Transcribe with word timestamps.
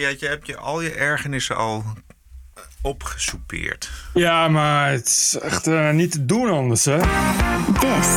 je, 0.00 0.16
je 0.18 0.26
hebt 0.26 0.46
je 0.46 0.56
al 0.56 0.80
je 0.80 0.90
ergernissen 0.90 1.56
al 1.56 1.84
opgesoupeerd. 2.82 3.90
Ja, 4.14 4.48
maar 4.48 4.90
het 4.90 5.06
is 5.06 5.38
echt 5.42 5.66
uh, 5.66 5.90
niet 5.90 6.12
te 6.12 6.26
doen 6.26 6.50
anders, 6.50 6.84
hè? 6.84 6.98
This 7.80 8.08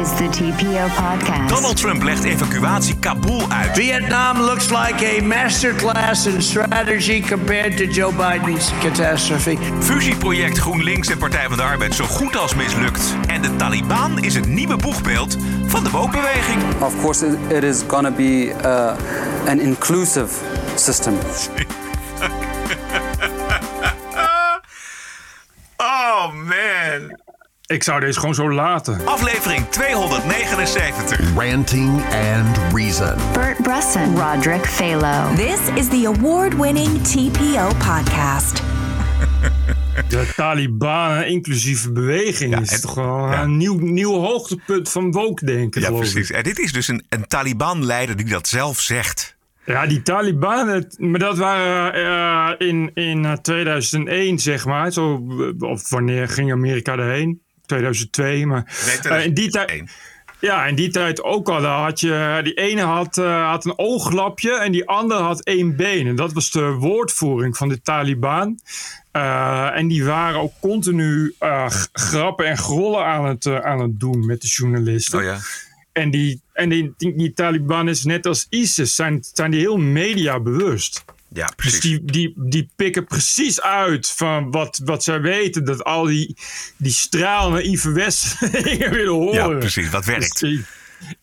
is 0.00 0.08
the 0.16 0.28
TPO 0.30 0.86
podcast. 0.86 1.48
Donald 1.48 1.76
Trump 1.76 2.02
legt 2.02 2.24
evacuatie 2.24 2.98
Kabul 2.98 3.50
uit. 3.50 3.76
Vietnam 3.76 4.40
looks 4.40 4.68
like 4.68 5.18
a 5.18 5.22
masterclass 5.22 6.26
in 6.26 6.42
strategy 6.42 7.22
compared 7.28 7.76
to 7.76 7.84
Joe 7.84 8.12
Biden's 8.12 8.70
catastrophe. 8.80 9.56
Fusieproject 9.80 10.58
GroenLinks 10.58 11.08
en 11.08 11.18
Partij 11.18 11.46
van 11.48 11.56
de 11.56 11.62
Arbeid 11.62 11.94
zo 11.94 12.04
goed 12.04 12.36
als 12.36 12.54
mislukt. 12.54 13.14
En 13.26 13.42
de 13.42 13.56
Taliban 13.56 14.18
is 14.18 14.34
het 14.34 14.46
nieuwe 14.46 14.76
boegbeeld 14.76 15.36
van 15.66 15.84
de 15.84 15.90
wookbeweging. 15.90 16.82
Of 16.82 17.00
course, 17.00 17.38
it 17.48 17.62
is 17.62 17.82
gonna 17.86 18.10
be 18.10 18.54
uh, 18.64 19.48
an 19.48 19.60
inclusive 19.60 20.28
system. 20.78 21.18
Oh 25.76 26.32
man. 26.34 27.20
Ik 27.66 27.82
zou 27.82 28.00
deze 28.00 28.18
gewoon 28.20 28.34
zo 28.34 28.52
laten. 28.52 29.00
Aflevering 29.06 29.68
279. 29.70 31.20
Ranting 31.36 32.02
and 32.04 32.58
Reason. 32.74 33.16
Bert 33.32 33.62
Bresson, 33.62 34.16
Roderick 34.20 34.66
Phalo. 34.66 35.34
This 35.34 35.58
is 35.74 35.88
the 35.88 36.12
award-winning 36.16 37.02
TPO 37.02 37.68
podcast. 37.68 38.62
De 40.08 40.32
Taliban, 40.36 41.22
inclusieve 41.22 41.92
beweging, 41.92 42.54
Ja, 42.54 42.60
is 42.60 42.80
toch 42.80 42.94
wel 42.94 43.30
ja. 43.30 43.42
een 43.42 43.56
nieuw, 43.56 43.78
nieuw 43.78 44.14
hoogtepunt 44.20 44.88
van 44.90 45.12
woke-denken, 45.12 45.80
Ja, 45.80 45.86
geloof 45.86 46.02
precies. 46.02 46.30
ik. 46.30 46.36
En 46.36 46.42
dit 46.42 46.58
is 46.58 46.72
dus 46.72 46.88
een, 46.88 47.04
een 47.08 47.26
Taliban-leider 47.26 48.16
die 48.16 48.26
dat 48.26 48.48
zelf 48.48 48.80
zegt. 48.80 49.36
Ja, 49.68 49.86
die 49.86 50.02
Taliban, 50.02 50.68
het- 50.68 50.96
maar 50.98 51.18
dat 51.18 51.38
waren 51.38 51.94
eh, 51.94 52.68
in, 52.68 52.90
in 52.94 53.24
eh, 53.24 53.32
2001, 53.32 54.38
zeg 54.38 54.64
maar. 54.64 54.92
Zo, 54.92 55.26
eh, 55.60 55.68
of 55.68 55.90
wanneer 55.90 56.28
ging 56.28 56.52
Amerika 56.52 56.92
erheen? 56.92 57.40
2002, 57.66 58.46
maar 58.46 58.76
Nee, 58.86 59.12
eh, 59.18 59.24
in 59.24 59.34
die 59.34 59.50
tijd... 59.50 59.66
2001. 59.68 59.88
Ja, 60.40 60.66
in 60.66 60.74
die 60.74 60.90
tijd 60.90 61.22
ook 61.22 61.48
al. 61.48 61.60
Daar 61.60 61.82
had 61.82 62.00
je, 62.00 62.40
die 62.42 62.54
ene 62.54 62.80
had, 62.82 63.18
eh, 63.18 63.48
had 63.50 63.64
een 63.64 63.78
ooglapje 63.78 64.52
en 64.58 64.72
die 64.72 64.88
andere 64.88 65.22
had 65.22 65.42
één 65.44 65.76
been. 65.76 66.06
En 66.06 66.16
dat 66.16 66.32
was 66.32 66.50
de 66.50 66.70
woordvoering 66.70 67.56
van 67.56 67.68
de 67.68 67.80
Taliban. 67.82 68.58
Eh, 69.10 69.70
en 69.76 69.88
die 69.88 70.04
waren 70.04 70.40
ook 70.40 70.52
continu 70.60 71.34
eh, 71.38 71.66
grappen 71.92 72.46
en 72.46 72.58
grollen 72.58 73.04
aan 73.04 73.24
het, 73.24 73.46
eh, 73.46 73.58
aan 73.58 73.80
het 73.80 74.00
doen 74.00 74.26
met 74.26 74.40
de 74.40 74.48
journalisten. 74.48 75.18
Oh 75.18 75.24
ja. 75.24 75.36
En, 75.98 76.10
die, 76.10 76.40
en 76.52 76.68
die, 76.68 76.92
die, 76.96 77.16
die 77.16 77.32
Taliban 77.32 77.88
is 77.88 78.04
net 78.04 78.26
als 78.26 78.46
ISIS, 78.50 78.94
zijn, 78.94 79.24
zijn 79.34 79.50
die 79.50 79.60
heel 79.60 79.76
mediabewust. 79.76 81.04
Ja, 81.32 81.46
Dus 81.46 81.54
precies. 81.56 81.80
die, 81.80 82.02
die, 82.04 82.32
die 82.36 82.70
pikken 82.76 83.04
precies 83.04 83.60
uit 83.60 84.08
van 84.10 84.50
wat, 84.50 84.80
wat 84.84 85.02
zij 85.02 85.20
weten. 85.20 85.64
Dat 85.64 85.84
al 85.84 86.04
die, 86.04 86.36
die 86.76 86.92
stralende 86.92 87.56
naïeve 87.58 87.92
Westelingen 87.92 88.90
willen 88.98 89.12
horen. 89.12 89.50
Ja, 89.52 89.58
precies. 89.58 89.90
Wat 89.90 90.04
Dus 90.04 90.14
werkt. 90.14 90.40
die 90.40 90.64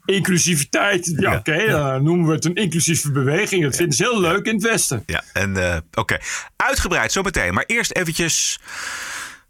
inclusiviteit, 0.06 1.14
ja, 1.18 1.32
Ja, 1.32 1.38
oké, 1.38 1.66
dan 1.68 2.04
noemen 2.04 2.28
we 2.28 2.34
het 2.34 2.46
een 2.46 2.56
inclusieve 2.56 3.12
beweging. 3.12 3.64
Dat 3.64 3.76
vinden 3.76 3.96
ze 3.96 4.04
heel 4.04 4.20
leuk 4.22 4.46
in 4.46 4.54
het 4.54 4.64
Westen. 4.64 5.04
Ja, 5.06 5.24
en 5.34 5.58
eh, 5.72 5.78
oké. 5.94 6.18
Uitgebreid 6.56 7.12
zometeen. 7.12 7.54
Maar 7.54 7.64
eerst 7.68 7.92
eventjes 7.92 8.60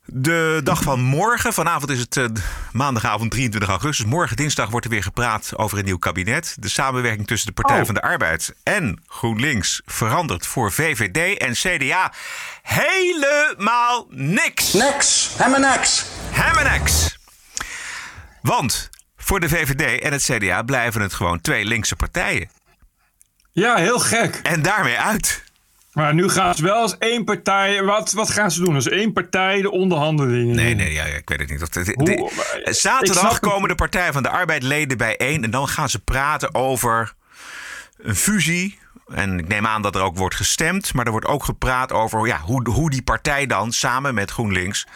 de 0.05 0.61
dag 0.63 0.81
van 0.83 0.99
morgen. 1.01 1.53
Vanavond 1.53 1.91
is 1.91 1.99
het 1.99 2.17
eh, 2.17 2.25
maandagavond 2.71 3.31
23 3.31 3.69
augustus. 3.69 4.05
Morgen 4.05 4.35
dinsdag 4.35 4.69
wordt 4.69 4.85
er 4.85 4.91
weer 4.91 5.03
gepraat 5.03 5.51
over 5.55 5.77
een 5.77 5.85
nieuw 5.85 5.97
kabinet. 5.97 6.55
De 6.59 6.69
samenwerking 6.69 7.27
tussen 7.27 7.47
de 7.47 7.53
Partij 7.53 7.79
Oh. 7.79 7.85
van 7.85 7.93
de 7.93 8.01
Arbeid 8.01 8.53
en 8.63 9.01
GroenLinks 9.07 9.81
verandert 9.85 10.47
voor 10.47 10.71
VVD 10.71 11.37
en 11.37 11.53
CDA 11.53 12.13
helemaal 12.61 14.07
niks. 14.09 14.73
Next, 14.73 15.37
helemaal 15.37 15.71
niks. 15.75 16.05
Hemmenex. 16.31 17.17
Want 18.41 18.89
voor 19.17 19.39
de 19.39 19.49
VVD 19.49 20.01
en 20.01 20.11
het 20.11 20.23
CDA 20.23 20.61
blijven 20.61 21.01
het 21.01 21.13
gewoon 21.13 21.41
twee 21.41 21.65
linkse 21.65 21.95
partijen. 21.95 22.49
Ja, 23.51 23.75
heel 23.75 23.99
gek. 23.99 24.39
En 24.43 24.61
daarmee 24.61 24.99
uit. 24.99 25.43
Maar 25.95 26.13
nu 26.13 26.29
gaan 26.29 26.55
ze 26.55 26.63
wel 26.63 26.75
als 26.81 26.97
één 26.97 27.23
partij. 27.23 27.83
Wat, 27.83 28.11
wat 28.11 28.29
gaan 28.29 28.51
ze 28.51 28.63
doen? 28.63 28.75
Als 28.75 28.87
één 28.89 29.13
partij 29.13 29.61
de 29.61 29.71
onderhandelingen. 29.71 30.55
Nee, 30.55 30.75
nee, 30.75 30.93
ja, 30.93 31.05
ja, 31.05 31.13
ik 31.15 31.29
weet 31.29 31.39
het 31.39 31.49
niet. 31.49 31.59
Dat, 31.59 31.73
de- 31.73 31.93
Hoe- 31.95 32.31
zaterdag 32.73 33.29
het. 33.29 33.39
komen 33.39 33.69
de 33.69 33.75
Partij 33.75 34.11
van 34.13 34.23
de 34.23 34.29
Arbeid 34.29 34.63
leden 34.63 34.97
bijeen. 34.97 35.43
En 35.43 35.49
dan 35.51 35.67
gaan 35.67 35.89
ze 35.89 35.99
praten 35.99 36.55
over 36.55 37.13
een 37.97 38.15
fusie. 38.15 38.79
En 39.13 39.39
ik 39.39 39.47
neem 39.47 39.67
aan 39.67 39.81
dat 39.81 39.95
er 39.95 40.01
ook 40.01 40.17
wordt 40.17 40.35
gestemd. 40.35 40.93
Maar 40.93 41.05
er 41.05 41.11
wordt 41.11 41.25
ook 41.27 41.43
gepraat 41.43 41.91
over 41.91 42.27
ja, 42.27 42.39
hoe, 42.39 42.69
hoe 42.69 42.89
die 42.89 43.03
partij 43.03 43.45
dan 43.45 43.71
samen 43.71 44.13
met 44.13 44.31
GroenLinks 44.31 44.87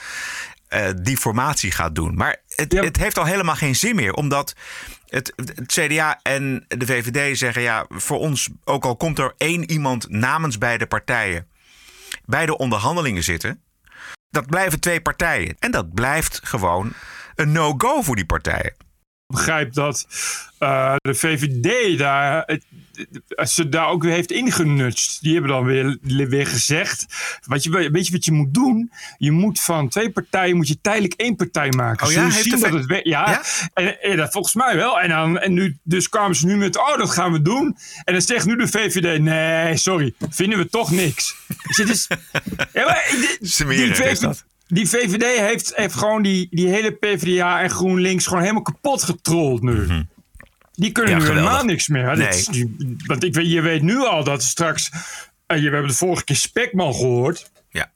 eh, 0.67 0.87
die 1.01 1.17
formatie 1.17 1.71
gaat 1.71 1.95
doen. 1.95 2.15
Maar 2.15 2.35
het, 2.55 2.73
Ja. 2.73 2.83
het 2.83 2.97
heeft 2.97 3.17
al 3.17 3.25
helemaal 3.25 3.55
geen 3.55 3.75
zin 3.75 3.95
meer. 3.95 4.13
Omdat 4.13 4.53
het, 5.09 5.33
CDA 5.65 6.19
en 6.23 6.65
de 6.67 6.85
VVD 6.85 7.37
zeggen... 7.37 7.61
ja, 7.61 7.85
voor 7.89 8.19
ons, 8.19 8.49
ook 8.63 8.85
al 8.85 8.95
komt 8.95 9.19
er 9.19 9.33
één 9.37 9.71
iemand 9.71 10.09
namens 10.09 10.57
beide 10.57 10.87
partijen... 10.87 11.47
bij 12.25 12.45
de 12.45 12.57
onderhandelingen 12.57 13.23
zitten... 13.23 13.61
dat 14.29 14.45
blijven 14.45 14.79
twee 14.79 15.01
partijen. 15.01 15.55
En 15.59 15.71
dat 15.71 15.93
blijft 15.93 16.39
gewoon 16.43 16.93
een 17.35 17.51
no-go 17.51 18.01
voor 18.01 18.15
die 18.15 18.25
partijen. 18.25 18.87
Ik 19.29 19.35
begrijp 19.35 19.73
dat 19.73 20.07
eh, 20.59 20.95
de 21.01 21.13
VVD 21.15 21.97
daar, 21.97 22.43
het- 22.45 22.65
ze 23.51 23.69
daar 23.69 23.87
ook 23.87 24.03
weer 24.03 24.13
heeft 24.13 24.31
ingenutst. 24.31 25.21
Die 25.21 25.33
hebben 25.33 25.51
dan 25.51 25.63
weer, 25.63 25.97
weer 26.29 26.47
gezegd. 26.47 27.05
Wat 27.45 27.63
je, 27.63 27.69
weet 27.91 28.05
je 28.07 28.11
wat 28.11 28.25
je 28.25 28.31
moet 28.31 28.53
doen? 28.53 28.91
Je 29.17 29.31
moet 29.31 29.59
van 29.61 29.89
twee 29.89 30.11
partijen 30.11 30.55
moet 30.55 30.67
je 30.67 30.81
tijdelijk 30.81 31.13
één 31.13 31.35
partij 31.35 31.69
maken. 31.69 32.07
Oh 32.07 32.11
ja? 32.13 32.23
Heeft 32.23 32.43
zien 32.43 32.59
dat 32.59 32.73
het 32.73 32.87
ja, 33.03 33.29
Ja? 33.29 33.41
En, 33.73 34.01
en 34.01 34.17
dat 34.17 34.31
volgens 34.31 34.53
mij 34.53 34.75
wel. 34.75 34.99
En, 34.99 35.09
dan, 35.09 35.39
en 35.39 35.53
nu, 35.53 35.77
dus 35.83 36.09
kwamen 36.09 36.35
ze 36.35 36.45
nu 36.45 36.55
met, 36.57 36.77
oh 36.77 36.97
dat 36.97 37.09
gaan 37.11 37.31
we 37.31 37.41
doen. 37.41 37.77
En 38.03 38.13
dan 38.13 38.21
zegt 38.21 38.45
nu 38.45 38.55
de 38.55 38.67
VVD, 38.67 39.19
nee, 39.21 39.77
sorry, 39.77 40.13
vinden 40.29 40.57
we 40.59 40.69
toch 40.69 40.91
niks. 40.91 41.35
Dus 41.67 41.77
het 41.77 41.89
is, 41.89 42.07
ja, 42.73 42.85
maar, 42.85 43.07
die- 43.09 43.37
is 44.11 44.19
dat. 44.19 44.43
Die 44.73 44.89
VVD 44.89 45.23
heeft, 45.39 45.71
heeft 45.75 45.95
gewoon 45.95 46.21
die, 46.21 46.47
die 46.51 46.67
hele 46.67 46.91
PvdA 46.91 47.61
en 47.61 47.69
GroenLinks 47.69 48.25
gewoon 48.27 48.41
helemaal 48.41 48.61
kapot 48.61 49.03
getrold 49.03 49.61
nu. 49.61 49.87
Die 50.73 50.91
kunnen 50.91 51.11
Mhm. 51.13 51.21
Ja, 51.21 51.27
nu 51.27 51.29
geweldig. 51.29 51.33
helemaal 51.35 51.63
niks 51.65 51.87
meer. 51.87 52.09
hè. 52.09 52.15
Dit 52.15 52.29
Nee. 52.29 52.37
is 52.39 52.45
die- 52.45 52.95
want 53.05 53.23
ik 53.23 53.41
je 53.41 53.61
weet 53.61 53.81
nu 53.81 53.97
al 54.05 54.23
dat 54.23 54.43
straks... 54.43 54.89
eh, 55.45 55.57
je- 55.57 55.63
we 55.63 55.69
hebben 55.71 55.87
de 55.91 55.97
vorige 55.97 56.23
keer 56.23 56.35
Spekman 56.35 56.93
gehoord. 56.93 57.51
Ja. 57.69 57.91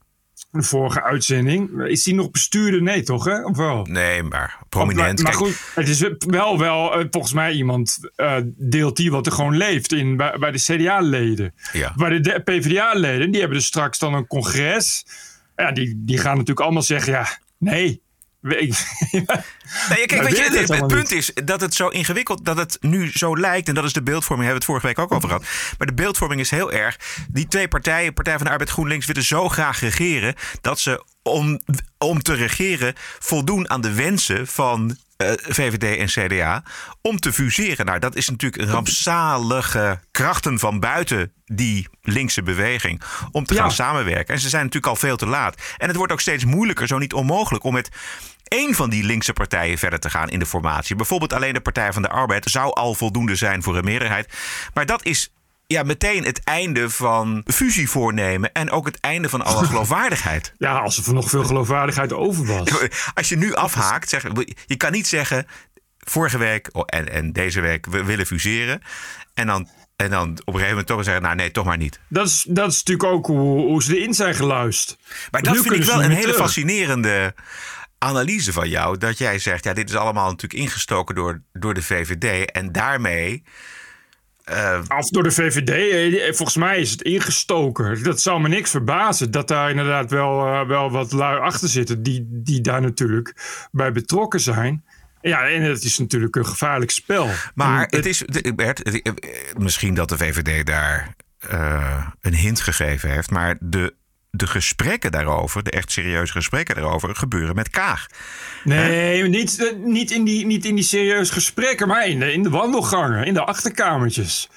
De 0.52 0.62
vorige 0.64 1.04
uitzending. 1.04 1.82
Is 1.86 2.04
die 2.04 2.14
nog 2.16 2.32
bestuurder? 2.32 2.82
Nee, 2.82 3.04
toch? 3.04 3.26
Hè? 3.26 3.44
Of 3.46 3.58
wel? 3.58 3.86
Nee, 3.90 4.24
maar 4.24 4.58
prominent. 4.70 5.22
Maar, 5.24 5.34
goed, 5.34 5.60
het 5.76 5.88
is 5.90 6.04
wel, 6.18 6.60
wel 6.60 6.94
eh, 7.00 7.06
volgens 7.12 7.34
mij 7.34 7.52
iemand 7.54 8.00
eh, 8.16 8.36
deelt 8.46 8.98
die 8.98 9.12
wat 9.12 9.26
er 9.26 9.32
gewoon 9.32 9.58
leeft 9.58 9.92
in, 9.94 10.18
bij, 10.18 10.38
bij 10.40 10.52
de 10.52 10.60
CDA-leden. 10.62 11.54
Ja. 11.74 11.94
Bij 11.96 12.20
de 12.20 12.42
PvdA-leden, 12.44 13.32
die 13.32 13.40
hebben 13.40 13.58
dus 13.58 13.68
straks 13.68 14.00
dan 14.00 14.14
een 14.14 14.28
congres. 14.28 15.06
Ja, 15.56 15.72
die, 15.72 15.94
die 16.06 16.18
gaan 16.18 16.32
natuurlijk 16.32 16.60
allemaal 16.60 16.82
zeggen, 16.82 17.14
ja, 17.14 17.38
nee. 17.58 18.02
Nee, 19.90 20.06
kijk, 20.06 20.22
weet 20.22 20.38
je, 20.38 20.74
het, 20.74 20.88
punt 20.88 21.12
is 21.12 21.32
dat 21.46 21.62
het 21.62 21.74
zo 21.74 21.88
ingewikkeld, 21.88 22.46
dat 22.46 22.58
het 22.58 22.78
nu 22.82 23.12
zo 23.12 23.38
lijkt, 23.38 23.68
en 23.68 23.74
dat 23.74 23.84
is 23.84 23.94
de 23.94 24.04
beeldvorming, 24.04 24.50
hebben 24.50 24.68
we 24.68 24.74
het 24.74 24.84
vorige 24.84 24.88
week 24.88 25.00
ook 25.00 25.18
over 25.18 25.30
gehad. 25.30 25.76
Maar 25.78 25.88
de 25.88 25.94
beeldvorming 25.94 26.42
is 26.42 26.50
heel 26.50 26.72
erg, 26.72 27.00
die 27.30 27.48
twee 27.48 27.68
partijen, 27.68 28.14
Partij 28.14 28.36
van 28.36 28.46
de 28.46 28.52
Arbeid 28.52 28.70
GroenLinks, 28.70 29.06
willen 29.06 29.24
zo 29.24 29.50
graag 29.50 29.80
regeren, 29.80 30.36
dat 30.62 30.80
ze 30.80 31.04
om, 31.22 31.60
om 31.98 32.22
te 32.22 32.34
regeren 32.34 32.94
voldoen 33.20 33.70
aan 33.70 33.82
de 33.82 33.94
wensen 33.94 34.48
van 34.48 34.98
eh, 35.18 35.32
VVD 35.38 35.98
en 35.98 36.08
CDA 36.28 36.64
om 37.02 37.20
te 37.20 37.34
fuseren. 37.34 37.86
Nou, 37.86 38.00
dat 38.00 38.16
is 38.16 38.30
natuurlijk 38.30 38.62
een 38.62 38.70
rampzalige 38.70 40.00
krachten 40.12 40.60
van 40.60 40.80
buiten 40.80 41.32
die 41.46 41.88
linkse 42.02 42.44
beweging 42.44 43.02
om 43.32 43.46
te 43.46 43.54
Ja. 43.54 43.62
gaan 43.62 43.72
samenwerken. 43.72 44.34
En 44.34 44.40
ze 44.40 44.50
zijn 44.50 44.64
natuurlijk 44.64 44.94
al 44.94 45.00
veel 45.00 45.18
te 45.18 45.26
laat. 45.26 45.62
En 45.78 45.88
het 45.88 45.96
wordt 45.98 46.12
ook 46.12 46.22
steeds 46.22 46.46
moeilijker, 46.46 46.88
zo 46.88 46.98
niet 46.98 47.14
onmogelijk, 47.14 47.64
om 47.64 47.74
met 47.74 47.90
één 48.44 48.74
van 48.76 48.90
die 48.90 49.04
linkse 49.04 49.34
partijen 49.34 49.78
verder 49.78 50.00
te 50.00 50.10
gaan 50.10 50.30
in 50.30 50.40
de 50.40 50.46
formatie. 50.46 50.96
Bijvoorbeeld 50.96 51.34
alleen 51.34 51.54
de 51.54 51.62
Partij 51.62 51.94
van 51.94 52.02
de 52.02 52.10
Arbeid 52.10 52.50
zou 52.50 52.74
al 52.74 52.94
voldoende 52.94 53.36
zijn 53.36 53.64
voor 53.64 53.78
een 53.78 53.84
meerderheid. 53.86 54.34
Maar 54.74 54.86
dat 54.86 55.06
is 55.06 55.30
ja, 55.74 55.84
meteen 55.84 56.24
het 56.24 56.44
einde 56.44 56.90
van 56.90 57.44
fusie 57.46 57.90
voornemen 57.90 58.52
en 58.52 58.70
ook 58.70 58.86
het 58.86 59.00
einde 59.00 59.30
van 59.30 59.42
alle 59.42 59.66
geloofwaardigheid. 59.72 60.54
Ja, 60.58 60.78
als 60.78 61.08
er 61.08 61.14
nog 61.14 61.30
veel 61.30 61.44
geloofwaardigheid 61.44 62.14
over 62.14 62.46
was. 62.46 62.70
Als 63.14 63.30
je 63.30 63.38
nu 63.38 63.54
afhaakt, 63.54 64.10
zeg, 64.10 64.24
je 64.66 64.76
kan 64.78 64.92
niet 64.92 65.08
zeggen 65.08 65.48
vorige 66.00 66.38
week 66.38 66.70
oh, 66.72 66.84
en, 66.86 67.12
en 67.12 67.32
deze 67.32 67.62
week 67.62 67.86
we 67.86 68.04
willen 68.04 68.26
fuseren 68.26 68.82
en 69.34 69.48
dan 69.48 69.70
en 69.96 70.10
dan 70.10 70.30
op 70.30 70.38
een 70.38 70.44
gegeven 70.54 70.70
moment 70.70 70.88
toch 70.88 71.04
zeggen, 71.04 71.24
nou 71.24 71.36
nee, 71.36 71.52
toch 71.52 71.66
maar 71.66 71.78
niet. 71.78 72.00
Dat 72.08 72.28
is, 72.28 72.46
dat 72.48 72.72
is 72.72 72.78
natuurlijk 72.78 73.10
ook 73.10 73.26
hoe, 73.26 73.60
hoe 73.68 73.84
ze 73.84 73.98
erin 73.98 74.14
zijn 74.14 74.36
geluisterd. 74.36 75.00
Maar 75.32 75.42
Nu 75.42 75.48
dat 75.48 75.62
vind 75.62 75.76
ik 75.76 75.84
wel 75.84 76.04
een 76.04 76.10
hele 76.10 76.22
terug. 76.22 76.36
fascinerende 76.36 77.34
analyse 77.98 78.54
van 78.54 78.70
jou. 78.70 78.98
Dat 78.98 79.18
jij 79.18 79.40
zegt, 79.40 79.64
ja, 79.64 79.74
dit 79.74 79.90
is 79.90 79.96
allemaal 79.96 80.30
natuurlijk 80.30 80.62
ingestoken 80.62 81.16
door, 81.16 81.42
door 81.54 81.74
de 81.74 81.82
VVD. 81.82 82.52
En 82.52 82.72
daarmee 82.72 83.44
Eh, 84.44 84.80
Of 84.98 85.10
door 85.10 85.24
de 85.24 85.32
VVD, 85.32 85.70
eh, 86.20 86.26
volgens 86.34 86.58
mij 86.58 86.80
is 86.80 86.92
het 86.92 87.02
ingestoken. 87.02 88.04
Dat 88.04 88.22
zou 88.22 88.42
me 88.42 88.48
niks 88.48 88.70
verbazen 88.70 89.32
dat 89.32 89.48
daar 89.48 89.70
inderdaad 89.70 90.12
wel, 90.12 90.46
eh, 90.46 90.68
wel 90.68 90.92
wat 90.92 91.12
lui 91.12 91.40
achter 91.40 91.70
zitten 91.70 92.04
die, 92.04 92.28
die 92.30 92.62
daar 92.62 92.82
natuurlijk 92.82 93.34
bij 93.72 93.92
betrokken 93.92 94.40
zijn. 94.40 94.84
Ja, 95.22 95.48
en 95.48 95.62
het 95.62 95.84
is 95.84 95.98
natuurlijk 95.98 96.36
een 96.36 96.46
gevaarlijk 96.46 96.92
spel. 96.92 97.30
maar 97.56 97.88
het 97.90 98.06
is, 98.06 98.24
Bert, 98.56 98.78
het- 98.84 99.54
misschien 99.58 99.94
dat 99.94 100.10
de 100.10 100.18
VVD 100.18 100.66
daar 100.66 101.16
een 102.22 102.36
hint 102.36 102.60
gegeven 102.62 103.10
heeft, 103.10 103.32
maar 103.32 103.58
de, 103.60 103.94
de 104.36 104.48
gesprekken 104.48 105.12
daarover, 105.12 105.64
de 105.64 105.72
echt 105.72 105.92
serieuze 105.92 106.32
gesprekken 106.32 106.76
daarover, 106.76 107.16
gebeuren 107.16 107.56
met 107.56 107.70
Kaag. 107.70 108.08
Nee, 108.64 109.24
niet, 109.24 109.66
eh, 109.66 109.76
niet, 109.86 110.12
in 110.12 110.24
die, 110.24 110.46
niet 110.46 110.66
in 110.66 110.76
die 110.76 110.84
serieuze 110.84 111.34
gesprekken, 111.34 111.88
maar 111.88 112.08
in 112.08 112.20
de, 112.20 112.34
in 112.34 112.44
de 112.44 112.50
wandelgangen, 112.50 113.26
in 113.26 113.34
de 113.34 113.44
achterkamertjes. 113.44 114.50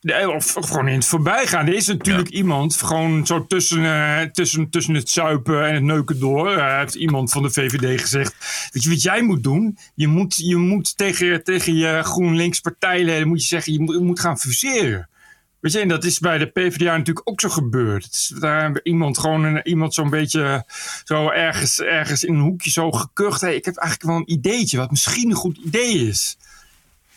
De- 0.00 0.30
Of, 0.30 0.52
gewoon 0.60 0.88
in 0.88 0.94
het 0.94 1.04
voorbijgaan. 1.06 1.66
Er 1.66 1.74
is 1.74 1.86
natuurlijk 1.86 2.28
iemand, 2.28 2.76
gewoon 2.76 3.26
zo 3.26 3.46
tussen, 3.46 3.84
eh, 3.84 4.20
tussen, 4.22 4.70
tussen 4.70 4.94
het 4.94 5.08
zuipen 5.10 5.66
en 5.66 5.74
het 5.74 5.82
neuken 5.82 6.20
door, 6.20 6.50
eh, 6.56 6.78
heeft 6.78 6.94
iemand 6.94 7.32
van 7.32 7.42
de 7.42 7.50
VVD 7.50 8.00
gezegd: 8.00 8.34
Weet 8.72 8.82
je 8.82 8.88
wat 8.90 9.02
jij 9.02 9.22
moet 9.22 9.42
doen? 9.42 9.78
Je 9.94 10.06
moet, 10.08 10.36
je 10.36 10.56
moet 10.56 10.96
tegen, 10.96 11.44
tegen 11.44 11.74
je 11.76 12.00
GroenLinks 12.02 12.60
partijleden 12.60 13.28
moet 13.28 13.40
je 13.40 13.46
zeggen: 13.46 13.72
je 13.72 13.80
moet, 13.80 13.94
je 13.94 14.00
moet 14.04 14.20
gaan 14.20 14.38
fuseren. 14.38 15.08
Weet 15.60 15.72
je, 15.72 15.86
dat 15.86 16.04
is 16.04 16.18
bij 16.18 16.38
de 16.38 16.46
PvdA 16.46 16.96
natuurlijk 16.96 17.28
ook 17.28 17.40
zo 17.40 17.48
gebeurd. 17.48 18.04
Het 18.04 18.14
is 18.14 18.32
daar 18.38 18.80
iemand 18.82 19.18
gewoon 19.18 19.44
een, 19.44 19.68
iemand 19.68 19.94
zo'n 19.94 20.10
beetje 20.10 20.64
zo 21.04 21.28
ergens, 21.28 21.80
ergens 21.80 22.24
in 22.24 22.34
een 22.34 22.40
hoekje 22.40 22.70
zo 22.70 22.90
gekucht. 22.90 23.40
Hey, 23.40 23.54
ik 23.54 23.64
heb 23.64 23.76
eigenlijk 23.76 24.10
wel 24.10 24.20
een 24.20 24.32
ideetje 24.32 24.76
wat 24.76 24.90
misschien 24.90 25.30
een 25.30 25.36
goed 25.36 25.56
idee 25.56 25.94
is. 25.94 26.36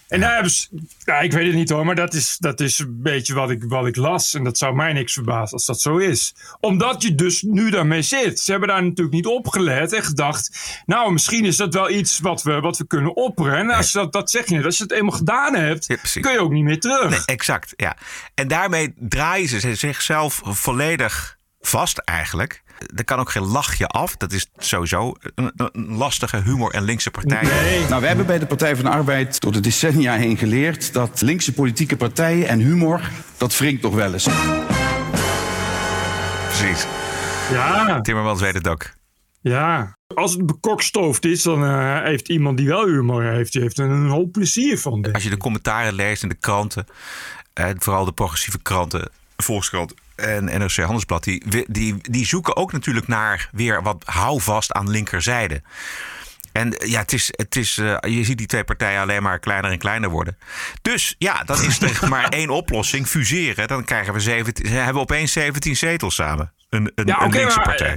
En 0.08 0.20
daar 0.20 0.34
hebben 0.34 0.52
ze, 0.52 0.68
ja, 1.04 1.20
ik 1.20 1.32
weet 1.32 1.46
het 1.46 1.56
niet 1.56 1.70
hoor, 1.70 1.86
maar 1.86 1.96
dat 1.96 2.14
is, 2.14 2.38
dat 2.40 2.60
is 2.60 2.80
een 2.80 3.02
beetje 3.02 3.34
wat 3.34 3.50
ik, 3.50 3.64
wat 3.64 3.88
ik 3.88 3.96
las. 3.96 4.34
En 4.34 4.44
dat 4.44 4.58
zou 4.58 4.76
mij 4.76 4.94
niks 4.94 5.14
verbazen 5.14 5.54
als 5.54 5.66
dat 5.66 5.82
zo 5.82 5.98
is. 5.98 6.36
Omdat 6.60 7.02
je 7.02 7.16
dus 7.16 7.42
nu 7.42 7.70
daarmee 7.70 8.02
zit. 8.02 8.40
Ze 8.40 8.52
hebben 8.52 8.70
daar 8.70 8.84
natuurlijk 8.84 9.16
niet 9.16 9.26
op 9.26 9.48
gelet 9.48 9.94
en 9.94 10.04
gedacht... 10.04 10.82
nou, 10.86 11.14
misschien 11.14 11.46
is 11.46 11.58
dat 11.58 11.74
wel 11.74 11.90
iets 11.90 12.20
wat 12.20 12.44
we, 12.44 12.60
wat 12.60 12.78
we 12.78 12.88
kunnen 12.88 13.16
opperen. 13.16 13.58
En 13.58 13.70
als 13.70 13.92
je 13.92 13.98
dat, 13.98 14.12
dat 14.14 14.30
zeg 14.30 14.48
je 14.48 14.56
net, 14.56 14.66
als 14.66 14.78
je 14.78 14.84
het 14.84 14.92
eenmaal 14.92 15.18
gedaan 15.18 15.56
hebt... 15.56 15.86
Ja, 15.88 16.22
kun 16.22 16.32
je 16.32 16.40
ook 16.40 16.52
niet 16.52 16.64
meer 16.64 16.80
terug. 16.80 17.10
Nee, 17.10 17.26
exact, 17.26 17.74
ja. 17.76 17.98
En 18.34 18.48
daarmee 18.48 18.94
draaien 18.98 19.48
ze 19.48 19.76
zichzelf 19.76 20.42
volledig 20.44 21.38
vast 21.68 21.98
eigenlijk. 21.98 22.62
Er 22.96 23.04
kan 23.04 23.20
ook 23.20 23.30
geen 23.32 23.46
lachje 23.46 23.88
af. 23.88 24.16
Dat 24.18 24.32
is 24.32 24.48
sowieso 24.58 25.14
een, 25.36 25.52
een 25.56 25.96
lastige 25.96 26.42
humor 26.42 26.72
en 26.74 26.84
linkse 26.84 27.12
partij. 27.12 27.42
Nee. 27.44 27.88
Nou, 27.88 28.02
we 28.02 28.08
hebben 28.08 28.26
bij 28.26 28.40
de 28.40 28.46
Partij 28.46 28.76
van 28.76 28.86
de 28.86 28.92
Arbeid 28.92 29.40
door 29.42 29.52
de 29.52 29.60
decennia 29.60 30.14
heen 30.16 30.38
geleerd 30.38 30.94
dat 30.94 31.22
linkse 31.22 31.54
politieke 31.54 31.98
partijen 31.98 32.48
en 32.48 32.60
humor, 32.60 33.02
dat 33.38 33.58
wringt 33.58 33.82
nog 33.82 33.94
wel 33.94 34.14
eens. 34.14 34.28
Precies. 36.48 36.86
Ja, 37.52 38.02
Timmermans 38.02 38.42
weet 38.42 38.54
het 38.54 38.68
ook. 38.68 38.90
ja. 39.42 39.98
Als 40.16 40.32
het 40.34 40.46
bekokstoofd 40.46 41.26
is, 41.26 41.42
dan 41.44 41.64
eh, 41.66 42.04
heeft 42.04 42.30
iemand 42.30 42.58
die 42.58 42.68
wel 42.68 42.86
humor 42.86 43.24
heeft... 43.24 43.52
die 43.52 43.62
heeft 43.62 43.78
er 43.80 43.90
een 43.90 44.10
hoop 44.10 44.32
plezier 44.32 44.80
van. 44.80 45.12
Als 45.12 45.24
je 45.24 45.30
de 45.30 45.38
commentaren 45.38 45.94
leest 45.94 46.24
in 46.24 46.30
de 46.30 46.36
kranten, 46.36 46.86
eh, 47.54 47.70
vooral 47.78 48.06
de 48.06 48.12
progressieve 48.12 48.62
kranten, 48.62 49.10
Volkskrant 49.44 49.94
en 50.16 50.44
NRC 50.44 50.76
Handelsblad, 50.76 51.24
die, 51.24 51.66
die, 51.68 51.96
die 52.02 52.26
zoeken 52.26 52.56
ook 52.56 52.72
natuurlijk 52.72 53.08
naar 53.08 53.50
weer 53.52 53.82
wat 53.84 54.04
houvast 54.06 54.72
aan 54.72 54.90
linkerzijde. 54.90 55.62
En 56.52 56.78
eh, 56.78 56.90
ja, 56.92 57.00
het 57.00 57.14
is, 57.14 57.28
het 57.32 57.56
is, 57.56 57.78
eh, 57.78 57.98
je 58.02 58.24
ziet 58.24 58.38
die 58.38 58.48
twee 58.48 58.64
partijen 58.64 59.02
alleen 59.02 59.24
maar 59.24 59.40
kleiner 59.40 59.72
en 59.72 59.78
kleiner 59.78 60.10
worden. 60.10 60.38
Dus 60.82 61.16
ja, 61.18 61.44
dan 61.44 61.62
is 61.62 61.82
er 61.82 62.00
maar 62.10 62.30
één 62.30 62.50
oplossing: 62.50 63.08
fuseren. 63.08 63.68
Dan 63.68 63.84
krijgen 63.84 64.14
we 64.14 64.20
17, 64.20 64.68
hebben 64.68 64.94
we 64.94 65.00
opeens 65.00 65.32
17 65.32 65.76
zetels 65.76 66.16
samen. 66.16 66.52
Een, 66.70 66.92
een, 66.96 67.06
Ja, 67.06 67.22
een 67.22 67.32
linkse 67.32 67.60
partij. 67.60 67.88
eh, 67.92 67.96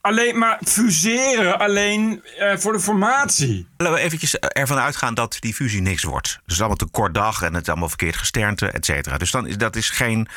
Alleen 0.00 0.38
maar 0.38 0.58
fuseren, 0.64 1.58
alleen 1.58 2.22
voor 2.56 2.72
de 2.72 2.80
formatie. 2.80 3.68
Laten 3.76 3.94
we 3.94 4.00
eventjes 4.00 4.34
ervan 4.38 4.78
uitgaan 4.78 5.14
dat 5.14 5.36
die 5.40 5.54
fusie 5.54 5.80
niks 5.80 6.02
wordt. 6.02 6.26
Dus 6.28 6.40
het 6.42 6.50
is 6.52 6.58
allemaal 6.58 6.76
te 6.76 6.86
kort 6.90 7.14
dag 7.14 7.42
en 7.42 7.54
het 7.54 7.62
is 7.62 7.68
allemaal 7.68 7.88
verkeerd 7.88 8.16
gesternte, 8.16 8.66
et 8.70 8.84
cetera. 8.84 9.18
Dus 9.18 9.30
dan 9.30 9.46
is 9.46 9.56
dat 9.56 9.76
is 9.76 9.90
geen 9.90 10.28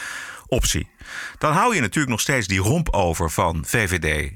optie. 0.48 0.90
Dan 1.38 1.54
hou 1.54 1.76
je 1.76 1.82
natuurlijk 1.82 2.10
nog 2.10 2.22
steeds 2.22 2.48
die 2.48 2.60
romp 2.60 2.90
over 2.90 3.32
van 3.32 3.64
VVD, 3.66 4.32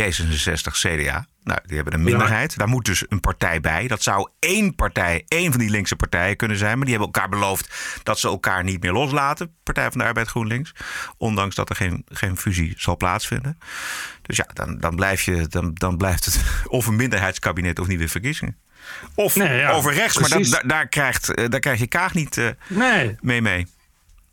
D66, 0.00 0.72
CDA. 0.72 1.26
Nou, 1.42 1.60
die 1.66 1.76
hebben 1.76 1.94
een 1.94 2.02
minderheid. 2.02 2.58
Daar 2.58 2.68
moet 2.68 2.84
dus 2.84 3.04
een 3.08 3.20
partij 3.20 3.60
bij. 3.60 3.86
Dat 3.86 4.02
zou 4.02 4.30
één 4.38 4.74
partij, 4.74 5.24
één 5.28 5.50
van 5.50 5.60
die 5.60 5.70
linkse 5.70 5.96
partijen 5.96 6.36
kunnen 6.36 6.56
zijn. 6.56 6.76
Maar 6.76 6.86
die 6.86 6.96
hebben 6.96 7.12
elkaar 7.14 7.28
beloofd 7.28 7.74
dat 8.02 8.18
ze 8.18 8.28
elkaar 8.28 8.64
niet 8.64 8.82
meer 8.82 8.92
loslaten. 8.92 9.54
Partij 9.62 9.90
van 9.90 9.98
de 9.98 10.06
Arbeid 10.06 10.28
GroenLinks. 10.28 10.72
Ondanks 11.16 11.54
dat 11.54 11.70
er 11.70 11.76
geen, 11.76 12.04
geen 12.08 12.36
fusie 12.36 12.74
zal 12.76 12.96
plaatsvinden. 12.96 13.58
Dus 14.22 14.36
ja, 14.36 14.46
dan, 14.52 14.78
dan, 14.78 14.96
blijf 14.96 15.22
je, 15.22 15.46
dan, 15.46 15.74
dan 15.74 15.96
blijft 15.96 16.24
het 16.24 16.40
of 16.78 16.86
een 16.86 16.96
minderheidskabinet 16.96 17.78
of 17.78 17.86
nieuwe 17.86 18.08
verkiezingen. 18.08 18.56
Of 19.14 19.36
Nee, 19.36 19.58
ja, 19.58 19.70
over 19.70 19.92
rechts, 19.92 20.18
maar 20.18 20.28
dat, 20.28 20.62
daar, 20.66 20.88
krijgt, 20.88 21.34
eh, 21.34 21.48
daar 21.48 21.60
krijg 21.60 21.78
je 21.78 21.86
Kaag 21.86 22.14
niet 22.14 22.38
eh, 22.38 22.48
Nee, 22.68 23.16
mee 23.20 23.42
mee. 23.42 23.66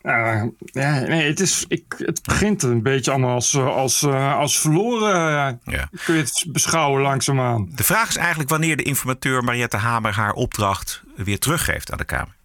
Eh, 0.05 0.43
ja, 0.65 0.99
nee 0.99 1.27
het, 1.27 1.39
is, 1.39 1.65
ik, 1.67 1.83
het 1.97 2.23
begint 2.23 2.63
een 2.63 2.81
beetje 2.81 3.11
allemaal 3.11 3.33
als, 3.33 3.53
eh, 3.53 3.75
als, 3.75 4.03
eh, 4.03 4.37
als 4.37 4.59
verloren. 4.59 5.59
Ja. 5.63 5.89
Kun 6.05 6.15
je 6.15 6.21
het 6.21 6.45
beschouwen 6.47 7.01
langzaamaan. 7.01 7.69
De 7.75 7.83
vraag 7.83 8.09
is 8.09 8.17
eigenlijk 8.17 8.49
wanneer 8.49 8.77
de 8.77 8.83
informateur 8.83 9.43
Mariette 9.43 9.77
Hamer 9.77 10.13
haar 10.13 10.33
opdracht 10.33 11.01
weer 11.15 11.39
teruggeeft 11.39 11.91
aan 11.91 11.97
de 11.97 12.03
Kamer. 12.05 12.35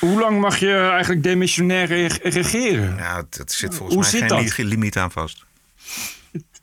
Hoe 0.00 0.20
lang 0.20 0.40
mag 0.40 0.58
je 0.58 0.76
eigenlijk 0.76 1.22
demissionair 1.22 1.86
re- 1.86 2.18
regeren? 2.22 2.96
Ja, 2.96 3.22
dat 3.30 3.52
zit 3.52 3.74
volgens 3.74 3.94
Hoe 3.94 4.02
mij 4.02 4.10
zit 4.10 4.52
geen, 4.52 4.64
dat? 4.66 4.72
limiet 4.72 4.96
aan 4.96 5.10
vast. 5.10 5.44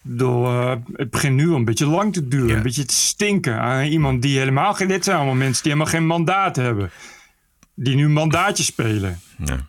Bedoel, 0.01 0.69
het 0.93 1.09
begint 1.09 1.35
nu 1.35 1.49
al 1.49 1.55
een 1.55 1.65
beetje 1.65 1.85
lang 1.87 2.13
te 2.13 2.27
duren. 2.27 2.47
Ja. 2.47 2.55
Een 2.55 2.61
beetje 2.61 2.85
te 2.85 2.95
stinken 2.95 3.59
aan 3.59 3.85
iemand 3.85 4.21
die 4.21 4.37
helemaal 4.37 4.73
geen... 4.73 4.87
Dit 4.87 5.03
zijn 5.03 5.17
allemaal 5.17 5.35
mensen 5.35 5.63
die 5.63 5.71
helemaal 5.71 5.93
geen 5.93 6.07
mandaat 6.07 6.55
hebben. 6.55 6.91
Die 7.73 7.95
nu 7.95 8.09
mandaatjes 8.09 8.65
spelen. 8.65 9.19
Ja. 9.45 9.65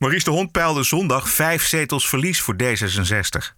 Maurice 0.00 0.24
de 0.24 0.30
Hond 0.30 0.52
peilde 0.52 0.82
zondag 0.82 1.28
vijf 1.30 1.66
zetels 1.66 2.08
verlies 2.08 2.40
voor 2.40 2.54
D66. 2.62 3.54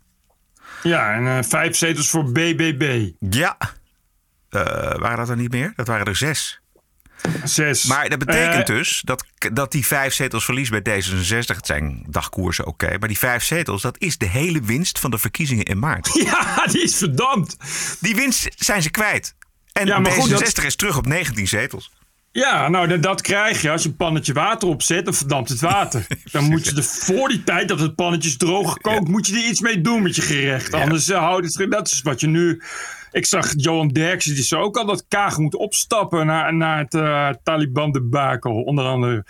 Ja, 0.83 1.15
en 1.15 1.27
eh, 1.39 1.45
vijf 1.49 1.77
zetels 1.77 2.11
voor 2.11 2.33
BBB. 2.33 3.11
Ja. 3.31 3.57
Eh, 4.49 4.61
waren 4.99 5.17
dat 5.17 5.29
er 5.29 5.37
niet 5.37 5.51
meer? 5.53 5.73
Dat 5.77 5.87
waren 5.87 6.07
er 6.07 6.17
zes. 6.17 6.61
Zes. 7.45 7.85
Maar 7.85 8.09
dat 8.09 8.19
betekent 8.19 8.69
Eh, 8.69 8.77
dus 8.77 9.01
dat, 9.05 9.25
dat 9.53 9.73
die 9.73 9.87
vijf 9.87 10.15
zetels 10.15 10.45
verlies 10.45 10.69
bij 10.69 10.81
D66, 10.81 11.47
het 11.57 11.67
zijn 11.67 12.05
dagkoersen 12.09 12.67
oké, 12.67 12.99
maar 12.99 13.09
die 13.09 13.19
vijf 13.19 13.45
zetels, 13.45 13.83
dat 13.83 13.97
is 13.99 14.19
de 14.19 14.27
hele 14.27 14.61
winst 14.61 14.99
van 14.99 15.11
de 15.11 15.19
verkiezingen 15.19 15.65
in 15.65 15.79
maart. 15.79 16.11
Ja, 16.25 16.67
die 16.67 16.83
is 16.83 16.97
verdampt. 16.97 17.57
Die 18.01 18.15
winst 18.15 18.49
zijn 18.57 18.83
ze 18.83 18.91
kwijt. 18.91 19.35
En 19.73 19.87
Ja, 19.87 19.99
maar 19.99 20.13
D66 20.13 20.15
goed, 20.19 20.31
dat- 20.31 20.65
is 20.65 20.77
terug 20.77 20.97
op 20.97 21.07
19 21.07 21.49
zetels. 21.49 21.91
Ja, 22.33 22.69
nou 22.69 22.87
dat, 22.89 23.03
dat 23.03 23.21
krijg 23.21 23.63
je 23.63 23.71
als 23.71 23.83
je 23.83 23.89
een 23.89 23.97
pannetje 23.97 24.33
water 24.33 24.69
opzet, 24.69 25.05
dan 25.05 25.15
verdampt 25.15 25.49
het 25.49 25.61
water. 25.61 26.07
Dan 26.33 26.45
moet 26.45 26.67
je 26.67 26.77
er 26.77 26.83
voor 26.83 27.29
die 27.29 27.45
tijd 27.45 27.69
dat 27.69 27.81
het 27.81 27.95
pannetje 27.95 28.29
is 28.29 28.37
droog 28.37 28.73
gekookt, 28.73 29.09
moet 29.09 29.27
je 29.27 29.35
er 29.35 29.49
iets 29.49 29.61
mee 29.61 29.81
doen 29.81 30.03
met 30.03 30.17
je 30.17 30.23
gerecht. 30.23 30.75
Anders 30.75 31.09
uh, 31.09 31.19
houdt 31.19 31.59
het. 31.59 31.71
Dat 31.71 31.87
is 31.87 32.03
wat 32.03 32.21
je 32.21 32.27
nu. 32.27 32.63
Ik 33.11 33.27
zag 33.27 33.53
Johan 33.57 33.89
Derksen, 33.89 34.35
die 34.35 34.45
zei 34.45 34.63
ook 34.63 34.77
al 34.77 34.87
dat 34.87 35.05
Kaag 35.09 35.39
moet 35.39 35.55
opstappen 35.55 36.27
naar, 36.27 36.55
naar 36.55 36.79
het 36.79 36.95
uh, 36.95 37.29
Taliban-debakel, 37.43 38.63
onder 38.63 38.85
andere. 38.85 39.25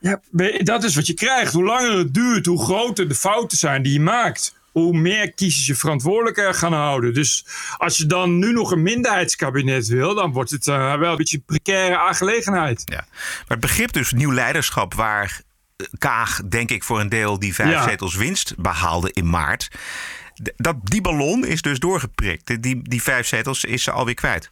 Ja, 0.00 0.20
dat 0.58 0.84
is 0.84 0.94
wat 0.94 1.06
je 1.06 1.14
krijgt. 1.14 1.52
Hoe 1.52 1.64
langer 1.64 1.98
het 1.98 2.14
duurt, 2.14 2.46
hoe 2.46 2.64
groter 2.64 3.08
de 3.08 3.14
fouten 3.14 3.58
zijn 3.58 3.82
die 3.82 3.92
je 3.92 4.00
maakt. 4.00 4.54
Hoe 4.74 4.98
meer 4.98 5.32
kiezers 5.32 5.66
je 5.66 5.74
verantwoordelijk 5.74 6.56
gaan 6.56 6.72
houden. 6.72 7.14
Dus 7.14 7.46
als 7.76 7.96
je 7.96 8.06
dan 8.06 8.38
nu 8.38 8.52
nog 8.52 8.70
een 8.70 8.82
minderheidskabinet 8.82 9.86
wil, 9.86 10.14
dan 10.14 10.32
wordt 10.32 10.50
het 10.50 10.66
uh, 10.66 10.94
wel 10.98 11.10
een 11.10 11.16
beetje 11.16 11.36
een 11.36 11.44
precaire 11.46 11.98
aangelegenheid. 11.98 12.82
Ja. 12.84 13.06
Maar 13.08 13.44
het 13.46 13.60
begrip 13.60 13.92
dus 13.92 14.12
nieuw 14.12 14.32
leiderschap, 14.32 14.94
waar 14.94 15.42
Kaag, 15.98 16.40
denk 16.48 16.70
ik, 16.70 16.84
voor 16.84 17.00
een 17.00 17.08
deel 17.08 17.38
die 17.38 17.54
vijf 17.54 17.70
ja. 17.70 17.88
zetels 17.88 18.14
winst 18.14 18.54
behaalde 18.56 19.10
in 19.12 19.30
maart. 19.30 19.70
Dat, 20.56 20.76
die 20.82 21.00
ballon 21.00 21.46
is 21.46 21.62
dus 21.62 21.78
doorgeprikt. 21.78 22.62
Die, 22.62 22.82
die 22.82 23.02
vijf 23.02 23.26
zetels 23.26 23.64
is 23.64 23.82
ze 23.82 23.90
alweer 23.90 24.14
kwijt. 24.14 24.50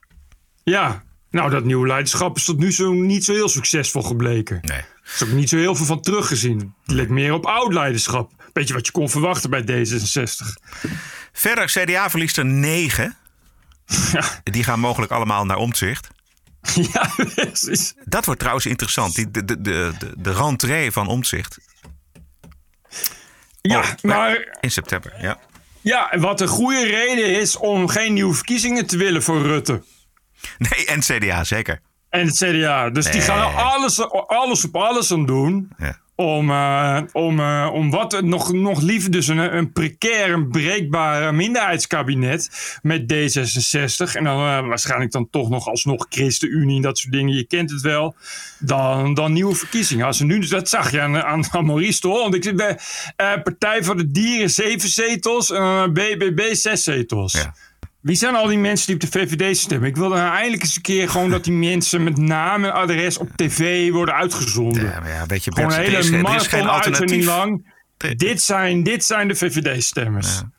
Ja, 0.64 1.02
nou, 1.30 1.50
dat 1.50 1.64
nieuwe 1.64 1.86
leiderschap 1.86 2.36
is 2.36 2.44
tot 2.44 2.58
nu 2.58 2.72
zo 2.72 2.92
niet 2.92 3.24
zo 3.24 3.32
heel 3.32 3.48
succesvol 3.48 4.02
gebleken. 4.02 4.58
Nee. 4.62 4.78
Er 4.78 4.86
is 5.14 5.22
ook 5.22 5.28
niet 5.28 5.48
zo 5.48 5.56
heel 5.56 5.74
veel 5.74 5.86
van 5.86 6.00
teruggezien. 6.00 6.74
Het 6.82 6.94
leek 6.94 7.08
meer 7.08 7.32
op 7.32 7.46
oud 7.46 7.72
leiderschap. 7.72 8.32
Beetje 8.52 8.74
wat 8.74 8.86
je 8.86 8.92
kon 8.92 9.10
verwachten 9.10 9.50
bij 9.50 9.62
D66. 9.62 10.46
Verder, 11.32 11.66
CDA 11.66 12.10
verliest 12.10 12.36
er 12.36 12.44
negen. 12.44 13.16
Ja. 14.12 14.24
Die 14.44 14.64
gaan 14.64 14.80
mogelijk 14.80 15.12
allemaal 15.12 15.44
naar 15.44 15.56
omzicht. 15.56 16.08
Ja, 16.92 17.10
precies. 17.34 17.94
Dat 18.04 18.24
wordt 18.24 18.40
trouwens 18.40 18.66
interessant. 18.66 19.14
Die, 19.14 19.30
de, 19.30 19.44
de, 19.44 19.60
de, 19.60 19.94
de 20.16 20.32
rentree 20.32 20.92
van 20.92 21.06
omzicht. 21.08 21.58
Ja, 23.60 23.78
oh, 23.78 23.88
maar... 24.02 24.56
In 24.60 24.70
september, 24.70 25.14
ja. 25.20 25.38
Ja, 25.80 26.18
wat 26.18 26.40
een 26.40 26.48
goede 26.48 26.84
reden 26.84 27.40
is 27.40 27.56
om 27.56 27.88
geen 27.88 28.12
nieuwe 28.12 28.34
verkiezingen 28.34 28.86
te 28.86 28.96
willen 28.96 29.22
voor 29.22 29.42
Rutte. 29.42 29.82
Nee, 30.58 30.86
en 30.86 31.00
CDA 31.00 31.44
zeker. 31.44 31.80
En 32.08 32.26
het 32.26 32.36
CDA. 32.36 32.90
Dus 32.90 33.10
die 33.10 33.20
gaan 33.20 33.54
alles, 33.54 34.08
alles 34.10 34.64
op 34.64 34.76
alles 34.76 35.12
aan 35.12 35.26
doen. 35.26 35.72
Ja. 35.78 36.00
Om, 36.14 36.50
eh, 36.50 37.02
om, 37.12 37.40
eh, 37.40 37.70
om 37.72 37.90
wat 37.90 38.20
nog, 38.20 38.52
nog 38.52 38.80
liever 38.80 39.10
dus 39.10 39.28
een, 39.28 39.56
een 39.56 39.72
precair, 39.72 40.32
een 40.32 40.48
breekbaar 40.48 41.34
minderheidskabinet 41.34 42.78
met 42.82 43.12
D66. 43.12 44.14
En 44.14 44.24
dan 44.24 44.38
eh, 44.38 44.66
waarschijnlijk 44.68 45.12
dan 45.12 45.30
toch 45.30 45.48
nog 45.48 45.68
alsnog 45.68 46.06
ChristenUnie 46.08 46.76
en 46.76 46.82
dat 46.82 46.98
soort 46.98 47.12
dingen. 47.12 47.34
Je 47.34 47.46
kent 47.46 47.70
het 47.70 47.80
wel. 47.80 48.14
Dan, 48.58 49.14
dan 49.14 49.32
nieuwe 49.32 49.54
verkiezingen. 49.54 50.06
Als 50.06 50.20
nu, 50.20 50.38
dat 50.38 50.68
zag 50.68 50.90
je 50.90 51.00
aan, 51.00 51.22
aan, 51.22 51.44
Maurice 51.66 52.08
Hond. 52.08 52.34
Ik 52.34 52.44
zit 52.44 52.76
Partij 53.16 53.82
voor 53.82 53.96
de 53.96 54.10
Dieren 54.10 54.50
zeven 54.50 54.88
zetels 54.88 55.48
BBB 55.92 56.54
zes 56.54 56.82
zetels. 56.82 57.32
Ja. 57.32 57.54
Wie 58.02 58.16
zijn 58.16 58.34
al 58.34 58.46
die 58.46 58.58
mensen 58.58 58.86
die 58.86 58.94
op 58.94 59.00
de 59.00 59.18
VVD 59.18 59.56
stemmen? 59.56 59.88
Ik 59.88 59.96
wil 59.96 60.08
dan 60.08 60.18
eindelijk 60.18 60.62
eens 60.62 60.76
een 60.76 60.82
keer 60.82 61.08
gewoon 61.08 61.30
dat 61.30 61.44
die 61.44 61.52
mensen 61.52 62.02
met 62.02 62.16
naam 62.16 62.64
en 62.64 62.72
adres 62.72 63.18
op 63.18 63.28
tv 63.36 63.90
worden 63.90 64.14
uitgezonden. 64.14 64.84
Ja, 64.84 65.00
maar 65.00 65.08
ja, 65.10 65.26
weet 65.26 65.44
je, 65.44 65.52
Gewoon 65.52 65.68
Bert, 65.68 65.80
een 65.80 65.84
er 65.84 65.90
hele 65.90 66.18
is, 66.18 66.28
er 66.30 66.34
is 66.34 66.46
geen 66.46 66.66
alternatief. 66.68 67.24
lang. 67.24 67.74
Dit 68.16 68.42
zijn, 68.42 68.82
dit 68.82 69.04
zijn 69.04 69.28
de 69.28 69.34
VVD-stemmers. 69.34 70.34
Ja. 70.34 70.50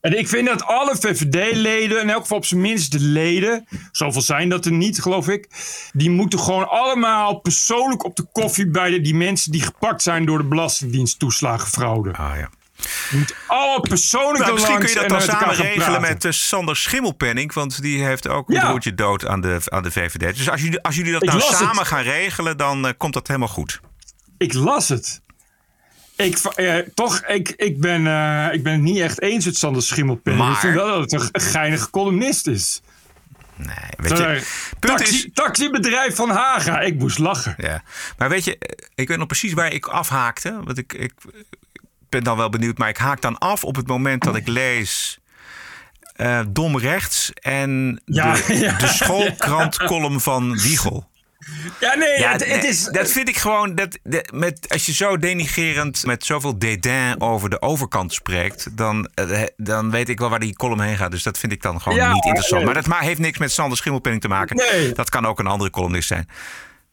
En 0.00 0.18
ik 0.18 0.28
vind 0.28 0.46
dat 0.46 0.64
alle 0.64 0.96
VVD-leden, 0.96 2.00
in 2.02 2.10
elk 2.10 2.20
geval 2.22 2.36
op 2.36 2.44
zijn 2.44 2.60
minst 2.60 2.92
de 2.92 3.00
leden, 3.00 3.66
zoveel 3.92 4.22
zijn 4.22 4.48
dat 4.48 4.64
er 4.64 4.72
niet, 4.72 5.00
geloof 5.02 5.28
ik, 5.28 5.48
die 5.92 6.10
moeten 6.10 6.38
gewoon 6.38 6.68
allemaal 6.68 7.34
persoonlijk 7.40 8.04
op 8.04 8.16
de 8.16 8.26
koffie 8.32 8.70
bij 8.70 8.90
de, 8.90 9.00
die 9.00 9.14
mensen 9.14 9.52
die 9.52 9.62
gepakt 9.62 10.02
zijn 10.02 10.24
door 10.24 10.38
de 10.38 10.44
Belastingdienst 10.48 11.18
toeslagenfraude. 11.18 12.12
Ah, 12.12 12.32
ja. 12.36 12.50
Alle 13.46 13.80
persoonlijk 13.80 14.38
Nou, 14.38 14.52
misschien 14.52 14.78
kun 14.78 14.88
je 14.88 14.94
dat 14.94 15.08
dan 15.08 15.20
samen 15.20 15.54
regelen 15.54 16.00
met 16.00 16.24
eh, 16.24 16.30
Sander 16.32 16.76
Schimmelpenning. 16.76 17.52
Want 17.52 17.82
die 17.82 18.04
heeft 18.04 18.28
ook 18.28 18.48
een 18.48 18.54
Ja. 18.54 18.66
broertje 18.68 18.94
dood 18.94 19.26
aan 19.26 19.40
de, 19.40 19.60
aan 19.64 19.82
de 19.82 19.90
VVD. 19.90 20.36
Dus 20.36 20.50
als 20.50 20.60
jullie, 20.62 20.80
als 20.82 20.96
jullie 20.96 21.12
dat 21.12 21.22
Ik 21.22 21.28
nou 21.28 21.40
het. 21.42 21.56
samen 21.56 21.86
gaan 21.86 22.02
regelen, 22.02 22.56
dan 22.56 22.86
eh, 22.86 22.92
komt 22.96 23.14
dat 23.14 23.26
helemaal 23.26 23.48
goed. 23.48 23.80
Ik 24.38 24.52
las 24.54 24.88
het. 24.88 25.20
Ik, 26.16 26.38
eh, 26.38 26.76
toch, 26.94 27.20
ik, 27.26 27.48
ik, 27.48 27.80
ben, 27.80 28.00
ik 28.52 28.62
ben 28.62 28.72
het 28.72 28.82
niet 28.82 28.98
echt 28.98 29.20
eens 29.22 29.44
met 29.44 29.56
Sander 29.56 29.82
Schimmelpenning. 29.82 30.44
Maar- 30.44 30.54
Ik 30.54 30.58
vind 30.60 30.74
wel 30.74 30.86
dat 31.00 31.10
het 31.10 31.34
een, 31.34 31.40
geinige 31.40 31.90
columnist 31.90 32.46
is. 32.46 32.80
Nee, 33.56 33.74
weet 33.96 34.18
je, 34.18 34.42
punt 34.78 34.98
Taxi, 34.98 35.14
is... 35.16 35.28
taxibedrijf 35.34 36.14
van 36.16 36.30
Haga. 36.30 36.80
Ik 36.80 36.94
moest 36.98 37.18
lachen. 37.18 37.54
Ja. 37.56 37.82
Maar 38.18 38.28
weet 38.28 38.44
je, 38.44 38.58
ik 38.94 39.08
weet 39.08 39.18
nog 39.18 39.26
precies 39.26 39.52
waar 39.52 39.72
ik 39.72 39.86
afhaakte. 39.86 40.60
Want 40.64 40.78
ik, 40.78 40.92
ik 40.92 41.12
ben 42.12 42.24
dan 42.24 42.36
wel 42.36 42.48
benieuwd, 42.50 42.78
maar 42.78 42.88
ik 42.88 42.96
haak 42.96 43.20
dan 43.20 43.38
af 43.38 43.64
op 43.64 43.76
het 43.76 43.86
moment 43.86 44.22
dat 44.22 44.36
ik 44.36 44.46
lees... 44.48 45.18
eh, 46.16 46.40
Dom 46.48 46.78
Rechts 46.78 47.30
en 47.34 48.00
Ja, 48.04 48.34
de, 48.34 48.58
ja. 48.58 48.78
de 48.78 48.86
schoolkrantcolumn 48.86 50.20
van 50.20 50.58
Wiegel. 50.58 51.10
Ja, 51.80 51.94
nee, 51.94 52.18
Ja, 52.18 52.32
het, 52.32 52.64
is... 52.64 52.84
dat 52.84 53.10
vind 53.10 53.28
ik 53.28 53.36
gewoon. 53.36 53.74
Dat, 53.74 53.98
de- 54.02 54.28
met, 54.34 54.66
als 54.68 54.86
je 54.86 54.92
zo 54.94 55.16
denigerend 55.18 56.06
met 56.06 56.24
zoveel 56.24 56.58
dédain 56.58 57.20
over 57.20 57.50
de 57.50 57.62
overkant 57.62 58.12
spreekt, 58.12 58.76
dan, 58.76 59.08
eh, 59.14 59.42
dan 59.56 59.90
weet 59.90 60.08
ik 60.08 60.18
wel 60.18 60.30
waar 60.30 60.38
die 60.40 60.56
column 60.56 60.80
heen 60.80 60.96
gaat. 60.96 61.10
Dus 61.10 61.22
dat 61.22 61.38
vind 61.38 61.52
ik 61.52 61.62
dan 61.62 61.80
gewoon 61.80 61.98
Ja, 61.98 62.12
niet 62.12 62.24
interessant. 62.24 62.56
nee. 62.64 62.64
Maar 62.64 62.82
dat 62.82 62.86
ma- 62.86 62.98
heeft 63.06 63.18
niks 63.20 63.38
met 63.38 63.52
Sander 63.52 63.76
Schimmelpenning 63.78 64.22
te 64.22 64.28
maken. 64.28 64.56
Nee. 64.56 64.92
Dat 64.92 65.10
kan 65.10 65.26
ook 65.26 65.38
een 65.38 65.46
andere 65.46 65.70
columnist 65.70 66.08
zijn. 66.08 66.28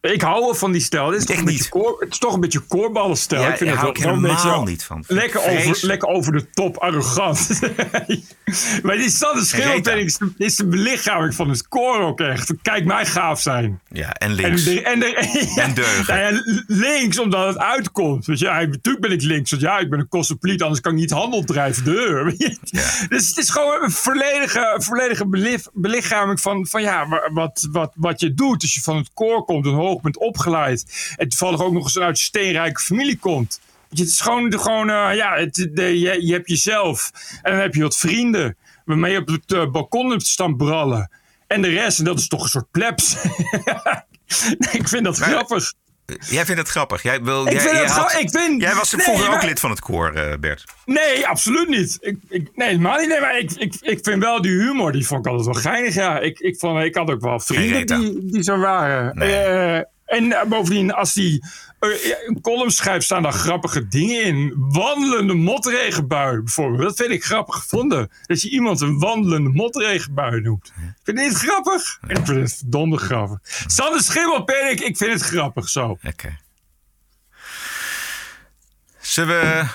Ik 0.01 0.22
hou 0.22 0.39
wel 0.39 0.56
van 0.56 0.72
die 0.72 0.82
stijl. 0.82 1.10
Dit 1.10 1.20
is 1.20 1.25
toch 1.25 1.38
een 1.38 1.46
niet. 1.46 1.70
koor, 1.70 1.96
het 2.00 2.12
is 2.12 2.18
toch 2.18 2.34
een 2.34 2.39
beetje 2.39 2.60
koorballenstijl. 2.60 3.41
Ja, 3.41 3.48
ik 3.51 3.58
vind 3.58 3.70
het 3.70 3.79
wel, 3.82 3.89
een 3.89 4.24
helemaal 4.36 4.63
niet 4.63 4.84
van. 4.84 5.03
Lekker 5.08 5.39
over, 5.41 5.77
lekker 5.86 6.08
over 6.08 6.32
de 6.32 6.50
top 6.50 6.77
arrogant. 6.77 7.50
maar 8.84 8.98
Schimmelpenning 9.46 10.08
is 10.08 10.18
de, 10.18 10.32
is 10.38 10.56
de 10.56 10.68
belichaming 10.68 11.36
van 11.36 11.50
het 11.50 11.68
koor 11.68 12.00
ook 12.00 12.20
echt. 12.20 12.53
Kijk 12.62 12.86
mij 12.86 13.06
gaaf 13.06 13.41
zijn. 13.41 13.82
Ja, 13.88 14.13
en 14.13 14.29
En, 14.29 14.36
links. 14.36 14.63
de, 14.63 14.82
en, 14.82 15.00
de, 15.00 15.06
En 15.62 15.74
deugen. 15.74 16.06
Nou 16.15 16.36
ja, 16.36 16.63
links, 16.68 17.20
omdat 17.20 17.48
het 17.48 17.58
uitkomt. 17.58 18.25
Weet 18.25 18.39
je, 18.39 18.46
ja, 18.46 18.60
natuurlijk 18.60 19.00
ben 19.00 19.12
ik 19.12 19.22
links. 19.22 19.50
Want 19.50 19.62
ja, 19.63 19.77
ik 19.79 19.89
ben 19.89 20.00
een 20.00 20.08
cosmopoliet, 20.08 20.62
anders 20.62 20.82
kan 20.82 20.91
ik 20.91 20.98
niet 20.98 21.12
handel 21.12 21.44
drijven. 21.44 21.84
Deur. 21.84 22.36
Dus 23.10 23.27
het 23.27 23.38
is 23.38 23.50
gewoon 23.50 23.84
een 23.84 23.91
volledige, 23.91 24.75
volledige 24.82 25.25
belichaming 25.74 26.41
van, 26.41 26.68
van 26.68 26.82
ja, 26.82 27.08
wa- 27.08 27.29
wat, 27.34 27.68
wat, 27.72 27.91
wat 27.96 28.20
je 28.20 28.34
doet. 28.34 28.62
Als 28.62 28.74
je 28.74 28.82
van 28.82 28.98
het 28.98 29.10
koor 29.13 29.46
komt 29.46 29.65
en 29.65 29.72
hoog 29.89 30.01
bent 30.01 30.17
opgeleid. 30.17 31.13
En 31.17 31.29
toevallig 31.29 31.62
ook 31.62 31.74
nog 31.74 31.84
eens 31.84 31.98
uit 32.00 32.10
een 32.10 32.15
steenrijke 32.15 32.81
familie 32.81 33.17
komt. 33.17 33.60
Het 33.89 34.00
is 34.00 34.22
gewoon, 34.22 34.60
gewoon 34.60 34.89
eh, 34.89 35.15
ja, 35.15 35.36
het, 35.36 35.69
de, 35.74 36.00
je, 36.00 36.25
je 36.25 36.34
hebt 36.34 36.50
jezelf. 36.50 37.12
En 37.41 37.51
dan 37.51 37.62
heb 37.62 37.75
je 37.75 37.81
wat 37.81 37.98
vrienden. 37.98 38.58
Waarmee 38.86 39.12
je 39.12 39.19
op 39.19 39.27
het 39.27 39.51
eh, 39.51 39.72
balkon 39.72 40.10
hebt 40.10 40.27
staan 40.27 40.58
brallen. 40.58 41.12
En 41.48 41.62
de 41.62 41.69
rest, 41.69 42.00
en 42.00 42.05
dat 42.05 42.19
is 42.19 42.27
toch 42.27 42.43
een 42.43 42.50
soort 42.50 42.72
plebs. 42.72 43.15
ik 44.79 44.88
vind 44.88 45.03
dat 45.03 45.19
Maar- 45.19 45.29
grappig. 45.29 45.74
Jij 46.30 46.46
vindt 46.46 46.62
het 46.62 46.70
grappig. 46.70 47.01
Jij, 47.04 47.22
wil, 47.22 47.46
Ik 47.46 47.51
jij, 47.51 47.62
vind 47.62 47.74
jij 47.74 47.82
het 47.84 47.92
had- 47.92 48.10
gra- 48.12 48.20
ik 48.20 48.30
vind- 48.32 48.62
jij 48.62 48.75
was 48.75 48.92
nee, 48.92 49.01
vroeger 49.04 49.25
ook 49.28 49.32
maar- 49.34 49.46
lid 49.46 49.60
van 49.60 49.70
het 49.70 49.80
koor, 49.80 50.13
eh, 50.13 50.38
Bert. 50.39 50.63
Nee, 50.86 51.28
absoluut 51.28 51.68
niet. 51.70 51.98
Ik, 52.01 52.18
ik, 52.30 52.50
nee, 52.56 52.68
helemaal 52.68 52.98
niet. 52.98 53.08
Nee, 53.08 53.20
maar 53.22 53.38
ik, 53.38 53.51
ik, 53.51 53.74
ik 53.80 54.00
vind 54.01 54.24
wel 54.24 54.42
die 54.42 54.51
humor, 54.51 54.92
die 54.92 55.08
vond 55.08 55.25
ik 55.25 55.32
altijd 55.32 55.54
wel 55.54 55.63
geinig. 55.63 55.94
Ja, 55.94 56.20
ik, 56.20 56.39
ik, 56.39 56.60
vond, 56.60 56.84
ik 56.84 56.96
had 56.96 57.10
ook 57.12 57.22
wel 57.22 57.39
vrienden 57.39 57.86
die, 58.00 58.20
die 58.32 58.44
zo 58.44 58.58
waren. 58.58 59.18
Nee. 59.18 59.34
Eh, 59.36 59.75
en 60.06 60.32
eh, 60.32 60.44
bovendien, 60.48 60.94
als 60.94 61.13
die 61.13 61.44
eh, 61.44 61.48
een 61.79 62.39
column 62.41 62.71
schrijft, 62.71 63.05
staan 63.05 63.24
daar 63.24 63.31
grappige 63.31 63.88
dingen 63.88 64.24
in. 64.24 64.53
Wandelende 64.57 65.33
motregenbui, 65.33 66.41
bijvoorbeeld. 66.41 66.81
Dat 66.81 66.95
vind 66.95 67.12
ik 67.12 67.24
grappig 67.24 67.55
gevonden. 67.55 68.09
Dat 68.25 68.41
je 68.41 68.50
iemand 68.50 68.81
een 68.81 69.00
wandelende 69.00 69.50
motregenbui 69.50 70.41
noemt. 70.41 70.74
Vind 71.03 71.19
je 71.19 71.25
het 71.25 71.38
grappig? 71.38 72.00
Ik 72.07 72.15
vind 72.25 72.27
het 72.27 72.55
verdomde 72.57 72.98
grappig. 72.98 73.39
Sander 73.67 74.01
Schimmelpenning, 74.01 74.79
ik 74.79 74.98
vind 74.98 75.12
het 75.13 75.21
grappig 75.21 75.69
zo. 75.69 75.98
Oké. 76.03 76.38
Zullen 79.00 79.39
we 79.39 79.65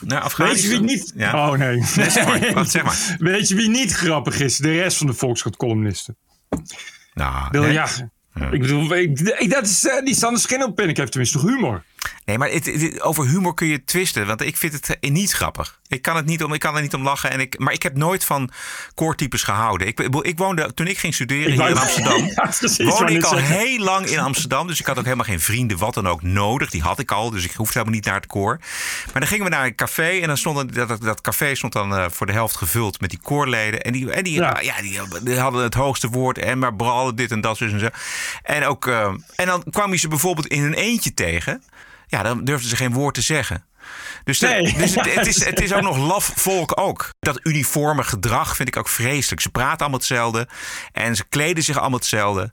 naar 0.00 0.20
Afghanistan? 0.20 0.46
Weet 0.46 0.62
je 0.62 0.68
wie 0.68 0.96
niet... 0.96 1.12
Ja. 1.16 1.48
Oh 1.50 1.58
nee. 1.58 1.76
Nee, 1.96 2.10
zeg 2.10 2.26
maar. 2.26 2.52
Wat, 2.52 2.70
zeg 2.70 2.82
maar. 2.82 3.16
Weet 3.32 3.48
je 3.48 3.54
wie 3.54 3.68
niet 3.68 3.92
grappig 3.92 4.40
is? 4.40 4.56
De 4.56 4.72
rest 4.72 4.96
van 4.96 5.06
de 5.06 5.14
Volkskrant-columnisten. 5.14 6.16
Nou, 7.14 7.44
Ik 7.46 7.50
bedoel, 7.50 7.66
nee. 7.66 7.74
ja. 7.74 7.88
Ik 8.50 8.60
bedoel, 8.60 8.94
ik, 8.94 9.50
dat 9.50 9.64
is, 9.64 9.86
eh, 9.86 10.04
die 10.04 10.14
Sander 10.14 10.40
Schimmelpenning 10.40 10.96
heeft 10.98 11.10
tenminste 11.10 11.38
toch 11.38 11.48
humor. 11.48 11.84
Nee, 12.24 12.38
maar 12.38 12.50
het, 12.50 12.66
het- 12.66 13.00
over 13.00 13.26
humor 13.28 13.54
kun 13.54 13.66
je 13.66 13.84
twisten. 13.84 14.26
Want 14.26 14.40
ik 14.42 14.56
vind 14.56 14.72
het 14.72 14.98
eh, 15.00 15.10
niet 15.10 15.32
grappig. 15.32 15.78
Ik 15.88 16.02
kan, 16.02 16.16
het 16.16 16.26
niet 16.26 16.44
om, 16.44 16.52
ik 16.52 16.60
kan 16.60 16.76
er 16.76 16.82
niet 16.82 16.94
om 16.94 17.02
lachen. 17.02 17.30
En 17.30 17.40
ik, 17.40 17.58
maar 17.58 17.72
ik 17.72 17.82
heb 17.82 17.96
nooit 17.96 18.24
van 18.24 18.50
koortypes 18.94 19.42
gehouden. 19.42 19.86
Ik, 19.86 20.00
ik 20.00 20.38
woonde, 20.38 20.74
toen 20.74 20.86
ik 20.86 20.98
ging 20.98 21.14
studeren 21.14 21.52
hier 21.52 21.68
in 21.68 21.76
Amsterdam... 21.78 22.24
Ja, 22.34 22.86
woonde 22.90 23.12
ik 23.12 23.22
al 23.24 23.34
zeggen. 23.36 23.56
heel 23.58 23.78
lang 23.78 24.06
in 24.06 24.18
Amsterdam. 24.18 24.66
Dus 24.66 24.80
ik 24.80 24.86
had 24.86 24.98
ook 24.98 25.04
helemaal 25.04 25.24
geen 25.24 25.40
vrienden, 25.40 25.78
wat 25.78 25.94
dan 25.94 26.08
ook, 26.08 26.22
nodig. 26.22 26.70
Die 26.70 26.82
had 26.82 26.98
ik 26.98 27.10
al, 27.10 27.30
dus 27.30 27.44
ik 27.44 27.52
hoefde 27.52 27.72
helemaal 27.72 27.94
niet 27.94 28.04
naar 28.04 28.14
het 28.14 28.26
koor. 28.26 28.58
Maar 29.12 29.20
dan 29.20 29.26
gingen 29.26 29.44
we 29.44 29.50
naar 29.50 29.64
een 29.64 29.74
café. 29.74 30.08
En 30.20 30.26
dan 30.26 30.36
stond 30.36 30.74
dat, 30.74 31.00
dat, 31.02 31.20
café 31.20 31.54
stond 31.54 31.72
dan 31.72 31.96
eh, 31.96 32.04
voor 32.10 32.26
de 32.26 32.32
helft 32.32 32.56
gevuld 32.56 33.00
met 33.00 33.10
die 33.10 33.20
koorleden. 33.22 33.82
En 33.82 33.92
die, 33.92 34.10
en 34.10 34.24
die, 34.24 34.34
Ja. 34.34 34.60
ja. 34.60 34.80
die, 34.80 35.00
die 35.22 35.38
hadden 35.38 35.62
het 35.62 35.74
hoogste 35.74 36.08
woord. 36.08 36.38
En 36.38 36.58
maar 36.58 36.74
brallen 36.74 37.16
dit 37.16 37.30
en 37.30 37.40
dat 37.40 37.58
dus 37.58 37.72
en 37.72 37.80
zo. 37.80 37.88
En, 38.42 38.64
ook, 38.66 38.86
eh, 38.86 39.12
en 39.34 39.46
dan 39.46 39.64
kwam 39.70 39.92
je 39.92 39.98
ze 39.98 40.08
bijvoorbeeld 40.08 40.46
in 40.46 40.62
hun 40.62 40.74
eentje 40.74 41.14
tegen. 41.14 41.62
Ja, 42.14 42.22
dan 42.22 42.44
durfden 42.44 42.68
ze 42.68 42.76
geen 42.76 42.92
woord 42.92 43.14
te 43.14 43.20
zeggen. 43.20 43.64
Dus, 44.24 44.38
de- 44.38 44.46
Nee. 44.46 44.74
dus 44.76 44.94
het, 44.94 45.14
het 45.14 45.26
is, 45.26 45.44
het 45.50 45.60
is 45.60 45.72
ook 45.72 45.82
nog 45.82 45.96
laf 45.96 46.32
volk 46.34 46.80
ook. 46.80 47.10
Dat 47.20 47.40
uniforme 47.42 48.02
gedrag 48.04 48.56
vind 48.56 48.68
ik 48.68 48.76
ook 48.76 48.88
vreselijk. 48.88 49.40
Ze 49.40 49.50
praten 49.50 49.78
allemaal 49.78 49.98
hetzelfde. 49.98 50.48
En 50.92 51.16
ze 51.16 51.24
kleden 51.28 51.64
zich 51.64 51.78
allemaal 51.78 51.98
hetzelfde. 51.98 52.52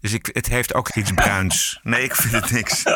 Dus 0.00 0.12
ik, 0.12 0.30
het 0.32 0.46
heeft 0.46 0.74
ook 0.74 0.94
iets 0.94 1.12
bruins. 1.12 1.80
Nee, 1.82 2.02
ik 2.04 2.14
vind 2.16 2.32
het 2.32 2.50
niks. 2.50 2.82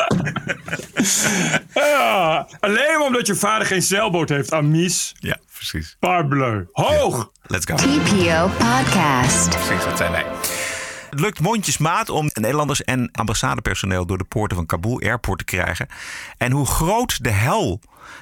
Ja, 1.73 2.47
alleen 2.59 3.01
omdat 3.01 3.27
je 3.27 3.35
vader 3.35 3.67
geen 3.67 3.81
zeilboot 3.81 4.29
heeft. 4.29 4.53
Amis, 4.53 5.13
Ja, 5.19 5.37
precies. 5.53 5.95
parbleu. 5.99 6.65
Hoog! 6.71 7.31
Let's 7.43 7.65
go. 7.65 7.75
TPO 7.75 8.47
Podcast. 8.57 9.49
Precies, 9.49 9.83
dat 9.83 9.97
zijn 9.97 10.11
wij. 10.11 10.25
Het 11.09 11.19
lukt 11.19 11.39
mondjesmaat 11.39 12.09
om 12.09 12.29
Nederlanders 12.33 12.83
en 12.83 13.09
ambassadepersoneel 13.11 14.05
door 14.05 14.17
de 14.17 14.23
poorten 14.23 14.57
van 14.57 14.65
Kabul 14.65 15.01
Airport 15.01 15.39
te 15.39 15.45
krijgen. 15.45 15.87
En 16.37 16.51
hoe 16.51 16.65
groot 16.65 17.23
de 17.23 17.29
hel 17.29 17.79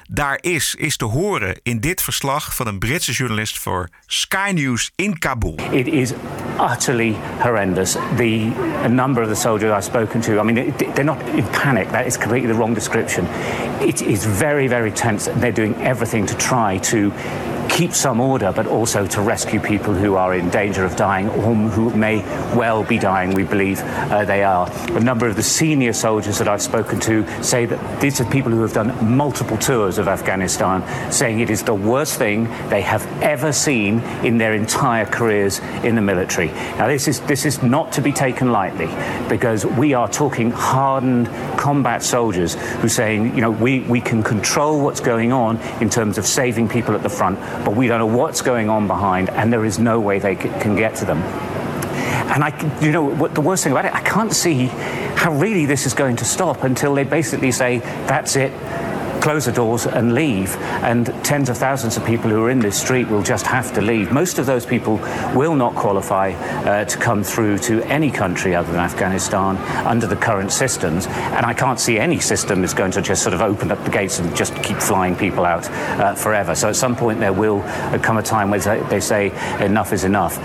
daar 0.08 0.38
is, 0.40 0.74
is 0.78 0.96
te 0.96 1.04
horen 1.04 1.56
in 1.62 1.80
dit 1.80 2.02
verslag 2.02 2.54
van 2.54 2.66
een 2.66 2.78
Britse 2.78 3.12
journalist 3.12 3.58
voor 3.58 3.88
Sky 4.06 4.50
News 4.54 4.90
in 4.94 5.18
Kabul. 5.18 5.58
It 5.70 5.86
is 5.86 6.12
utterly 6.72 7.16
horrendous. 7.40 7.96
The 8.16 8.52
number 8.88 9.22
of 9.22 9.28
the 9.28 9.34
soldiers 9.34 9.70
I've 9.70 9.84
spoken 9.84 10.20
to, 10.20 10.40
I 10.40 10.42
mean, 10.42 10.74
they're 10.94 11.04
not 11.04 11.18
in 11.34 11.44
panic. 11.50 11.90
That 11.90 12.06
is 12.06 12.18
completely 12.18 12.52
the 12.52 12.58
wrong 12.58 12.74
description. 12.74 13.26
It 13.80 14.00
is 14.00 14.24
very, 14.24 14.68
very 14.68 14.92
tense. 14.92 15.30
They're 15.40 15.52
doing 15.52 15.74
everything 15.82 16.26
to 16.26 16.36
try 16.36 16.78
to 16.78 17.12
keep 17.68 17.92
some 17.92 18.20
order, 18.20 18.52
but 18.52 18.66
also 18.66 19.06
to 19.06 19.20
rescue 19.20 19.60
people 19.60 19.92
who 19.92 20.14
are 20.14 20.34
in 20.34 20.48
danger 20.50 20.84
of 20.84 20.96
dying 20.96 21.28
or 21.28 21.54
who 21.54 21.94
may 21.94 22.18
well 22.56 22.84
be 22.84 22.98
dying. 22.98 23.34
We 23.34 23.44
believe 23.44 23.80
uh, 23.82 24.24
they 24.24 24.44
are. 24.44 24.70
A 24.96 25.00
number 25.00 25.26
of 25.26 25.36
the 25.36 25.42
senior 25.42 25.92
soldiers 25.92 26.38
that 26.38 26.48
I've 26.48 26.62
spoken 26.62 27.00
to 27.00 27.26
say 27.42 27.66
that 27.66 28.00
these 28.00 28.20
are 28.20 28.30
people 28.30 28.52
who 28.52 28.62
have 28.62 28.72
done 28.72 29.16
multiple 29.16 29.58
of 29.76 30.08
Afghanistan, 30.08 30.82
saying 31.12 31.40
it 31.40 31.50
is 31.50 31.62
the 31.62 31.74
worst 31.74 32.18
thing 32.18 32.44
they 32.68 32.80
have 32.80 33.06
ever 33.22 33.52
seen 33.52 34.00
in 34.24 34.38
their 34.38 34.54
entire 34.54 35.04
careers 35.04 35.58
in 35.84 35.94
the 35.94 36.00
military. 36.00 36.48
Now, 36.78 36.86
this 36.86 37.08
is 37.08 37.20
this 37.20 37.44
is 37.44 37.62
not 37.62 37.92
to 37.92 38.00
be 38.00 38.12
taken 38.12 38.52
lightly 38.52 38.88
because 39.28 39.66
we 39.66 39.94
are 39.94 40.08
talking 40.08 40.50
hardened 40.50 41.28
combat 41.58 42.02
soldiers 42.02 42.54
who 42.54 42.86
are 42.86 42.88
saying, 42.88 43.34
you 43.34 43.40
know, 43.40 43.50
we, 43.50 43.80
we 43.80 44.00
can 44.00 44.22
control 44.22 44.82
what's 44.82 45.00
going 45.00 45.32
on 45.32 45.58
in 45.80 45.90
terms 45.90 46.18
of 46.18 46.26
saving 46.26 46.68
people 46.68 46.94
at 46.94 47.02
the 47.02 47.08
front, 47.08 47.38
but 47.64 47.76
we 47.76 47.88
don't 47.88 47.98
know 47.98 48.06
what's 48.06 48.40
going 48.42 48.70
on 48.70 48.86
behind, 48.86 49.30
and 49.30 49.52
there 49.52 49.64
is 49.64 49.78
no 49.78 50.00
way 50.00 50.18
they 50.18 50.36
can 50.36 50.76
get 50.76 50.94
to 50.96 51.04
them. 51.04 51.18
And 52.28 52.42
I, 52.42 52.80
you 52.80 52.92
know, 52.92 53.04
what 53.04 53.34
the 53.34 53.40
worst 53.40 53.62
thing 53.62 53.72
about 53.72 53.84
it, 53.84 53.94
I 53.94 54.00
can't 54.00 54.32
see 54.32 54.66
how 55.16 55.32
really 55.32 55.64
this 55.64 55.86
is 55.86 55.94
going 55.94 56.16
to 56.16 56.24
stop 56.24 56.64
until 56.64 56.94
they 56.94 57.04
basically 57.04 57.52
say, 57.52 57.78
that's 57.78 58.36
it, 58.36 58.52
close 59.26 59.44
the 59.44 59.52
doors 59.52 59.86
and 59.86 60.14
leave. 60.14 60.56
And 60.82 61.06
tens 61.24 61.48
of 61.48 61.58
thousands 61.58 61.96
of 61.96 62.04
people 62.04 62.30
who 62.30 62.44
are 62.44 62.50
in 62.50 62.60
this 62.60 62.80
street 62.80 63.08
will 63.08 63.24
just 63.24 63.46
have 63.46 63.72
to 63.72 63.80
leave. 63.80 64.12
Most 64.12 64.38
of 64.38 64.46
those 64.46 64.64
people 64.64 65.00
will 65.34 65.56
not 65.56 65.74
qualify 65.74 66.30
uh, 66.30 66.84
to 66.84 66.98
come 66.98 67.24
through 67.24 67.58
to 67.58 67.82
any 67.90 68.10
country 68.10 68.54
other 68.54 68.70
than 68.70 68.80
Afghanistan 68.80 69.56
under 69.84 70.06
the 70.06 70.14
current 70.14 70.52
systems. 70.52 71.08
And 71.36 71.44
I 71.44 71.54
can't 71.54 71.80
see 71.80 71.98
any 71.98 72.20
system 72.20 72.62
is 72.62 72.74
going 72.74 72.92
to 72.92 73.02
just 73.02 73.22
sort 73.22 73.34
of 73.34 73.40
open 73.40 73.72
up 73.72 73.84
the 73.84 73.90
gates 73.90 74.20
and 74.20 74.36
just 74.36 74.54
keep 74.62 74.80
flying 74.80 75.16
people 75.16 75.44
out 75.44 75.68
uh, 75.70 76.14
forever. 76.14 76.54
So 76.54 76.68
at 76.68 76.76
some 76.76 76.94
point 76.94 77.18
there 77.18 77.34
will 77.34 77.62
come 78.02 78.18
a 78.18 78.22
time 78.22 78.50
where 78.50 78.84
they 78.88 79.00
say 79.00 79.32
enough 79.58 79.92
is 79.92 80.04
enough. 80.04 80.38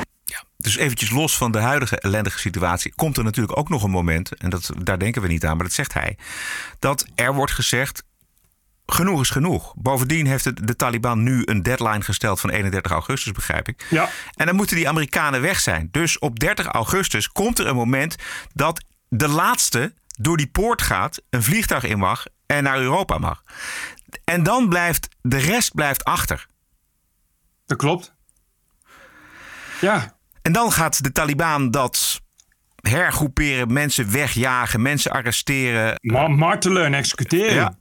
Dus 0.58 0.78
eventjes 0.78 1.12
los 1.12 1.38
van 1.38 1.52
de 1.52 1.60
huidige 1.60 2.00
ellendige 2.00 2.40
situatie, 2.40 2.94
komt 2.96 3.18
er 3.18 3.24
natuurlijk 3.24 3.58
ook 3.58 3.70
nog 3.70 3.84
een 3.84 3.92
moment, 3.92 4.38
en 4.38 4.50
dat, 4.50 4.70
daar 4.84 5.00
denken 5.00 5.22
we 5.22 5.28
niet 5.28 5.46
aan, 5.46 5.56
maar 5.56 5.66
dat 5.66 5.76
zegt 5.76 5.94
hij, 5.94 6.18
dat 6.80 7.06
er 7.16 7.34
wordt 7.34 7.52
gezegd, 7.52 8.04
genoeg 8.94 9.22
is 9.22 9.30
genoeg. 9.30 9.74
Bovendien 9.76 10.26
heeft 10.26 10.46
het, 10.46 10.68
de 10.68 10.76
Taliban 10.76 11.24
nu 11.24 11.42
een 11.46 11.64
deadline 11.64 12.02
gesteld 12.02 12.40
van 12.40 12.50
31 12.50 12.92
augustus, 12.92 13.32
begrijp 13.32 13.68
ik. 13.68 13.86
Ja. 13.90 14.10
En 14.36 14.46
dan 14.46 14.56
moeten 14.56 14.76
die 14.76 14.88
Amerikanen 14.88 15.42
weg 15.42 15.60
zijn. 15.60 15.88
Dus 15.92 16.20
op 16.20 16.40
30 16.40 16.66
augustus 16.66 17.28
komt 17.28 17.60
er 17.60 17.68
een 17.68 17.76
moment 17.76 18.16
dat 18.54 18.84
de 19.08 19.28
laatste 19.28 19.94
door 20.18 20.38
die 20.38 20.48
poort 20.48 20.82
gaat, 20.82 21.22
een 21.30 21.44
vliegtuig 21.44 21.84
in 21.84 21.98
mag 21.98 22.26
en 22.46 22.64
naar 22.64 22.80
Europa 22.80 23.18
mag. 23.18 23.44
En 24.24 24.44
dan 24.44 24.70
blijft 24.70 25.08
de 25.22 25.38
rest 25.38 25.74
blijft 25.74 26.04
achter. 26.04 26.46
Dat 27.66 27.78
klopt. 27.78 28.14
Ja. 29.82 30.16
En 30.42 30.52
dan 30.52 30.72
gaat 30.72 31.04
de 31.04 31.12
Taliban 31.12 31.72
dat 31.72 32.22
hergroeperen, 32.82 33.74
mensen 33.74 34.12
wegjagen, 34.12 34.82
mensen 34.82 35.12
arresteren. 35.12 35.96
Ma 36.02 36.28
martelen 36.28 36.86
en 36.86 36.94
executeren. 36.94 37.56
Ja. 37.56 37.76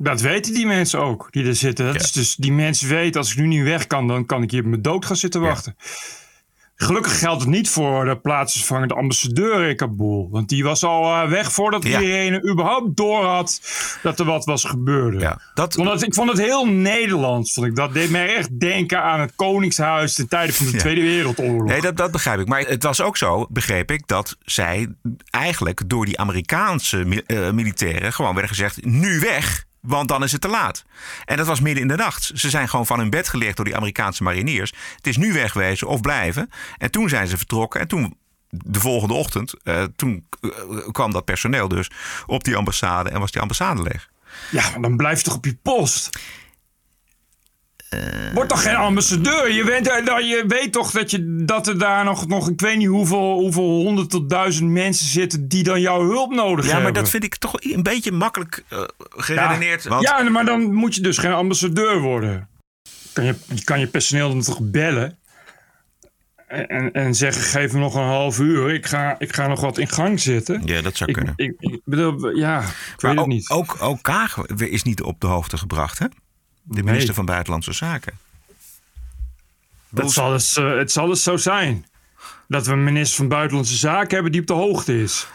Dat 0.00 0.20
weten 0.20 0.54
die 0.54 0.66
mensen 0.66 1.00
ook, 1.00 1.28
die 1.30 1.44
er 1.46 1.54
zitten. 1.54 1.86
Dat 1.86 2.02
is 2.02 2.12
dus, 2.12 2.34
die 2.36 2.52
mensen 2.52 2.88
weten, 2.88 3.20
als 3.20 3.30
ik 3.32 3.36
nu 3.38 3.46
niet 3.46 3.62
weg 3.62 3.86
kan, 3.86 4.08
dan 4.08 4.26
kan 4.26 4.42
ik 4.42 4.50
hier 4.50 4.60
op 4.62 4.66
mijn 4.66 4.82
dood 4.82 5.06
gaan 5.06 5.16
zitten 5.16 5.40
wachten. 5.40 5.76
Gelukkig 6.80 7.18
geldt 7.18 7.40
het 7.40 7.50
niet 7.50 7.68
voor 7.68 8.04
de 8.04 8.16
plaatsvervangende 8.18 8.94
ambassadeur 8.94 9.68
in 9.68 9.76
Kabul. 9.76 10.28
Want 10.30 10.48
die 10.48 10.64
was 10.64 10.84
al 10.84 11.04
eh, 11.22 11.28
weg 11.28 11.52
voordat 11.52 11.82
Ja. 11.84 12.00
iedereen 12.00 12.48
überhaupt 12.50 12.96
door 12.96 13.24
had 13.24 13.60
dat 14.02 14.18
er 14.18 14.24
wat 14.24 14.44
was 14.44 14.64
gebeurd. 14.64 15.20
Ja, 15.20 15.40
dat, 15.54 15.66
Ik 15.68 15.84
vond, 15.84 15.88
het, 15.90 16.02
ik 16.02 16.14
vond 16.14 16.30
het 16.30 16.38
heel 16.38 16.66
Nederlands. 16.66 17.52
Vond 17.52 17.66
ik. 17.66 17.74
Dat 17.76 17.92
deed 17.92 18.10
mij 18.10 18.34
echt 18.36 18.60
denken 18.60 19.02
aan 19.02 19.20
het 19.20 19.32
Koningshuis 19.36 20.14
ten 20.14 20.28
tijde 20.28 20.52
van 20.52 20.66
de 20.66 20.72
Ja. 20.72 20.78
Tweede 20.78 21.00
Wereldoorlog. 21.00 21.68
Nee, 21.68 21.80
dat, 21.80 21.96
dat 21.96 22.10
begrijp 22.10 22.40
ik. 22.40 22.46
Maar 22.48 22.60
het 22.60 22.82
was 22.82 23.00
ook 23.00 23.16
zo, 23.16 23.46
begreep 23.50 23.90
ik, 23.90 24.06
dat 24.06 24.36
zij 24.40 24.88
eigenlijk 25.30 25.82
door 25.86 26.04
die 26.04 26.18
Amerikaanse 26.18 26.96
mi- 27.04 27.22
eh, 27.26 27.50
militairen 27.50 28.12
gewoon 28.12 28.32
werden 28.32 28.50
gezegd: 28.50 28.84
nu 28.84 29.20
weg. 29.20 29.66
Want 29.88 30.08
dan 30.08 30.22
is 30.22 30.32
het 30.32 30.40
te 30.40 30.48
laat. 30.48 30.84
En 31.24 31.36
dat 31.36 31.46
was 31.46 31.60
midden 31.60 31.82
in 31.82 31.88
de 31.88 31.96
nacht. 31.96 32.30
Ze 32.34 32.50
zijn 32.50 32.68
gewoon 32.68 32.86
van 32.86 32.98
hun 32.98 33.10
bed 33.10 33.28
geleerd 33.28 33.56
door 33.56 33.64
die 33.64 33.76
Amerikaanse 33.76 34.22
mariniers. 34.22 34.72
Het 34.96 35.06
is 35.06 35.16
nu 35.16 35.32
wegwezen 35.32 35.86
of 35.88 36.00
blijven. 36.00 36.50
En 36.78 36.90
toen 36.90 37.08
zijn 37.08 37.28
ze 37.28 37.36
vertrokken. 37.36 37.80
En 37.80 37.88
toen, 37.88 38.16
de 38.48 38.80
volgende 38.80 39.14
ochtend, 39.14 39.62
eh, 39.62 39.82
toen 39.96 40.26
eh, 40.40 40.50
kwam 40.90 41.12
dat 41.12 41.24
personeel 41.24 41.68
dus 41.68 41.90
op 42.26 42.44
die 42.44 42.56
ambassade. 42.56 43.10
En 43.10 43.20
was 43.20 43.30
die 43.30 43.40
ambassade 43.40 43.82
leeg. 43.82 44.10
Ja, 44.50 44.78
dan 44.78 44.96
blijf 44.96 45.18
je 45.18 45.24
toch 45.24 45.34
op 45.34 45.44
je 45.44 45.56
post. 45.62 46.18
Eh. 47.88 48.00
Word 48.34 48.48
toch 48.48 48.62
geen 48.62 48.74
ambassadeur? 48.74 49.52
Je, 49.52 49.64
bent, 49.64 49.88
er- 49.88 50.04
dat- 50.04 50.28
je 50.28 50.44
weet 50.46 50.72
toch 50.72 50.90
dat, 50.90 51.10
je, 51.10 51.44
dat 51.44 51.66
er 51.66 51.78
daar 51.78 52.04
nog, 52.04 52.26
nog 52.26 52.48
ik 52.48 52.60
weet 52.60 52.76
niet 52.76 52.86
hoeveel, 52.88 53.38
hoeveel 53.38 53.62
honderd 53.82 54.10
tot 54.10 54.30
duizend 54.30 54.70
mensen 54.70 55.06
zitten 55.06 55.48
die 55.48 55.62
dan 55.62 55.80
jouw 55.80 56.00
hulp 56.02 56.34
nodig 56.34 56.64
Ja, 56.64 56.70
hebben. 56.72 56.92
maar 56.92 57.02
dat 57.02 57.10
vind 57.10 57.24
ik 57.24 57.36
toch 57.36 57.54
een 57.58 57.82
beetje 57.82 58.12
makkelijk 58.12 58.64
eh, 58.68 58.82
geredeneerd. 58.98 59.82
Ja, 59.82 59.88
Want 59.90 60.02
ja, 60.02 60.22
maar 60.22 60.44
dan 60.44 60.72
moet 60.74 60.94
je 60.94 61.00
dus 61.00 61.18
geen 61.18 61.32
ambassadeur 61.32 62.00
worden. 62.00 62.48
Kan 63.12 63.24
je, 63.24 63.34
je 63.54 63.64
kan 63.64 63.80
je 63.80 63.86
personeel 63.86 64.28
dan 64.28 64.42
toch 64.42 64.60
bellen 64.62 65.18
en, 66.46 66.66
en, 66.68 66.92
en 66.92 67.14
zeggen: 67.14 67.42
geef 67.42 67.72
me 67.72 67.78
nog 67.78 67.94
een 67.94 68.02
half 68.02 68.38
uur, 68.38 68.70
ik 68.74 68.86
ga, 68.86 69.14
ik 69.18 69.34
ga 69.34 69.46
nog 69.46 69.60
wat 69.60 69.78
in 69.78 69.88
gang 69.88 70.20
zetten. 70.20 70.62
Ja, 70.64 70.82
dat 70.82 70.96
zou 70.96 71.10
Ik, 71.10 71.16
kunnen. 71.16 71.32
ik, 71.36 71.54
ik 71.58 71.80
bedoel, 71.84 72.36
ja, 72.36 72.58
ik 72.60 72.64
Maar 72.66 72.94
weet 72.98 73.10
het 73.10 73.18
ook, 73.18 73.26
niet. 73.26 73.50
Ook, 73.50 73.76
ook 73.80 74.02
Kaag 74.02 74.46
is 74.56 74.82
niet 74.82 75.02
op 75.02 75.20
de 75.20 75.26
hoogte 75.26 75.56
gebracht, 75.58 75.98
hè? 75.98 76.06
De 76.68 76.82
minister 76.82 77.06
Nee. 77.06 77.14
van 77.14 77.24
Buitenlandse 77.24 77.72
Zaken. 77.72 78.18
Het 79.94 80.10
zal, 80.10 80.30
dus, 80.30 80.56
eh, 80.56 80.76
het 80.76 80.92
zal 80.92 81.06
dus 81.06 81.22
zo 81.22 81.36
zijn. 81.36 81.86
Dat 82.48 82.66
we 82.66 82.72
een 82.72 82.84
minister 82.84 83.16
van 83.16 83.28
Buitenlandse 83.28 83.76
Zaken 83.76 84.14
hebben 84.14 84.32
die 84.32 84.40
op 84.40 84.46
de 84.46 84.52
hoogte 84.52 85.02
is. 85.02 85.26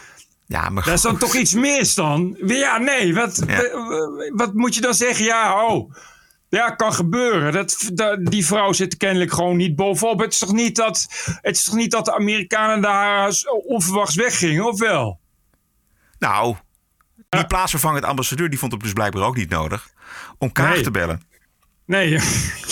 Ja, 0.46 0.70
maar 0.70 0.84
Daar 0.84 0.94
is 0.94 1.02
dan 1.02 1.18
toch 1.18 1.36
iets 1.36 1.54
mis 1.54 1.94
dan? 1.96 2.38
Ja, 2.46 2.78
nee. 2.78 3.14
Wat, 3.16 3.44
Ja. 3.48 3.62
wat, 4.34 4.54
moet 4.54 4.76
je 4.76 4.82
dan 4.82 4.94
zeggen? 4.94 5.26
Ja, 5.26 5.66
oh. 5.66 5.94
Ja, 6.50 6.70
kan 6.70 6.94
gebeuren. 6.94 7.54
Dat, 7.54 7.90
dat- 7.94 8.26
die 8.26 8.46
vrouw 8.46 8.74
zit 8.74 8.92
er 8.92 8.98
kennelijk 8.98 9.34
gewoon 9.34 9.58
niet 9.58 9.76
bovenop. 9.76 10.20
Het 10.20 10.34
is 10.34 10.40
toch 10.40 10.52
niet 10.54 10.76
dat, 10.76 11.08
het 11.42 11.56
is 11.56 11.64
toch 11.64 11.76
niet 11.76 11.92
dat 11.92 12.06
de 12.06 12.16
Amerikanen 12.16 12.82
daar 12.82 13.34
onverwachts 13.68 14.16
weggingen, 14.16 14.66
of 14.66 14.80
wel? 14.80 15.20
Nou, 16.20 16.56
die 17.30 17.48
plaatsvervangend 17.48 18.04
ambassadeur 18.06 18.50
die 18.50 18.60
vond 18.60 18.72
het 18.72 18.82
dus 18.82 18.94
blijkbaar 18.94 19.24
ook 19.24 19.36
niet 19.36 19.50
nodig 19.50 19.92
om 20.44 20.52
Kaag 20.52 20.74
Nee. 20.74 20.84
te 20.84 20.92
bellen. 20.92 21.22
Nee, 21.86 22.10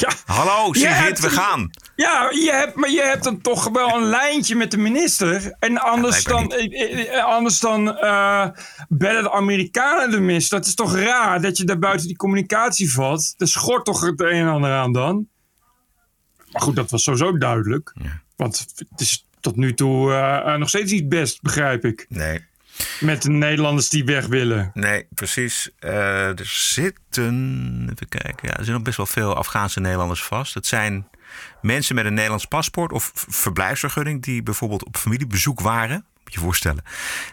ja. 0.04 0.12
Hallo, 0.26 0.74
Sigrid, 0.74 1.20
we 1.20 1.30
gaan. 1.30 1.70
Ja, 1.96 2.30
je 2.30 2.52
hebt, 2.52 2.76
maar 2.76 2.90
je 2.90 3.02
hebt 3.02 3.24
dan 3.24 3.42
toch 3.42 3.70
wel 3.70 3.96
een 3.96 4.04
lijntje 4.04 4.56
met 4.56 4.72
de 4.72 4.78
minister. 4.78 5.56
En 5.60 5.78
anders 5.78 6.24
dan, 6.24 6.52
eh, 6.52 7.18
eh, 7.18 7.26
anders 7.26 7.60
dan 7.60 7.98
eh, 7.98 8.48
bellen 8.90 9.24
de 9.24 9.32
Amerikanen 9.32 10.12
de 10.12 10.20
minister. 10.20 10.58
Dat 10.58 10.68
is 10.68 10.76
toch 10.76 10.96
raar 10.96 11.42
dat 11.42 11.58
je 11.58 11.64
daar 11.64 11.80
buiten 11.80 12.08
die 12.08 12.16
communicatie 12.16 12.92
valt. 12.94 13.34
Er 13.38 13.48
schort 13.48 13.86
toch 13.86 14.02
het 14.02 14.20
een 14.22 14.28
en 14.30 14.48
ander 14.48 14.72
aan 14.72 14.94
dan. 14.94 15.28
Maar 16.52 16.62
goed, 16.62 16.76
dat 16.76 16.90
was 16.92 17.04
sowieso 17.04 17.38
duidelijk. 17.38 17.94
Want 18.36 18.68
het 18.90 19.02
is 19.02 19.28
tot 19.40 19.56
nu 19.56 19.74
toe 19.74 20.56
nog 20.58 20.70
steeds 20.70 20.92
niet 20.92 21.10
best, 21.10 21.42
begrijp 21.42 21.86
ik. 21.86 22.06
Nee, 22.10 22.46
Met 23.00 23.22
de 23.22 23.30
Nederlanders 23.30 23.90
die 23.90 24.04
weg 24.06 24.26
willen. 24.26 24.72
nee, 24.74 25.06
precies. 25.14 25.70
Eh, 25.80 26.40
er 26.40 26.46
zitten, 26.46 27.88
even 27.94 28.10
kijken, 28.10 28.48
ja, 28.48 28.58
er 28.58 28.64
zijn 28.64 28.76
nog 28.76 28.86
best 28.86 28.98
wel 28.98 29.06
veel 29.06 29.36
Afghaanse 29.36 29.80
Nederlanders 29.80 30.24
vast. 30.24 30.54
Het 30.54 30.66
zijn 30.68 31.08
mensen 31.62 31.96
met 31.96 32.06
een 32.06 32.14
Nederlands 32.14 32.46
paspoort 32.46 32.92
of 32.92 33.12
verblijfsvergunning 33.16 34.24
die 34.24 34.44
bijvoorbeeld 34.44 34.86
op 34.86 34.98
familiebezoek 34.98 35.60
waren. 35.60 36.06
Moet 36.24 36.34
je 36.34 36.40
voorstellen. 36.40 36.84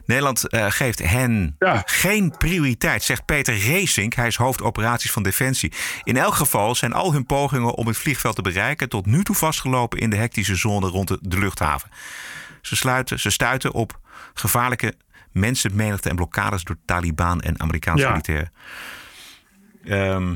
Nederland 0.04 0.48
eh, 0.48 0.66
geeft 0.68 0.98
hen 0.98 1.56
Ja. 1.58 1.82
geen 1.87 2.34
prioriteit, 2.38 3.02
zegt 3.02 3.24
Peter 3.24 3.58
Reesink. 3.58 4.14
Hij 4.14 4.26
is 4.26 4.37
hoofdoperaties 4.37 5.12
van 5.12 5.22
Defensie. 5.22 5.72
In 6.02 6.16
elk 6.16 6.34
geval 6.34 6.74
zijn 6.74 6.92
al 6.92 7.12
hun 7.12 7.26
pogingen 7.26 7.74
om 7.74 7.87
het 7.87 7.96
vliegveld 7.96 8.34
te 8.37 8.42
bereiken 8.42 8.88
tot 8.88 9.06
nu 9.06 9.24
toe 9.24 9.34
vastgelopen 9.37 9.98
in 9.98 10.11
de 10.11 10.16
hectische 10.16 10.54
zone 10.56 10.87
rond 10.87 11.08
de, 11.08 11.18
de 11.22 11.38
luchthaven. 11.38 11.90
Ze, 12.62 12.76
sluiten, 12.76 13.20
ze 13.20 13.30
stuiten 13.30 13.72
op 13.72 13.98
gevaarlijke 14.34 14.94
mensenmenigte 15.38 16.09
en 16.09 16.16
blokkades 16.16 16.64
door 16.64 16.77
Taliban 16.85 17.40
en 17.40 17.61
Amerikaanse 17.61 18.03
Ja. 18.05 18.11
militairen. 18.11 18.53
Ehm 19.85 20.35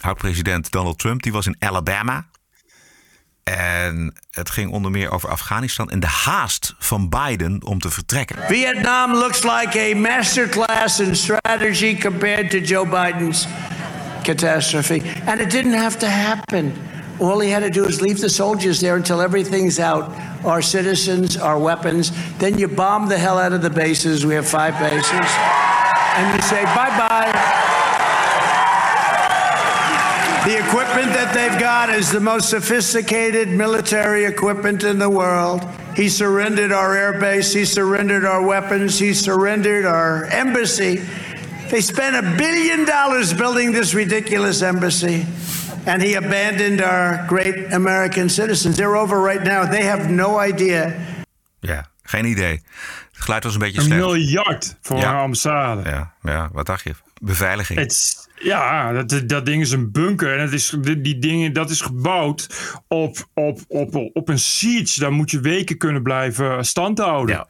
Oud-president 0.00 0.70
Donald 0.70 0.98
Trump 0.98 1.22
die 1.22 1.32
was 1.32 1.46
in 1.46 1.56
Alabama. 1.58 2.26
En 3.42 4.14
het 4.30 4.50
ging 4.50 4.70
onder 4.70 4.90
meer 4.90 5.10
over 5.10 5.28
Afghanistan 5.28 5.90
en 5.90 6.00
de 6.00 6.06
haast 6.06 6.74
van 6.78 7.08
Biden 7.08 7.64
om 7.64 7.78
te 7.78 7.90
vertrekken. 7.90 8.36
Vietnam 8.48 9.12
looks 9.12 9.42
like 9.42 9.90
a 9.92 9.96
masterclass 9.98 11.00
in 11.00 11.16
strategy 11.16 11.98
compared 12.00 12.50
to 12.50 12.58
Joe 12.58 12.86
Biden's 12.88 13.46
catastrophe. 14.22 15.02
And 15.26 15.40
it 15.40 15.50
didn't 15.50 15.74
have 15.74 15.98
to 15.98 16.06
happen. 16.06 16.74
All 17.20 17.40
he 17.40 17.50
had 17.50 17.60
to 17.60 17.70
do 17.70 17.84
is 17.84 18.00
leave 18.00 18.20
the 18.20 18.28
soldiers 18.28 18.80
there 18.80 18.96
until 18.96 19.20
everything's 19.20 19.78
out 19.78 20.10
our 20.44 20.62
citizens, 20.62 21.36
our 21.36 21.58
weapons. 21.58 22.10
Then 22.38 22.58
you 22.58 22.68
bomb 22.68 23.08
the 23.08 23.18
hell 23.18 23.38
out 23.38 23.52
of 23.52 23.62
the 23.62 23.70
bases. 23.70 24.26
We 24.26 24.34
have 24.34 24.46
five 24.46 24.78
bases. 24.78 25.12
And 25.12 26.34
you 26.34 26.42
say 26.42 26.64
bye 26.64 26.90
bye. 26.98 27.62
The 30.44 30.58
equipment 30.58 31.12
that 31.12 31.32
they've 31.32 31.60
got 31.60 31.88
is 31.90 32.10
the 32.10 32.18
most 32.18 32.50
sophisticated 32.50 33.48
military 33.48 34.24
equipment 34.24 34.82
in 34.82 34.98
the 34.98 35.08
world. 35.08 35.64
He 35.94 36.08
surrendered 36.08 36.72
our 36.72 36.96
air 36.96 37.20
base, 37.20 37.52
he 37.52 37.64
surrendered 37.64 38.24
our 38.24 38.44
weapons, 38.44 38.98
he 38.98 39.14
surrendered 39.14 39.84
our 39.84 40.24
embassy. 40.24 40.96
They 41.70 41.80
spent 41.80 42.16
a 42.16 42.36
billion 42.36 42.84
dollars 42.84 43.32
building 43.32 43.70
this 43.70 43.94
ridiculous 43.94 44.62
embassy. 44.62 45.26
And 45.86 46.02
he 46.02 46.16
abandoned 46.16 46.80
our 46.82 47.24
great 47.26 47.72
American 47.72 48.30
citizens. 48.30 48.76
They're 48.76 48.96
over 48.96 49.22
right 49.22 49.42
now. 49.42 49.70
They 49.70 49.86
have 49.86 50.08
no 50.08 50.40
idea. 50.40 50.94
Ja, 51.60 51.90
geen 52.02 52.24
idee. 52.24 52.62
Het 53.12 53.20
geluid 53.24 53.44
was 53.44 53.52
een 53.54 53.58
beetje 53.60 53.78
Een 53.78 53.84
slecht. 53.84 54.00
miljard 54.00 54.76
voor 54.82 54.96
Ja. 54.98 55.08
een 55.10 55.16
ambassade. 55.18 55.90
Ja, 55.90 56.12
ja, 56.22 56.48
wat 56.52 56.66
dacht 56.66 56.84
je? 56.84 56.94
Beveiliging. 57.20 57.92
Ja, 58.42 58.92
dat, 58.92 59.28
dat 59.28 59.46
ding 59.46 59.62
is 59.62 59.70
een 59.70 59.92
bunker. 59.92 60.34
En 60.34 60.40
het 60.40 60.52
is, 60.52 60.74
die, 60.80 61.00
die 61.00 61.18
dingen, 61.18 61.52
dat 61.52 61.70
is 61.70 61.80
gebouwd 61.80 62.46
op, 62.88 63.28
op, 63.34 63.60
op, 63.68 64.10
op 64.12 64.28
een 64.28 64.38
siege. 64.38 65.00
Daar 65.00 65.12
moet 65.12 65.30
je 65.30 65.40
weken 65.40 65.78
kunnen 65.78 66.02
blijven 66.02 66.64
stand 66.64 66.98
houden. 66.98 67.34
Ja. 67.36 67.46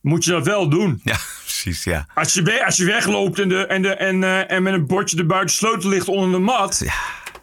Moet 0.00 0.24
je 0.24 0.30
dat 0.30 0.46
wel 0.46 0.68
doen. 0.68 1.00
Ja, 1.04 1.16
precies, 1.44 1.84
ja. 1.84 2.06
Als 2.14 2.34
je, 2.34 2.64
als 2.64 2.76
je 2.76 2.84
wegloopt 2.84 3.38
en, 3.38 3.48
de, 3.48 3.66
en, 3.66 3.82
de, 3.82 3.94
en, 3.94 4.24
eh, 4.24 4.50
en 4.50 4.62
met 4.62 4.72
een 4.72 4.86
bordje 4.86 5.16
de 5.16 5.26
buitensleutel 5.26 5.88
ligt 5.90 6.08
onder 6.08 6.30
de 6.30 6.38
mat... 6.38 6.82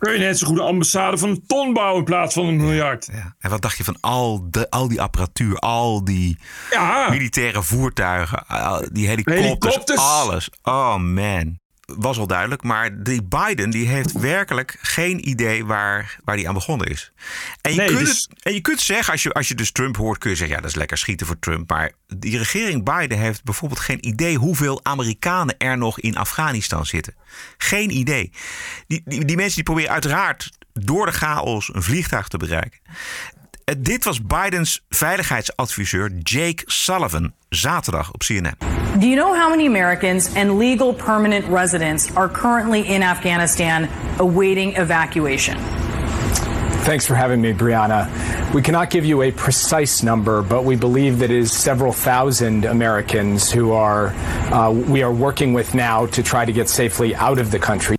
kun 0.04 0.14
je 0.14 0.20
net 0.20 0.38
zo 0.38 0.48
goed 0.48 0.58
een 0.58 0.64
ambassade 0.66 1.18
van 1.18 1.30
een 1.30 1.44
ton 1.48 1.74
bouwen 1.74 1.98
in 1.98 2.04
plaats 2.04 2.34
van 2.34 2.46
een 2.46 2.58
miljard. 2.58 3.10
ja. 3.14 3.36
En 3.40 3.50
wat 3.50 3.62
dacht 3.62 3.78
je 3.78 3.84
van 3.84 3.98
al, 4.02 4.48
de, 4.50 4.70
al 4.70 4.88
die 4.88 5.02
apparatuur, 5.02 5.58
al 5.60 6.04
die 6.04 6.38
Ja, 6.70 7.08
militaire 7.10 7.64
voertuigen, 7.64 8.48
al 8.48 8.82
die 8.92 9.08
helikopters, 9.08 9.46
Helikopters. 9.46 10.00
alles. 10.00 10.50
Oh 10.64 10.96
man. 10.98 11.62
Was 11.86 12.18
al 12.18 12.28
duidelijk, 12.28 12.64
maar 12.64 13.04
die 13.04 13.24
Biden 13.24 13.70
die 13.70 13.88
heeft 13.88 14.12
werkelijk 14.12 14.78
geen 14.82 15.30
idee 15.30 15.66
waar, 15.66 16.20
waar 16.24 16.36
die 16.36 16.48
aan 16.48 16.54
begonnen 16.54 16.88
is. 16.88 17.12
En 17.62 17.72
je, 17.72 17.78
Nee, 17.78 17.88
kunt, 17.88 18.00
dus- 18.00 18.28
het, 18.30 18.44
en 18.44 18.54
je 18.54 18.62
kunt 18.62 18.80
zeggen, 18.82 19.12
als 19.12 19.24
je, 19.24 19.34
als 19.34 19.48
je 19.48 19.56
dus 19.56 19.72
Trump 19.72 19.98
hoort, 19.98 20.18
kun 20.18 20.30
je 20.30 20.36
zeggen, 20.36 20.56
ja, 20.56 20.62
dat 20.62 20.72
is 20.72 20.78
lekker 20.78 20.98
schieten 20.98 21.28
voor 21.28 21.40
Trump. 21.40 21.70
Maar 21.70 21.92
die 22.08 22.38
regering 22.38 22.84
Biden 22.84 23.18
heeft 23.18 23.44
bijvoorbeeld 23.44 23.80
geen 23.80 24.08
idee 24.08 24.38
hoeveel 24.38 24.80
Amerikanen 24.84 25.58
er 25.58 25.78
nog 25.78 26.00
in 26.00 26.18
Afghanistan 26.18 26.86
zitten. 26.86 27.16
Geen 27.58 27.98
idee. 27.98 28.32
Die, 28.88 29.02
die, 29.06 29.26
die 29.26 29.36
mensen 29.36 29.56
die 29.56 29.64
proberen 29.64 29.92
uiteraard 29.92 30.50
door 30.74 31.06
de 31.06 31.12
chaos 31.12 31.74
een 31.74 31.84
vliegtuig 31.84 32.28
te 32.28 32.38
bereiken. 32.38 32.80
Eh, 33.66 33.76
Dit 33.78 34.04
was 34.04 34.22
Bidens 34.22 34.86
veiligheidsadviseur 34.90 36.12
Jake 36.24 36.64
Sullivan 36.66 37.34
zaterdag 37.50 38.12
op 38.14 38.24
CNN. 38.24 38.56
Do 39.00 39.08
you 39.08 39.16
know 39.16 39.36
how 39.36 39.50
many 39.50 39.66
Americans 39.68 40.36
and 40.36 40.58
legal 40.58 40.94
permanent 40.94 41.46
residents 41.50 42.16
are 42.16 42.30
currently 42.30 42.82
in 42.82 43.02
Afghanistan 43.04 43.88
awaiting 44.18 44.78
evacuation? 44.78 45.58
Thanks 46.84 47.06
for 47.06 47.16
having 47.16 47.42
me, 47.42 47.54
Brianna. 47.54 48.08
We 48.54 48.62
cannot 48.62 48.90
give 48.90 49.08
you 49.08 49.22
a 49.24 49.32
precise 49.32 50.04
number, 50.06 50.42
but 50.42 50.64
we 50.66 50.76
believe 50.76 51.18
that 51.20 51.30
it 51.32 51.38
is 51.38 51.52
several 51.52 51.94
thousand 51.94 52.66
Americans 52.66 53.54
who 53.56 53.72
are 53.72 54.12
uh, 54.52 54.70
we 54.92 55.04
are 55.04 55.14
working 55.14 55.56
with 55.56 55.74
now 55.74 56.08
to 56.08 56.22
try 56.22 56.46
to 56.46 56.52
get 56.52 56.70
safely 56.70 57.16
out 57.16 57.40
of 57.40 57.50
the 57.50 57.60
country. 57.60 57.96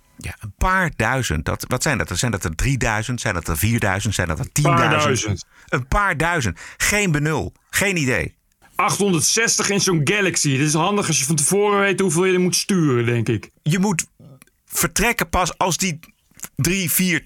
Paar 0.65 0.91
duizend. 0.95 1.45
Dat, 1.45 1.65
wat 1.67 1.83
zijn 1.83 1.97
dat? 1.97 2.11
Zijn 2.13 2.31
dat 2.31 2.43
er 2.43 2.55
3000? 2.55 3.21
Zijn 3.21 3.33
dat 3.33 3.47
er 3.47 3.57
4000? 3.57 4.15
Zijn 4.15 4.27
dat 4.27 4.39
er 4.39 4.45
10.000? 4.45 4.61
Paar 4.61 4.89
duizend. 4.89 5.45
Een 5.67 5.87
paar 5.87 6.17
duizend. 6.17 6.59
Geen 6.77 7.11
benul. 7.11 7.53
Geen 7.69 7.97
idee. 7.97 8.35
860 8.75 9.69
in 9.69 9.81
zo'n 9.81 10.01
Galaxy. 10.03 10.49
Dit 10.49 10.67
is 10.67 10.73
handig 10.73 11.07
als 11.07 11.19
je 11.19 11.25
van 11.25 11.35
tevoren 11.35 11.79
weet 11.79 11.99
hoeveel 11.99 12.25
je 12.25 12.33
er 12.33 12.39
moet 12.39 12.55
sturen, 12.55 13.05
denk 13.05 13.29
ik. 13.29 13.49
Je 13.61 13.79
moet 13.79 14.05
vertrekken 14.65 15.29
pas 15.29 15.57
als 15.57 15.77
die 15.77 15.99
3, 16.55 16.91
4, 16.91 17.23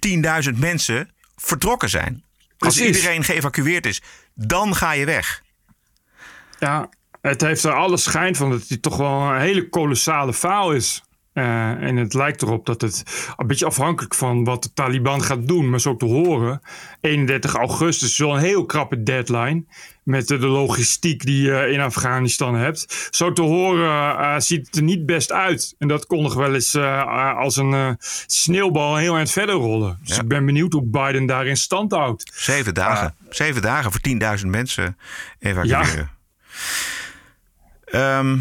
10.000 0.54 0.60
mensen 0.60 1.10
vertrokken 1.36 1.90
zijn. 1.90 2.24
Als 2.58 2.82
iedereen 2.82 3.24
geëvacueerd 3.24 3.86
is, 3.86 4.02
dan 4.34 4.76
ga 4.76 4.92
je 4.92 5.06
weg. 5.06 5.44
Ja, 6.60 6.90
het 7.22 7.42
heeft 7.42 7.64
er 7.64 7.74
alle 7.74 7.98
schijn 7.98 8.36
van 8.36 8.50
dat 8.50 8.68
het 8.68 8.82
toch 8.82 8.98
wel 8.98 9.22
een 9.22 9.40
hele 9.40 9.70
kolossale 9.70 10.34
faal 10.34 10.72
is. 10.72 11.04
Eh, 11.40 11.88
en 11.88 11.96
het 11.96 12.14
lijkt 12.14 12.42
erop 12.42 12.66
dat 12.66 12.82
het 12.82 13.04
een 13.38 13.48
beetje 13.48 13.66
afhankelijk 13.66 14.16
van 14.16 14.44
wat 14.44 14.64
de 14.64 14.74
Taliban 14.74 15.24
gaat 15.24 15.48
doen, 15.48 15.70
maar 15.70 15.80
zo 15.82 15.96
te 15.96 16.06
horen. 16.06 16.62
31 17.02 17.54
augustus 17.56 18.10
is 18.10 18.18
wel 18.18 18.34
een 18.34 18.42
heel 18.42 18.66
krappe 18.66 19.04
deadline. 19.04 19.64
Met 20.04 20.28
de, 20.28 20.38
de 20.38 20.48
logistiek 20.48 21.26
die 21.26 21.42
je 21.42 21.70
in 21.72 21.80
Afghanistan 21.80 22.56
hebt. 22.56 23.08
Zo 23.12 23.34
te 23.34 23.42
horen 23.42 24.18
eh, 24.18 24.36
ziet 24.40 24.66
het 24.66 24.76
er 24.76 24.84
niet 24.84 25.06
best 25.06 25.32
uit. 25.32 25.76
En 25.78 25.88
dat 25.88 26.06
kon 26.06 26.24
nog 26.24 26.34
wel 26.34 26.54
eens 26.54 26.74
eh, 26.74 27.36
als 27.38 27.56
een 27.56 27.98
sneeuwbal 28.28 28.96
heel 28.96 29.16
eind 29.16 29.32
verder 29.32 29.56
rollen. 29.56 30.00
Dus 30.04 30.16
Ja. 30.16 30.22
ik 30.22 30.28
ben 30.28 30.46
benieuwd 30.46 30.74
hoe 30.74 30.84
Biden 30.86 31.26
daar 31.26 31.48
in 31.48 31.58
stand 31.58 31.92
houdt. 31.92 32.32
Zeven 32.36 32.74
dagen. 32.74 33.16
Zeven 33.30 33.62
dagen 33.62 33.92
voor 33.92 34.02
10.000 34.40 34.46
mensen 34.48 34.98
evacueren. 35.40 36.10
Ehm, 37.86 38.38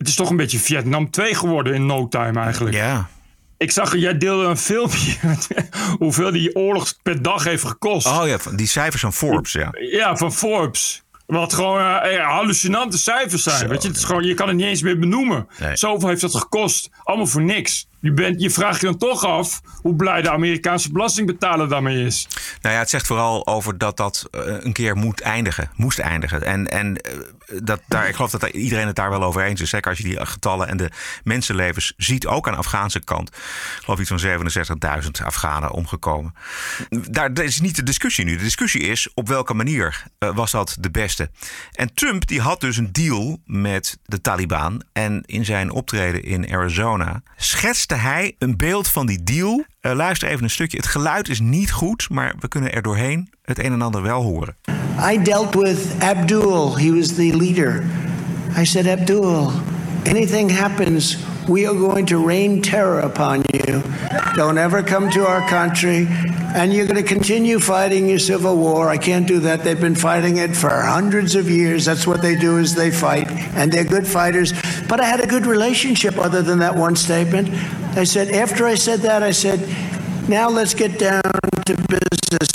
Het 0.00 0.08
is 0.08 0.14
toch 0.14 0.30
een 0.30 0.36
beetje 0.36 0.58
Vietnam 0.58 1.10
2 1.10 1.34
geworden 1.34 1.74
in 1.74 1.86
no 1.86 2.08
time 2.08 2.40
eigenlijk. 2.40 2.76
ja. 2.76 3.08
Ik 3.56 3.70
zag, 3.70 3.96
jij 3.96 4.18
deelde 4.18 4.44
een 4.44 4.56
filmpje 4.56 5.16
hoeveel 5.98 6.30
die 6.32 6.56
oorlog 6.56 6.94
per 7.02 7.22
dag 7.22 7.44
heeft 7.44 7.64
gekost. 7.64 8.06
Oh 8.06 8.22
ja, 8.26 8.36
die 8.54 8.66
cijfers 8.66 9.02
van 9.02 9.12
Forbes, 9.12 9.52
ja. 9.52 9.68
Ja, 9.90 10.16
van 10.16 10.32
Forbes. 10.32 11.02
Wat 11.26 11.52
gewoon 11.52 11.80
eh, 11.80 12.16
eh, 12.16 12.26
hallucinante 12.26 12.98
cijfers 12.98 13.42
zijn. 13.42 13.68
weet 13.68 13.82
je, 13.82 13.88
het 13.88 13.96
is 13.96 14.04
gewoon, 14.04 14.24
je 14.24 14.34
kan 14.34 14.48
het 14.48 14.56
niet 14.56 14.66
eens 14.66 14.82
meer 14.82 14.98
benoemen. 14.98 15.48
Nee. 15.58 15.76
Zoveel 15.76 16.08
heeft 16.08 16.20
dat 16.20 16.34
gekost. 16.34 16.90
Allemaal 17.02 17.26
voor 17.26 17.42
niks. 17.42 17.88
Je, 18.00 18.12
bent, 18.12 18.40
je 18.40 18.50
vraagt 18.50 18.80
je 18.80 18.86
dan 18.86 18.96
toch 18.96 19.24
af 19.24 19.60
hoe 19.82 19.94
blij 19.94 20.22
de 20.22 20.30
Amerikaanse 20.30 20.92
belastingbetaler 20.92 21.68
daarmee 21.68 22.04
is. 22.04 22.28
Nou 22.62 22.74
ja, 22.74 22.80
het 22.80 22.90
zegt 22.90 23.06
vooral 23.06 23.46
over 23.46 23.78
dat 23.78 23.96
dat 23.96 24.28
eh, 24.30 24.40
een 24.44 24.72
keer 24.72 24.96
moet 24.96 25.20
eindigen. 25.20 25.70
Moest 25.74 25.98
eindigen. 25.98 26.42
En, 26.42 26.70
en 26.70 26.96
eh, 26.96 27.12
dat, 27.62 27.80
daar, 27.86 28.08
ik 28.08 28.14
geloof 28.14 28.30
dat 28.30 28.48
iedereen 28.48 28.86
het 28.86 28.96
daar 28.96 29.10
wel 29.10 29.22
over 29.22 29.42
eens 29.42 29.60
is. 29.60 29.70
Zeker 29.70 29.90
als 29.90 29.98
je 29.98 30.04
die 30.04 30.26
getallen 30.26 30.68
en 30.68 30.76
de 30.76 30.90
mensenlevens 31.24 31.92
ziet. 31.96 32.26
Ook 32.26 32.46
aan 32.46 32.52
de 32.52 32.58
Afghaanse 32.58 33.00
kant. 33.00 33.28
Ik 33.28 33.82
geloof 33.84 34.00
iets 34.00 34.08
van 34.08 35.02
67.000 35.02 35.10
Afghanen 35.24 35.70
omgekomen. 35.70 36.34
Daar 37.10 37.34
dat 37.34 37.44
is 37.44 37.60
niet 37.60 37.76
de 37.76 37.82
discussie 37.82 38.24
nu. 38.24 38.36
De 38.36 38.42
discussie 38.42 38.80
is 38.80 39.08
op 39.14 39.28
welke 39.28 39.54
manier 39.54 40.04
eh, 40.18 40.34
was 40.34 40.50
dat 40.50 40.76
de 40.80 40.90
beste. 40.90 41.30
En 41.72 41.94
Trump 41.94 42.26
die 42.26 42.40
had 42.40 42.60
dus 42.60 42.76
een 42.76 42.92
deal 42.92 43.40
met 43.46 43.98
de 44.04 44.20
Taliban. 44.20 44.82
En 44.92 45.22
in 45.26 45.44
zijn 45.44 45.70
optreden 45.70 46.22
in 46.22 46.52
Arizona 46.52 47.22
schetste 47.36 47.89
hij 47.94 48.34
een 48.38 48.56
beeld 48.56 48.88
van 48.88 49.06
die 49.06 49.22
deal. 49.22 49.64
Eh, 49.80 49.92
luister 49.92 50.28
even 50.28 50.42
een 50.42 50.50
stukje. 50.50 50.76
Het 50.76 50.86
geluid 50.86 51.28
is 51.28 51.40
niet 51.40 51.72
goed, 51.72 52.08
maar 52.10 52.34
we 52.38 52.48
kunnen 52.48 52.72
er 52.72 52.82
doorheen 52.82 53.30
het 53.42 53.58
een 53.58 53.72
en 53.72 53.82
ander 53.82 54.02
wel 54.02 54.22
horen. 54.22 54.56
I 55.12 55.22
dealt 55.22 55.54
with 55.54 55.78
Abdul. 55.98 56.78
He 56.78 56.94
was 56.94 57.08
the 57.14 57.36
leader. 57.36 57.84
I 58.58 58.64
said, 58.64 58.86
Abdul, 58.86 59.52
anything 60.06 60.58
happens, 60.58 61.18
we 61.48 61.66
are 61.66 61.74
going 61.74 62.06
to 62.06 62.24
rain 62.24 62.62
terror 62.62 63.00
upon 63.00 63.44
you. 63.52 63.82
Don't 64.34 64.58
ever 64.58 64.82
come 64.82 65.10
to 65.10 65.26
our 65.26 65.46
country. 65.48 66.06
And 66.52 66.72
you're 66.72 66.86
going 66.86 67.00
to 67.00 67.08
continue 67.08 67.60
fighting 67.60 68.08
your 68.08 68.18
civil 68.18 68.56
war. 68.56 68.88
I 68.88 68.98
can't 68.98 69.26
do 69.26 69.38
that. 69.40 69.62
They've 69.62 69.80
been 69.80 69.94
fighting 69.94 70.38
it 70.38 70.56
for 70.56 70.68
hundreds 70.68 71.36
of 71.36 71.48
years. 71.48 71.84
That's 71.84 72.06
what 72.06 72.22
they 72.22 72.34
do 72.34 72.58
is 72.58 72.74
they 72.74 72.90
fight. 72.90 73.30
And 73.30 73.70
they're 73.70 73.84
good 73.84 74.06
fighters. 74.06 74.52
But 74.88 75.00
I 75.00 75.04
had 75.04 75.20
a 75.20 75.26
good 75.26 75.46
relationship 75.46 76.18
other 76.18 76.42
than 76.42 76.58
that 76.58 76.74
one 76.74 76.96
statement. 76.96 77.50
I 77.96 78.04
said, 78.04 78.30
after 78.30 78.66
I 78.66 78.74
said 78.74 79.00
that, 79.00 79.22
I 79.22 79.30
said, 79.30 79.60
now 80.28 80.48
let's 80.48 80.74
get 80.74 80.98
down 80.98 81.22
to 81.66 81.76
business. 81.76 82.48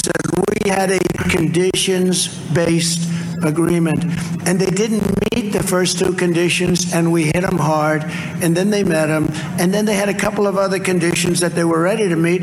We 0.64 0.70
had 0.70 0.92
a 0.92 1.00
conditions 1.30 2.28
based 2.54 3.10
agreement, 3.46 4.04
and 4.46 4.60
they 4.60 4.72
didn't 4.72 5.04
meet 5.34 5.52
the 5.52 5.64
first 5.64 5.98
two 6.00 6.14
conditions, 6.14 6.94
and 6.94 7.12
we 7.12 7.24
hit 7.24 7.42
them 7.42 7.58
hard, 7.58 8.04
and 8.42 8.56
then 8.56 8.70
they 8.70 8.84
met 8.84 9.08
them, 9.08 9.28
and 9.58 9.72
then 9.72 9.86
they 9.86 9.96
had 9.96 10.10
a 10.10 10.16
couple 10.16 10.48
of 10.48 10.58
other 10.58 10.80
conditions 10.80 11.40
that 11.40 11.54
they 11.54 11.64
were 11.64 11.82
ready 11.82 12.10
to 12.10 12.16
meet, 12.16 12.42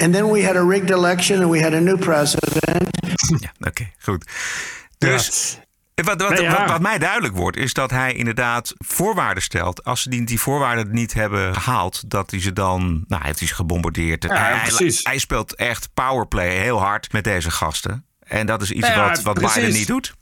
and 0.00 0.14
then 0.14 0.30
we 0.30 0.42
had 0.42 0.56
a 0.56 0.64
rigged 0.64 0.90
election, 0.90 1.40
and 1.40 1.50
we 1.50 1.60
had 1.60 1.74
a 1.74 1.80
new 1.80 1.96
president. 1.96 2.90
Ja, 3.40 3.52
oké, 3.60 3.90
goed. 3.98 4.26
Dus 4.98 5.58
wat, 5.94 6.22
wat, 6.22 6.38
ja. 6.38 6.58
wat, 6.58 6.70
wat 6.70 6.80
mij 6.80 6.98
duidelijk 6.98 7.36
wordt, 7.36 7.56
is 7.56 7.72
dat 7.72 7.90
hij 7.90 8.14
inderdaad 8.14 8.74
voorwaarden 8.78 9.42
stelt. 9.42 9.84
Als 9.84 10.02
ze 10.02 10.08
die, 10.08 10.24
die 10.24 10.40
voorwaarden 10.40 10.88
niet 10.90 11.14
hebben 11.14 11.54
gehaald, 11.54 12.10
dat 12.10 12.30
hij 12.30 12.40
ze 12.40 12.52
dan. 12.52 13.04
Nou, 13.08 13.22
heeft 13.24 13.38
hij 13.38 13.48
ze 13.48 13.54
gebombardeerd. 13.54 14.22
Ja, 14.22 14.34
hij, 14.34 14.60
precies. 14.60 15.04
hij 15.04 15.18
speelt 15.18 15.54
echt 15.54 15.88
powerplay 15.94 16.48
heel 16.48 16.80
hard 16.80 17.12
met 17.12 17.24
deze 17.24 17.50
gasten. 17.50 18.06
En 18.26 18.46
dat 18.46 18.62
is 18.62 18.70
iets 18.70 18.86
Ja, 18.86 19.08
wat, 19.08 19.22
wat. 19.22 19.54
Biden 19.54 19.72
niet 19.72 19.86
doet. 19.86 20.14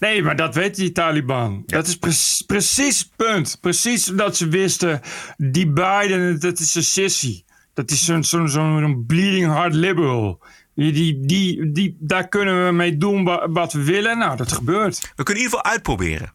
Nee, 0.00 0.22
maar 0.22 0.36
dat 0.36 0.54
weten 0.54 0.82
die 0.82 0.92
Taliban. 0.92 1.62
Dat 1.66 1.86
is 1.86 1.96
pre- 1.96 2.44
precies 2.46 2.98
het 2.98 3.10
punt. 3.16 3.58
Precies 3.60 4.04
dat 4.04 4.36
ze 4.36 4.48
wisten, 4.48 5.00
die 5.36 5.72
Biden, 5.72 6.40
dat 6.40 6.58
is 6.58 6.74
een 6.74 6.82
sissy. 6.84 7.42
Dat 7.74 7.90
is 7.90 8.04
zo'n 8.04 8.24
zo'n 8.24 8.48
zo'n 8.48 9.04
bleeding 9.06 9.46
heart 9.52 9.74
liberal. 9.74 10.42
Die, 10.74 10.92
die, 10.92 11.26
die, 11.26 11.72
die, 11.72 11.96
daar 12.00 12.28
kunnen 12.28 12.66
we 12.66 12.72
mee 12.72 12.96
doen 12.96 13.24
wa- 13.24 13.50
wat 13.50 13.72
we 13.72 13.84
willen. 13.84 14.18
Nou, 14.18 14.36
dat 14.36 14.52
gebeurt. 14.52 15.00
We 15.00 15.22
kunnen 15.22 15.34
in 15.44 15.48
ieder 15.48 15.58
geval 15.58 15.72
uitproberen. 15.72 16.32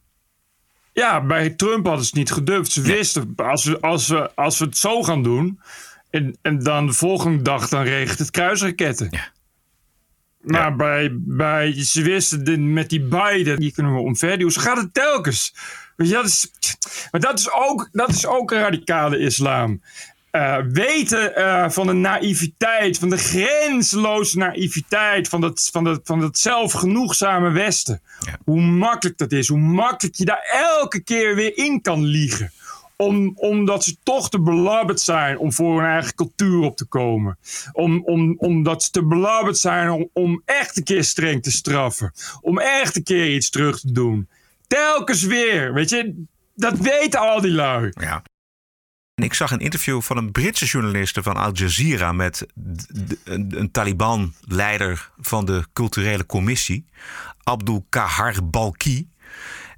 Ja, 0.92 1.24
bij 1.26 1.50
Trump 1.50 1.86
hadden 1.86 2.04
ze 2.04 2.10
het 2.10 2.18
niet 2.18 2.32
gedurfd. 2.32 2.72
Ze 2.72 2.80
wisten, 2.82 3.32
als 3.36 3.64
we, 3.64 3.80
als, 3.80 4.08
we, 4.08 4.34
als 4.34 4.58
we 4.58 4.64
het 4.64 4.76
zo 4.76 5.02
gaan 5.02 5.22
doen... 5.22 5.60
En, 6.10 6.38
en 6.42 6.58
dan 6.58 6.86
de 6.86 6.92
volgende 6.92 7.42
dag 7.42 7.68
dan 7.68 7.82
regent 7.82 8.18
het 8.18 8.30
kruisraketten. 8.30 9.10
Maar 10.44 10.76
bij, 10.76 11.08
bij, 11.12 11.84
ze 11.84 12.02
wisten 12.02 12.44
de- 12.44 12.58
met 12.58 12.88
die 12.88 13.02
Biden, 13.02 13.58
die 13.58 13.72
kunnen 13.72 13.94
we 13.94 14.00
omverduwen. 14.00 14.52
Zo 14.52 14.60
gaat 14.60 14.76
het 14.76 14.94
telkens. 14.94 15.54
Je, 15.96 16.08
dat 16.08 16.24
is, 16.24 16.50
maar 17.10 17.20
dat 17.20 17.38
is, 17.38 17.52
ook, 17.52 17.88
dat 17.92 18.08
is 18.08 18.26
ook 18.26 18.50
een 18.50 18.60
radicale 18.60 19.18
islam. 19.18 19.80
Eh, 20.30 20.56
weten 20.72 21.36
eh, 21.36 21.70
van 21.70 21.86
de 21.86 21.92
naïviteit, 21.92 22.98
van 22.98 23.08
de 23.10 23.16
grenzeloze 23.16 24.38
naïviteit, 24.38 25.28
van 25.28 25.40
dat, 25.40 25.68
van 25.72 25.84
dat, 25.84 26.00
van 26.04 26.20
dat 26.20 26.38
zelfgenoegzame 26.38 27.50
Westen. 27.50 28.00
Hoe 28.44 28.60
makkelijk 28.60 29.18
dat 29.18 29.32
is, 29.32 29.48
hoe 29.48 29.58
makkelijk 29.58 30.16
je 30.16 30.24
daar 30.24 30.46
elke 30.78 31.00
keer 31.02 31.34
weer 31.34 31.56
in 31.56 31.80
kan 31.80 32.02
liegen. 32.04 32.52
Om, 32.96 33.32
omdat 33.36 33.84
ze 33.84 33.96
toch 34.02 34.30
te 34.30 34.40
belabberd 34.40 35.00
zijn 35.00 35.38
om 35.38 35.52
voor 35.52 35.80
hun 35.80 35.90
eigen 35.90 36.14
cultuur 36.14 36.60
op 36.60 36.76
te 36.76 36.84
komen. 36.84 37.38
Om, 37.72 38.02
om, 38.04 38.34
omdat 38.38 38.82
ze 38.82 38.90
te 38.90 39.06
belabberd 39.06 39.58
zijn 39.58 39.90
om, 39.90 40.08
om 40.12 40.42
echt 40.44 40.76
een 40.76 40.84
keer 40.84 41.04
streng 41.04 41.42
te 41.42 41.50
straffen. 41.50 42.12
Om 42.40 42.58
echt 42.58 42.96
een 42.96 43.02
keer 43.02 43.34
iets 43.34 43.50
terug 43.50 43.80
te 43.80 43.92
doen. 43.92 44.28
Telkens 44.66 45.22
weer, 45.22 45.72
weet 45.72 45.90
je. 45.90 46.24
Dat 46.54 46.78
weten 46.78 47.20
al 47.20 47.40
die 47.40 47.52
lui. 47.52 47.92
Ja. 47.94 48.22
Ik 49.14 49.34
zag 49.34 49.50
een 49.50 49.58
interview 49.58 50.00
van 50.00 50.16
een 50.16 50.32
Britse 50.32 50.64
journaliste 50.64 51.22
van 51.22 51.36
Al 51.36 51.52
Jazeera 51.52 52.12
met 52.12 52.46
een, 53.24 53.58
een 53.58 53.70
Taliban-leider 53.70 55.10
van 55.20 55.44
de 55.44 55.64
culturele 55.72 56.26
commissie, 56.26 56.86
Abdul 57.42 57.86
Kahar 57.88 58.48
Balki. 58.48 59.08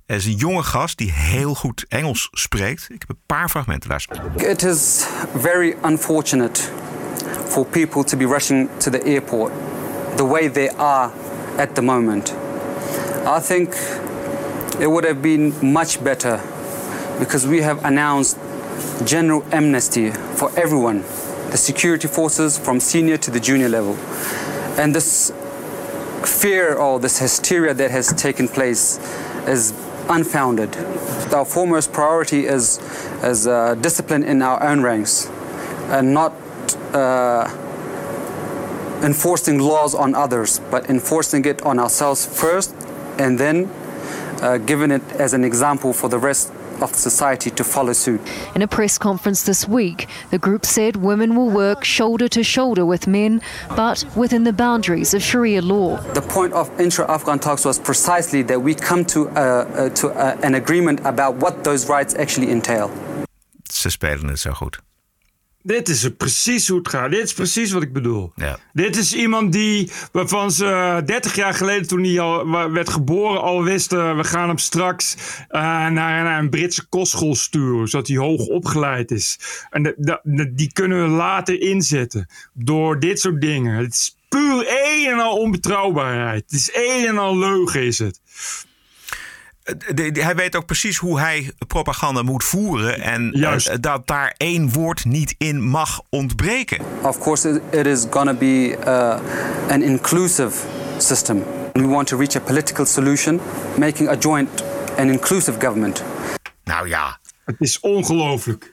Hij 0.06 0.16
is 0.16 0.24
een 0.24 0.36
jonge 0.36 0.62
gast 0.62 0.98
die 0.98 1.12
heel 1.12 1.54
goed 1.54 1.84
Engels 1.88 2.28
spreekt. 2.32 2.86
Ik 2.88 2.98
heb 2.98 3.08
een 3.08 3.22
paar 3.26 3.48
fragmenten. 3.48 3.90
It 4.36 4.62
is 4.62 5.04
very 5.36 5.76
unfortunate 5.84 6.62
for 7.46 7.66
people 7.66 8.04
to 8.04 8.16
be 8.16 8.26
rushing 8.26 8.68
to 8.76 8.90
the 8.90 9.02
airport 9.02 9.52
the 10.16 10.26
way 10.26 10.50
they 10.50 10.70
are 10.76 11.10
at 11.56 11.74
the 11.74 11.82
moment. 11.82 12.34
I 13.38 13.40
think 13.40 13.74
it 14.78 14.86
would 14.86 15.04
have 15.04 15.20
been 15.20 15.54
much 15.60 16.02
better 16.02 16.40
because 17.18 17.48
we 17.48 17.62
have 17.62 17.84
announced 17.84 18.36
general 19.04 19.44
amnesty 19.50 20.12
for 20.34 20.50
everyone, 20.56 21.02
the 21.50 21.56
security 21.56 22.08
forces 22.08 22.58
from 22.58 22.80
senior 22.80 23.18
to 23.18 23.30
the 23.30 23.40
junior 23.40 23.68
level. 23.68 23.96
And 24.78 24.94
this 24.94 25.32
fear 26.22 26.74
or 26.76 27.00
this 27.00 27.18
hysteria 27.18 27.74
that 27.74 27.90
has 27.90 28.12
taken 28.12 28.48
place 28.48 29.00
is 29.46 29.72
unfounded. 30.08 30.76
Our 31.32 31.44
foremost 31.44 31.92
priority 31.92 32.46
is, 32.46 32.78
is 33.22 33.46
uh, 33.46 33.74
discipline 33.74 34.24
in 34.24 34.42
our 34.42 34.62
own 34.62 34.82
ranks 34.82 35.30
and 35.88 36.12
not 36.14 36.32
uh, 36.92 37.48
enforcing 39.02 39.58
laws 39.58 39.94
on 39.94 40.14
others, 40.14 40.60
but 40.70 40.88
enforcing 40.88 41.44
it 41.44 41.62
on 41.62 41.78
ourselves 41.78 42.26
first 42.26 42.74
and 43.18 43.38
then 43.38 43.70
uh, 44.42 44.58
giving 44.58 44.90
it 44.90 45.02
as 45.12 45.32
an 45.32 45.44
example 45.44 45.92
for 45.92 46.08
the 46.08 46.18
rest 46.18 46.52
of 46.82 46.94
society 46.94 47.50
to 47.50 47.64
follow 47.64 47.92
suit. 47.92 48.20
In 48.54 48.62
a 48.62 48.66
press 48.66 48.98
conference 48.98 49.44
this 49.44 49.68
week, 49.68 50.08
the 50.30 50.38
group 50.38 50.64
said 50.64 50.96
women 50.96 51.34
will 51.34 51.50
work 51.50 51.84
shoulder 51.84 52.28
to 52.28 52.42
shoulder 52.42 52.84
with 52.84 53.06
men, 53.06 53.40
but 53.76 54.04
within 54.14 54.44
the 54.44 54.52
boundaries 54.52 55.14
of 55.14 55.22
Sharia 55.22 55.62
law. 55.62 55.96
The 56.14 56.22
point 56.22 56.52
of 56.52 56.68
intra-Afghan 56.78 57.38
talks 57.38 57.64
was 57.64 57.78
precisely 57.78 58.42
that 58.44 58.62
we 58.62 58.74
come 58.74 59.04
to, 59.06 59.28
uh, 59.28 59.32
uh, 59.32 59.88
to 59.90 60.08
uh, 60.08 60.36
an 60.42 60.54
agreement 60.54 61.00
about 61.04 61.36
what 61.36 61.64
those 61.64 61.88
rights 61.88 62.14
actually 62.14 62.50
entail. 62.50 62.90
Ze 63.72 63.90
spelen 63.90 64.28
het 64.28 64.38
zo 64.38 64.52
goed. 64.52 64.85
Dit 65.66 65.88
is 65.88 66.04
er 66.04 66.10
precies 66.10 66.68
hoe 66.68 66.78
het 66.78 66.88
gaat. 66.88 67.10
Dit 67.10 67.22
is 67.22 67.32
precies 67.32 67.72
wat 67.72 67.82
ik 67.82 67.92
bedoel. 67.92 68.32
Ja. 68.34 68.58
Dit 68.72 68.96
is 68.96 69.14
iemand 69.14 69.52
die, 69.52 69.90
waarvan 70.12 70.50
ze 70.50 70.66
eh, 70.66 70.98
30 71.06 71.34
jaar 71.34 71.54
geleden 71.54 71.86
toen 71.88 72.04
hij 72.04 72.20
al 72.20 72.50
werd 72.72 72.88
geboren 72.88 73.40
al 73.42 73.62
wisten... 73.62 74.16
we 74.16 74.24
gaan 74.24 74.48
hem 74.48 74.58
straks 74.58 75.16
eh, 75.48 75.60
naar, 75.60 75.90
naar 75.90 76.38
een 76.38 76.50
Britse 76.50 76.88
kostschool 76.88 77.34
sturen... 77.34 77.88
zodat 77.88 78.08
hij 78.08 78.16
hoog 78.16 78.46
opgeleid 78.46 79.10
is. 79.10 79.38
En 79.70 79.82
de- 79.82 79.94
de- 79.96 80.20
de- 80.22 80.54
die 80.54 80.72
kunnen 80.72 81.02
we 81.02 81.08
later 81.08 81.60
inzetten 81.60 82.26
door 82.52 83.00
dit 83.00 83.20
soort 83.20 83.40
dingen. 83.40 83.76
Het 83.76 83.92
is 83.92 84.16
puur 84.28 84.66
een 84.68 85.06
en 85.12 85.18
al 85.18 85.36
onbetrouwbaarheid. 85.36 86.42
Het 86.46 86.52
is 86.60 86.70
een 86.74 87.06
en 87.06 87.18
al 87.18 87.38
leugen 87.38 87.82
is 87.82 87.98
het. 87.98 88.20
De- 89.94 90.12
de- 90.12 90.22
hij 90.22 90.34
weet 90.34 90.56
ook 90.56 90.66
precies 90.66 90.96
hoe 90.96 91.18
hij 91.20 91.50
propaganda 91.66 92.22
moet 92.22 92.44
voeren. 92.44 93.00
En 93.00 93.32
eh, 93.32 93.76
dat 93.80 94.06
daar 94.06 94.34
één 94.36 94.72
woord 94.72 95.04
niet 95.04 95.34
in 95.38 95.62
mag 95.62 96.00
ontbreken. 96.10 96.78
Of 97.02 97.18
course, 97.18 97.48
it- 97.48 97.74
it 97.74 97.86
is 97.86 98.04
going 98.10 98.28
to 98.28 98.34
be 98.34 98.76
uh, 98.86 99.72
an 99.72 99.82
inclusive 99.82 100.50
system. 100.98 101.44
We 101.72 101.86
want 101.86 102.06
to 102.08 102.16
reach 102.16 102.36
a 102.36 102.40
political 102.40 102.84
solution, 102.86 103.40
making 103.78 104.08
a 104.08 104.14
joint 104.18 104.48
and 104.98 105.10
inclusive 105.10 105.60
government. 105.60 106.02
Nou 106.64 106.88
ja. 106.88 107.18
Het 107.44 107.56
is 107.58 107.80
ongelooflijk. 107.80 108.70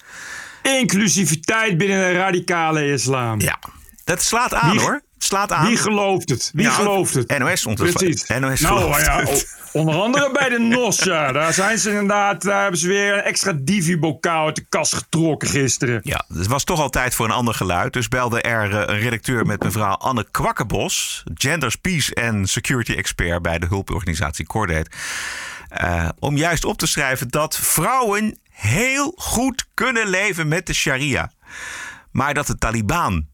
Inclusiviteit 0.62 1.78
binnen 1.78 2.00
de 2.00 2.12
radicale 2.20 2.92
islam. 2.92 3.40
Ja, 3.40 3.60
dat 4.04 4.22
slaat 4.22 4.54
aan 4.54 4.72
Wie- 4.72 4.80
hoor. 4.82 5.02
Slaat 5.24 5.52
aan. 5.52 5.68
Wie 5.68 5.78
gelooft 5.78 6.30
het? 6.30 6.52
Wie 6.54 6.66
Ja, 6.66 6.72
gelooft 6.72 7.14
het? 7.14 7.38
NOS 7.38 7.66
ontwikkelt. 7.66 8.04
Precies. 8.04 8.28
NOS 8.40 8.60
nou 8.60 9.02
ja, 9.02 9.26
onder 9.82 9.96
andere 9.96 10.32
bij 10.32 10.50
de 10.50 10.60
NOS, 10.60 11.00
ja. 11.00 11.32
Daar 11.32 11.54
zijn 11.54 11.78
ze 11.78 11.90
inderdaad, 11.90 12.42
daar 12.42 12.62
hebben 12.62 12.80
ze 12.80 12.88
weer 12.88 13.14
een 13.14 13.22
extra 13.24 13.54
divi-bokaal 13.56 14.46
uit 14.46 14.56
de 14.56 14.66
kast 14.70 14.96
getrokken 14.96 15.48
gisteren. 15.50 16.00
Ja, 16.04 16.26
het 16.34 16.48
was 16.48 16.64
toch 16.64 16.80
al 16.80 16.90
tijd 16.90 17.16
voor 17.16 17.26
een 17.26 17.32
ander 17.32 17.54
geluid. 17.54 17.94
Dus 17.94 18.08
belde 18.08 18.42
er 18.42 18.72
eh, 18.72 18.96
een 18.96 19.02
redacteur 19.02 19.46
met 19.46 19.64
mevrouw 19.64 19.94
Anne 19.94 20.26
Kwakkenbos, 20.32 21.24
Genders, 21.34 21.76
Peace 21.76 22.14
en 22.16 22.48
Security 22.48 22.94
Expert 22.94 23.42
bij 23.42 23.60
de 23.60 23.66
hulporganisatie 23.68 24.46
Cordate. 24.46 24.90
eh, 25.70 26.10
om 26.20 26.38
juist 26.38 26.66
op 26.66 26.78
te 26.78 26.88
schrijven 26.88 27.28
dat 27.30 27.58
vrouwen 27.58 28.40
heel 28.50 29.14
goed 29.16 29.66
kunnen 29.74 30.08
leven 30.08 30.48
met 30.48 30.66
de 30.68 30.74
sharia. 30.74 31.32
Maar 32.12 32.34
dat 32.34 32.48
de 32.48 32.58
Taliban 32.58 33.32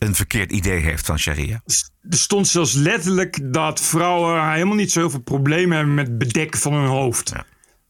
een 0.00 0.14
verkeerd 0.14 0.52
idee 0.52 0.80
heeft 0.80 1.06
van 1.06 1.18
sharia. 1.18 1.62
Er 2.10 2.16
stond 2.18 2.48
zelfs 2.48 2.72
letterlijk 2.72 3.52
dat 3.52 3.80
vrouwen 3.80 4.52
helemaal 4.52 4.76
niet 4.76 4.92
zo 4.92 5.00
heel 5.00 5.10
veel 5.10 5.20
problemen 5.20 5.76
hebben 5.76 5.94
met 5.94 6.18
bedekken 6.18 6.60
van 6.60 6.72
hun 6.72 6.88
hoofd. 6.88 7.32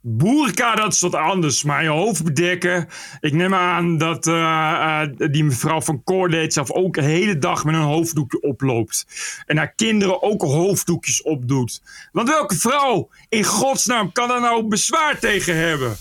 Boerka, 0.02 0.74
dat 0.74 0.92
is 0.92 1.00
wat 1.00 1.14
anders. 1.14 1.62
Maar 1.62 1.82
je 1.82 1.88
hoofd 1.88 2.24
bedekken. 2.24 2.88
Ik 3.20 3.32
neem 3.32 3.54
aan 3.54 3.98
dat 3.98 4.26
eh, 4.26 5.02
eh, 5.02 5.08
die 5.30 5.44
mevrouw 5.44 5.80
van 5.80 6.02
Cordate 6.04 6.50
zelf 6.50 6.70
ook 6.70 6.94
de 6.94 7.02
hele 7.02 7.38
dag 7.38 7.64
met 7.64 7.74
een 7.74 7.80
hoofddoekje 7.80 8.42
oploopt. 8.42 9.06
En 9.46 9.56
haar 9.56 9.72
kinderen 9.74 10.22
ook 10.22 10.42
hoofddoekjes 10.42 11.22
opdoet. 11.22 11.82
Want 12.12 12.28
welke 12.28 12.54
vrouw 12.54 13.08
in 13.28 13.44
godsnaam 13.44 14.12
kan 14.12 14.28
daar 14.28 14.40
nou 14.40 14.68
bezwaar 14.68 15.18
tegen 15.18 15.56
hebben? 15.56 15.96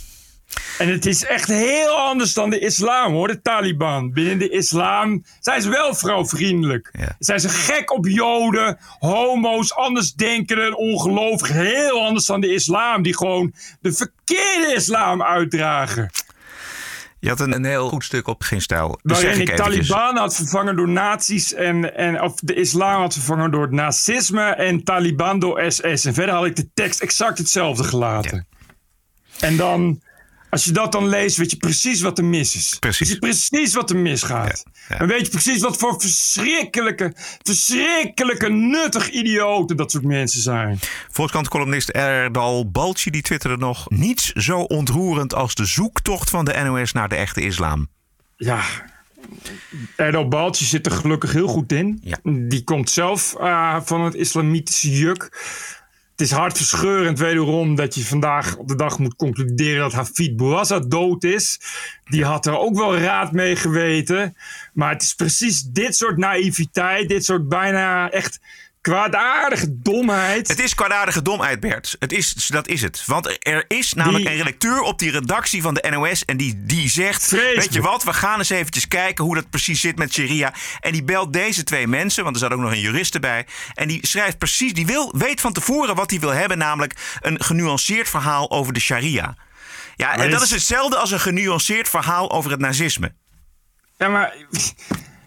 En 0.77 0.89
het 0.89 1.05
is 1.05 1.25
echt 1.25 1.47
heel 1.47 1.97
anders 1.97 2.33
dan 2.33 2.49
de 2.49 2.59
islam 2.59 3.13
hoor, 3.13 3.27
de 3.27 3.41
Taliban. 3.41 4.11
Binnen 4.13 4.39
de 4.39 4.49
islam 4.49 5.23
zijn 5.39 5.61
ze 5.61 5.69
wel 5.69 5.95
vrouwvriendelijk. 5.95 6.91
Zijn 7.19 7.39
ze 7.39 7.49
gek 7.49 7.91
op 7.91 8.07
joden, 8.07 8.77
homo's, 8.99 9.73
andersdenkenden, 9.73 10.77
ongelovigen. 10.77 11.55
Heel 11.55 12.05
anders 12.05 12.25
dan 12.25 12.41
de 12.41 12.53
islam, 12.53 13.01
die 13.01 13.17
gewoon 13.17 13.53
de 13.81 13.93
verkeerde 13.93 14.73
islam 14.75 15.23
uitdragen. 15.23 16.09
Je 17.19 17.29
had 17.29 17.39
een, 17.39 17.53
een 17.53 17.65
heel 17.65 17.89
goed 17.89 18.03
stuk 18.03 18.27
op 18.27 18.41
geen 18.41 18.61
stijl. 18.61 18.99
Dus 19.03 19.21
Waarin 19.21 19.45
de. 19.45 19.53
Taliban 19.53 20.17
had 20.17 20.35
vervangen 20.35 20.75
door 20.75 20.89
nazi's 20.89 21.53
en, 21.53 21.95
en 21.95 22.21
of 22.21 22.35
de 22.35 22.53
islam 22.53 23.01
had 23.01 23.13
vervangen 23.13 23.51
door 23.51 23.61
het 23.61 23.71
nazisme 23.71 24.41
en 24.41 24.83
Taliban 24.83 25.39
door 25.39 25.71
SS. 25.71 26.05
En 26.05 26.13
verder 26.13 26.35
had 26.35 26.45
ik 26.45 26.55
de 26.55 26.69
tekst 26.73 26.99
exact 26.99 27.37
hetzelfde 27.37 27.83
gelaten. 27.83 28.47
En 29.39 29.57
dan, 29.57 30.01
als 30.49 30.63
je 30.63 30.71
dat 30.71 30.91
dan 30.91 31.07
leest, 31.07 31.37
weet 31.37 31.51
je 31.51 31.57
precies 31.57 32.01
wat 32.01 32.17
er 32.17 32.25
mis 32.25 32.55
is. 32.55 32.77
Precies. 32.79 33.07
Weet 33.07 33.15
je 33.15 33.19
precies 33.19 33.73
wat 33.73 33.89
er 33.89 33.97
misgaat. 33.97 34.63
En 34.87 35.07
weet 35.07 35.25
je 35.25 35.29
precies 35.29 35.61
wat 35.61 35.77
voor 35.77 36.01
verschrikkelijke, 36.01 37.13
verschrikkelijke, 37.41 38.49
nuttig 38.49 39.09
idioten 39.09 39.77
dat 39.77 39.91
soort 39.91 40.03
mensen 40.03 40.41
zijn. 40.41 40.79
Volkskrant-columnist 41.09 41.89
Erdal 41.89 42.71
Balci 42.71 43.09
die 43.09 43.21
twitterde 43.21 43.57
nog... 43.57 43.89
niets 43.89 44.31
zo 44.31 44.59
ontroerend 44.59 45.33
als 45.33 45.55
de 45.55 45.65
zoektocht 45.65 46.29
van 46.29 46.45
de 46.45 46.61
NOS 46.63 46.91
naar 46.91 47.09
de 47.09 47.15
echte 47.15 47.41
islam. 47.41 47.87
Ja, 48.37 48.61
Erdal 49.95 50.27
Baltje 50.27 50.65
zit 50.65 50.85
er 50.85 50.91
gelukkig 50.91 51.33
heel 51.33 51.47
goed 51.47 51.71
in. 51.71 52.03
Die 52.23 52.63
komt 52.63 52.89
zelf 52.89 53.35
eh, 53.35 53.77
van 53.83 54.03
het 54.03 54.15
islamitische 54.15 54.91
juk. 54.91 55.29
Het 56.19 56.27
is 56.27 56.33
hartverscheurend 56.33 57.19
wederom 57.19 57.75
dat 57.75 57.95
je 57.95 58.05
vandaag 58.05 58.55
op 58.55 58.67
de 58.67 58.75
dag 58.75 58.99
moet 58.99 59.15
concluderen 59.15 59.79
dat 59.79 59.93
Hafid 59.93 60.35
Bouazza 60.35 60.79
dood 60.79 61.23
is. 61.23 61.59
Die 62.05 62.25
had 62.25 62.45
er 62.45 62.57
ook 62.57 62.75
wel 62.75 62.97
raad 62.97 63.31
mee 63.31 63.55
geweten. 63.55 64.35
Maar 64.73 64.91
het 64.91 65.01
is 65.01 65.13
precies 65.13 65.61
dit 65.61 65.95
soort 65.95 66.17
naïviteit, 66.17 67.09
dit 67.09 67.25
soort 67.25 67.47
bijna 67.47 68.11
echt 68.11 68.39
kwaadaardige 68.81 69.79
domheid. 69.81 70.47
Het 70.47 70.59
is 70.59 70.75
kwaadaardige 70.75 71.21
domheid, 71.21 71.59
Bert. 71.59 71.95
Het 71.99 72.11
is, 72.11 72.33
dat 72.47 72.67
is 72.67 72.81
het. 72.81 73.03
Want 73.05 73.37
er 73.47 73.65
is 73.67 73.93
namelijk 73.93 74.23
Die- 74.23 74.31
een 74.33 74.37
redacteur 74.43 74.81
op 74.81 74.99
die 74.99 75.11
redactie 75.11 75.61
van 75.61 75.73
de 75.73 75.87
NOS... 75.89 76.25
en 76.25 76.37
die, 76.37 76.63
die 76.65 76.89
zegt, 76.89 77.23
Vreselijk. 77.27 77.55
weet 77.59 77.73
je 77.73 77.81
wat, 77.81 78.03
we 78.03 78.13
gaan 78.13 78.37
eens 78.37 78.49
eventjes 78.49 78.87
kijken... 78.87 79.23
hoe 79.25 79.35
dat 79.35 79.49
precies 79.49 79.79
zit 79.81 79.97
met 79.97 80.13
Sharia. 80.13 80.53
En 80.79 80.91
die 80.91 81.03
belt 81.03 81.33
deze 81.33 81.63
twee 81.63 81.87
mensen, 81.87 82.23
want 82.23 82.35
er 82.35 82.41
zat 82.41 82.51
ook 82.51 82.59
nog 82.59 82.71
een 82.71 82.79
jurist 82.79 83.19
bij... 83.19 83.45
en 83.73 83.87
die 83.87 84.07
schrijft 84.07 84.37
precies, 84.37 84.73
die 84.73 84.85
wil, 84.85 85.13
weet 85.17 85.41
van 85.41 85.53
tevoren 85.53 85.95
wat 85.95 86.09
hij 86.09 86.19
wil 86.19 86.29
hebben... 86.33 86.57
namelijk 86.57 87.17
een 87.21 87.43
genuanceerd 87.43 88.09
verhaal 88.09 88.51
over 88.51 88.73
de 88.73 88.79
Sharia. 88.79 89.35
Ja, 89.95 90.17
en 90.17 90.29
dat 90.31 90.41
is- 90.41 90.47
is 90.47 90.53
hetzelfde 90.53 90.97
als 90.97 91.11
een 91.11 91.19
genuanceerd 91.19 91.89
verhaal 91.89 92.31
over 92.31 92.51
het 92.51 92.59
nazisme. 92.59 93.13
Ja, 93.97 94.07
maar 94.07 94.33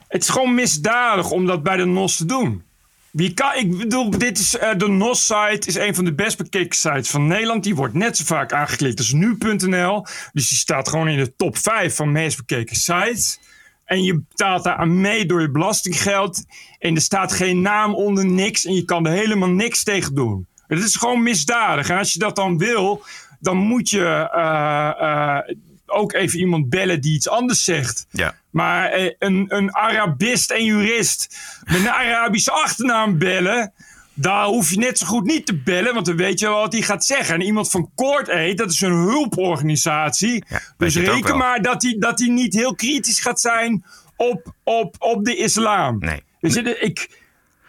het 0.08 0.22
is 0.22 0.28
gewoon 0.28 0.54
misdadig 0.54 1.30
om 1.30 1.46
dat 1.46 1.62
bij 1.62 1.76
de 1.76 1.84
NOS 1.84 2.16
te 2.16 2.24
doen. 2.24 2.64
Wie 3.12 3.34
kan, 3.34 3.54
ik 3.54 3.78
bedoel, 3.78 4.10
dit 4.10 4.38
is, 4.38 4.56
eh, 4.56 4.76
de 4.76 4.88
NOS-site 4.88 5.66
is 5.66 5.74
een 5.74 5.94
van 5.94 6.04
de 6.04 6.14
best 6.14 6.36
bekeken 6.36 6.76
sites 6.76 7.10
van 7.10 7.26
Nederland. 7.26 7.64
Die 7.64 7.74
wordt 7.74 7.94
net 7.94 8.16
zo 8.16 8.24
vaak 8.24 8.52
aangeklikt 8.52 8.98
als 8.98 9.12
nu.nl. 9.12 10.06
Dus 10.32 10.48
die 10.48 10.58
staat 10.58 10.88
gewoon 10.88 11.08
in 11.08 11.16
de 11.16 11.36
top 11.36 11.56
5 11.56 11.96
van 11.96 12.12
meest 12.12 12.36
bekeken 12.36 12.76
sites. 12.76 13.38
En 13.84 14.02
je 14.02 14.22
betaalt 14.28 14.64
daar 14.64 14.76
aan 14.76 15.00
mee 15.00 15.26
door 15.26 15.40
je 15.40 15.50
belastinggeld. 15.50 16.44
En 16.78 16.94
er 16.94 17.00
staat 17.00 17.32
geen 17.32 17.60
naam 17.60 17.94
onder, 17.94 18.26
niks. 18.26 18.64
En 18.64 18.74
je 18.74 18.84
kan 18.84 19.06
er 19.06 19.12
helemaal 19.12 19.48
niks 19.48 19.82
tegen 19.82 20.14
doen. 20.14 20.46
Het 20.66 20.84
is 20.84 20.96
gewoon 20.96 21.22
misdadig. 21.22 21.88
En 21.88 21.98
als 21.98 22.12
je 22.12 22.18
dat 22.18 22.36
dan 22.36 22.58
wil, 22.58 23.04
dan 23.40 23.56
moet 23.56 23.90
je 23.90 24.28
eh, 24.32 24.92
eh, 24.98 25.38
ook 25.86 26.12
even 26.12 26.38
iemand 26.38 26.68
bellen 26.68 27.00
die 27.00 27.14
iets 27.14 27.28
anders 27.28 27.64
zegt. 27.64 28.06
Ja. 28.10 28.34
Maar 28.52 28.90
eh, 28.90 29.10
een, 29.18 29.44
een 29.48 29.74
Arabist 29.74 30.50
en 30.50 30.64
jurist 30.64 31.36
met 31.64 31.76
een 31.76 31.90
Arabische 31.90 32.50
achternaam 32.50 33.18
bellen. 33.18 33.72
Daar 34.14 34.44
hoef 34.44 34.70
je 34.70 34.78
net 34.78 34.98
zo 34.98 35.06
goed 35.06 35.24
niet 35.24 35.46
te 35.46 35.62
bellen, 35.62 35.94
want 35.94 36.06
dan 36.06 36.16
weet 36.16 36.40
je 36.40 36.46
wel 36.46 36.60
wat 36.60 36.72
hij 36.72 36.82
gaat 36.82 37.04
zeggen. 37.04 37.34
En 37.34 37.40
iemand 37.40 37.70
van 37.70 37.90
Court 37.96 38.30
Aid, 38.30 38.58
dat 38.58 38.70
is 38.70 38.80
een 38.80 38.92
hulporganisatie. 38.92 40.44
dus 40.76 40.96
reken 40.96 41.36
maar 41.36 41.62
dat 41.62 41.82
hij, 41.82 41.96
dat 41.98 42.18
hij 42.18 42.28
niet 42.28 42.54
heel 42.54 42.74
kritisch 42.74 43.20
gaat 43.20 43.40
zijn 43.40 43.84
op, 44.16 44.54
op, 44.64 44.96
op 44.98 45.24
de 45.24 45.36
islam. 45.36 45.98
Nee. 45.98 46.22
Dus 46.40 46.56
ik, 46.56 47.21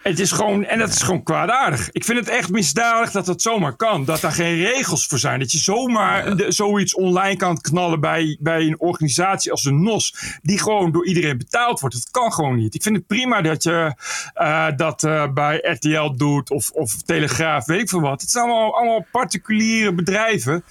het 0.04 0.20
is 0.20 0.32
gewoon, 0.32 0.64
en 0.64 0.78
dat 0.78 0.88
is 0.88 1.02
gewoon 1.02 1.22
kwaadaardig. 1.22 1.90
Ik 1.92 2.04
vind 2.04 2.18
het 2.18 2.28
echt 2.28 2.50
misdadig 2.50 3.10
dat 3.10 3.26
dat 3.26 3.42
zomaar 3.42 3.76
kan. 3.76 4.04
Dat 4.04 4.20
daar 4.20 4.32
geen 4.32 4.56
regels 4.56 5.06
voor 5.06 5.18
zijn. 5.18 5.38
Dat 5.38 5.52
je 5.52 5.58
zomaar 5.58 6.36
de- 6.36 6.52
zoiets 6.52 6.94
online 6.94 7.36
kan 7.36 7.60
knallen 7.60 8.00
bij, 8.00 8.36
bij 8.40 8.60
een 8.60 8.80
organisatie 8.80 9.50
als 9.50 9.62
de 9.62 9.70
NOS. 9.72 10.14
Die 10.42 10.58
gewoon 10.58 10.92
door 10.92 11.06
iedereen 11.06 11.38
betaald 11.38 11.80
wordt. 11.80 11.94
Dat 11.96 12.10
kan 12.10 12.32
gewoon 12.32 12.56
niet. 12.56 12.74
Ik 12.74 12.82
vind 12.82 12.96
het 12.96 13.06
prima 13.06 13.40
dat 13.42 13.62
je 13.62 13.94
eh, 14.34 14.66
dat 14.76 15.04
eh, 15.04 15.32
bij 15.32 15.56
RTL 15.62 16.14
doet 16.16 16.50
of, 16.50 16.70
of 16.70 17.02
Telegraaf, 17.02 17.66
weet 17.66 17.80
ik 17.80 17.88
veel 17.88 18.00
wat. 18.00 18.20
Het 18.20 18.30
zijn 18.30 18.44
allemaal, 18.44 18.76
allemaal 18.76 19.06
particuliere 19.12 19.94
bedrijven. 19.94 20.64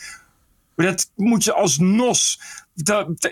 Maar 0.75 0.85
dat 0.85 1.11
moet 1.15 1.43
je 1.43 1.53
als 1.53 1.77
NOS. 1.77 2.39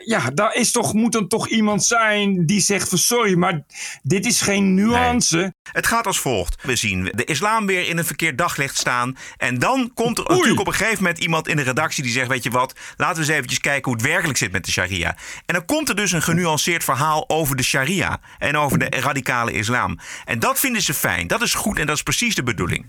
Ja, 0.06 0.30
daar 0.34 0.56
is 0.56 0.72
toch, 0.72 0.94
moet 0.94 1.12
dan 1.12 1.28
toch 1.28 1.48
iemand 1.48 1.84
zijn 1.84 2.46
die 2.46 2.60
zegt 2.60 2.90
van 2.90 2.98
sorry, 2.98 3.36
maar 3.36 3.64
dit 4.04 4.26
is 4.26 4.42
geen 4.42 4.74
nuance. 4.74 5.54
Het 5.72 5.88
gaat 5.88 6.08
als 6.08 6.20
volgt. 6.20 6.64
We 6.64 6.76
zien 6.76 7.12
de 7.16 7.26
islam 7.26 7.66
weer 7.66 7.88
in 7.88 7.98
een 7.98 8.06
verkeerd 8.06 8.38
daglicht 8.38 8.78
staan. 8.78 9.18
En 9.38 9.60
dan 9.60 9.92
komt 9.94 10.18
er 10.18 10.24
natuurlijk 10.28 10.60
op 10.60 10.68
een 10.68 10.74
gegeven 10.74 11.04
moment 11.04 11.20
iemand 11.20 11.48
in 11.48 11.56
de 11.56 11.62
redactie 11.62 12.04
die 12.04 12.12
zegt: 12.12 12.28
Weet 12.28 12.44
je 12.44 12.50
wat, 12.50 12.76
laten 12.98 13.16
we 13.16 13.22
eens 13.22 13.30
eventjes 13.30 13.60
kijken 13.60 13.92
hoe 13.92 14.02
het 14.02 14.10
werkelijk 14.10 14.38
zit 14.38 14.52
met 14.52 14.66
de 14.66 14.72
sharia. 14.72 15.16
En 15.46 15.54
dan 15.54 15.66
komt 15.66 15.90
er 15.90 15.96
dus 15.96 16.12
een 16.12 16.22
genuanceerd 16.22 16.84
verhaal 16.84 17.30
over 17.30 17.56
de 17.56 17.64
sharia 17.64 18.20
en 18.38 18.58
over 18.58 18.80
de 18.80 18.90
radicale 18.90 19.52
islam. 19.52 20.00
En 20.26 20.40
dat 20.40 20.60
vinden 20.60 20.82
ze 20.82 20.94
fijn. 20.94 21.28
Dat 21.28 21.42
is 21.42 21.54
goed 21.54 21.80
en 21.80 21.86
dat 21.86 21.96
is 21.96 22.04
precies 22.04 22.36
de 22.36 22.44
bedoeling. 22.44 22.86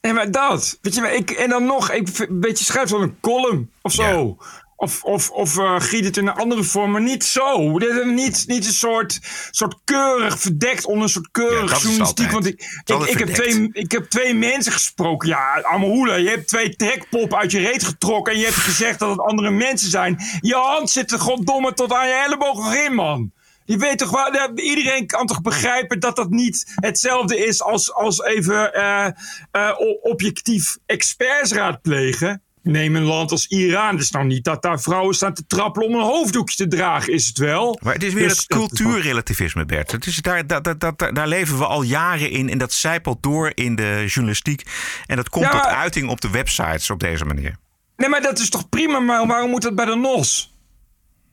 Nee, 0.00 0.12
maar 0.12 0.30
dat. 0.30 0.78
Weet 0.82 0.94
je, 0.94 1.00
maar 1.00 1.14
ik, 1.14 1.30
en 1.30 1.48
dan 1.48 1.64
nog, 1.64 1.90
ik 1.90 2.08
weet 2.28 2.58
je, 2.58 2.64
schrijf 2.64 2.90
een 2.90 3.20
column 3.20 3.70
of 3.82 3.92
zo. 3.92 4.36
Of, 4.76 5.04
of, 5.04 5.30
of 5.30 5.58
eh, 5.58 5.80
giet 5.80 6.04
het 6.04 6.16
in 6.16 6.26
een 6.26 6.34
andere 6.34 6.62
vorm, 6.62 6.90
maar 6.90 7.02
niet 7.02 7.24
zo. 7.24 7.78
Niet, 8.04 8.44
niet 8.46 8.66
een 8.66 8.72
soort, 8.72 9.20
soort 9.50 9.76
keurig 9.84 10.40
verdekt 10.40 10.86
onder 10.86 11.02
een 11.02 11.08
soort 11.08 11.30
keurig 11.30 11.82
journalistiek. 11.82 12.30
Want 12.30 12.46
ik, 12.46 12.82
ik, 13.06 13.18
heb 13.18 13.28
twee, 13.28 13.68
ik 13.72 13.92
heb 13.92 14.04
twee 14.04 14.34
mensen 14.34 14.72
gesproken. 14.72 15.28
Ja, 15.28 15.62
Amahula, 15.62 16.14
je 16.14 16.28
hebt 16.28 16.48
twee 16.48 16.76
trekpoppen 16.76 17.38
uit 17.38 17.50
je 17.50 17.58
reet 17.58 17.84
getrokken. 17.84 18.32
En 18.32 18.38
je 18.38 18.44
hebt 18.44 18.56
gezegd 18.56 18.98
dat 18.98 19.10
het 19.10 19.20
andere 19.20 19.50
mensen 19.50 19.90
zijn. 19.90 20.18
Je 20.40 20.54
hand 20.54 20.90
zit 20.90 21.12
er 21.12 21.18
goddomme 21.18 21.72
tot 21.72 21.92
aan 21.92 22.08
je 22.08 22.14
elleboog 22.14 22.56
nog 22.56 22.74
in, 22.74 22.94
man. 22.94 23.32
Je 23.64 23.76
weet 23.76 23.98
toch 23.98 24.10
wel, 24.10 24.34
ja, 24.34 24.50
iedereen 24.54 25.06
kan 25.06 25.26
toch 25.26 25.42
begrijpen 25.42 26.00
dat 26.00 26.16
dat 26.16 26.30
niet 26.30 26.72
hetzelfde 26.74 27.46
is 27.46 27.62
als, 27.62 27.92
als 27.92 28.22
even 28.22 28.74
eh, 28.74 29.06
eh, 29.50 29.72
objectief 30.02 30.78
experts 30.86 31.52
raadplegen. 31.52 32.42
Neem 32.66 32.96
een 32.96 33.02
land 33.02 33.30
als 33.30 33.46
Iran. 33.46 33.98
Is 33.98 34.10
nou 34.10 34.24
niet 34.26 34.44
dat 34.44 34.62
daar 34.62 34.80
vrouwen 34.80 35.14
staan 35.14 35.34
te 35.34 35.46
trappelen 35.46 35.88
om 35.88 35.94
een 35.94 36.00
hoofddoekje 36.00 36.56
te 36.56 36.68
dragen, 36.68 37.12
is 37.12 37.26
het 37.26 37.38
wel. 37.38 37.78
Maar 37.82 37.92
het 37.92 38.02
is 38.02 38.12
weer 38.12 38.28
Dus 38.28 38.36
het 38.36 38.46
cultuurrelativisme, 38.46 39.64
Bert. 39.64 39.92
Het 39.92 40.06
is 40.06 40.16
daar, 40.16 40.46
dat, 40.46 40.64
dat, 40.64 40.80
dat, 40.80 40.98
daar 40.98 41.28
leven 41.28 41.58
we 41.58 41.66
al 41.66 41.82
jaren 41.82 42.30
in. 42.30 42.50
En 42.50 42.58
dat 42.58 42.72
zijpelt 42.72 43.22
door 43.22 43.52
in 43.54 43.74
de 43.76 44.04
journalistiek. 44.06 44.62
En 45.06 45.16
dat 45.16 45.28
komt 45.28 45.44
Ja, 45.44 45.50
tot 45.50 45.70
uiting 45.70 46.08
op 46.08 46.20
de 46.20 46.30
websites 46.30 46.90
op 46.90 47.00
deze 47.00 47.24
manier. 47.24 47.56
Nee, 47.96 48.08
maar 48.08 48.22
dat 48.22 48.38
is 48.38 48.50
toch 48.50 48.68
prima, 48.68 48.98
maar 48.98 49.26
waarom 49.26 49.50
moet 49.50 49.62
dat 49.62 49.74
bij 49.74 49.84
de 49.84 49.94
NOS? 49.96 50.54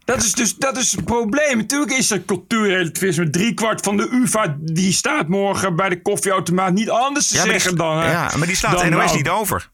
Dat 0.05 0.23
is 0.23 0.31
dus 0.33 0.55
dat 0.55 0.77
is 0.77 0.91
het 0.91 1.05
probleem. 1.05 1.57
Natuurlijk 1.57 1.91
is 1.91 2.11
er 2.11 2.25
cultuurrelativisme. 2.25 3.29
Drie 3.29 3.53
kwart 3.53 3.81
van 3.81 3.97
de 3.97 4.09
UvA 4.11 4.55
die 4.59 4.91
staat 4.93 5.27
morgen 5.27 5.75
bij 5.75 5.89
de 5.89 6.01
koffieautomaat 6.01 6.73
niet 6.73 6.89
anders 6.89 7.27
te 7.27 7.33
Ja, 7.35 7.39
maar 7.39 7.51
die, 7.51 7.59
zeggen 7.59 7.77
dan. 7.77 7.95
ja, 7.97 8.31
maar 8.37 8.47
die 8.47 8.55
slaat 8.55 8.71
dan 8.71 8.83
de 8.83 8.89
NOS 8.89 9.05
nou- 9.05 9.17
niet 9.17 9.29
over. 9.29 9.71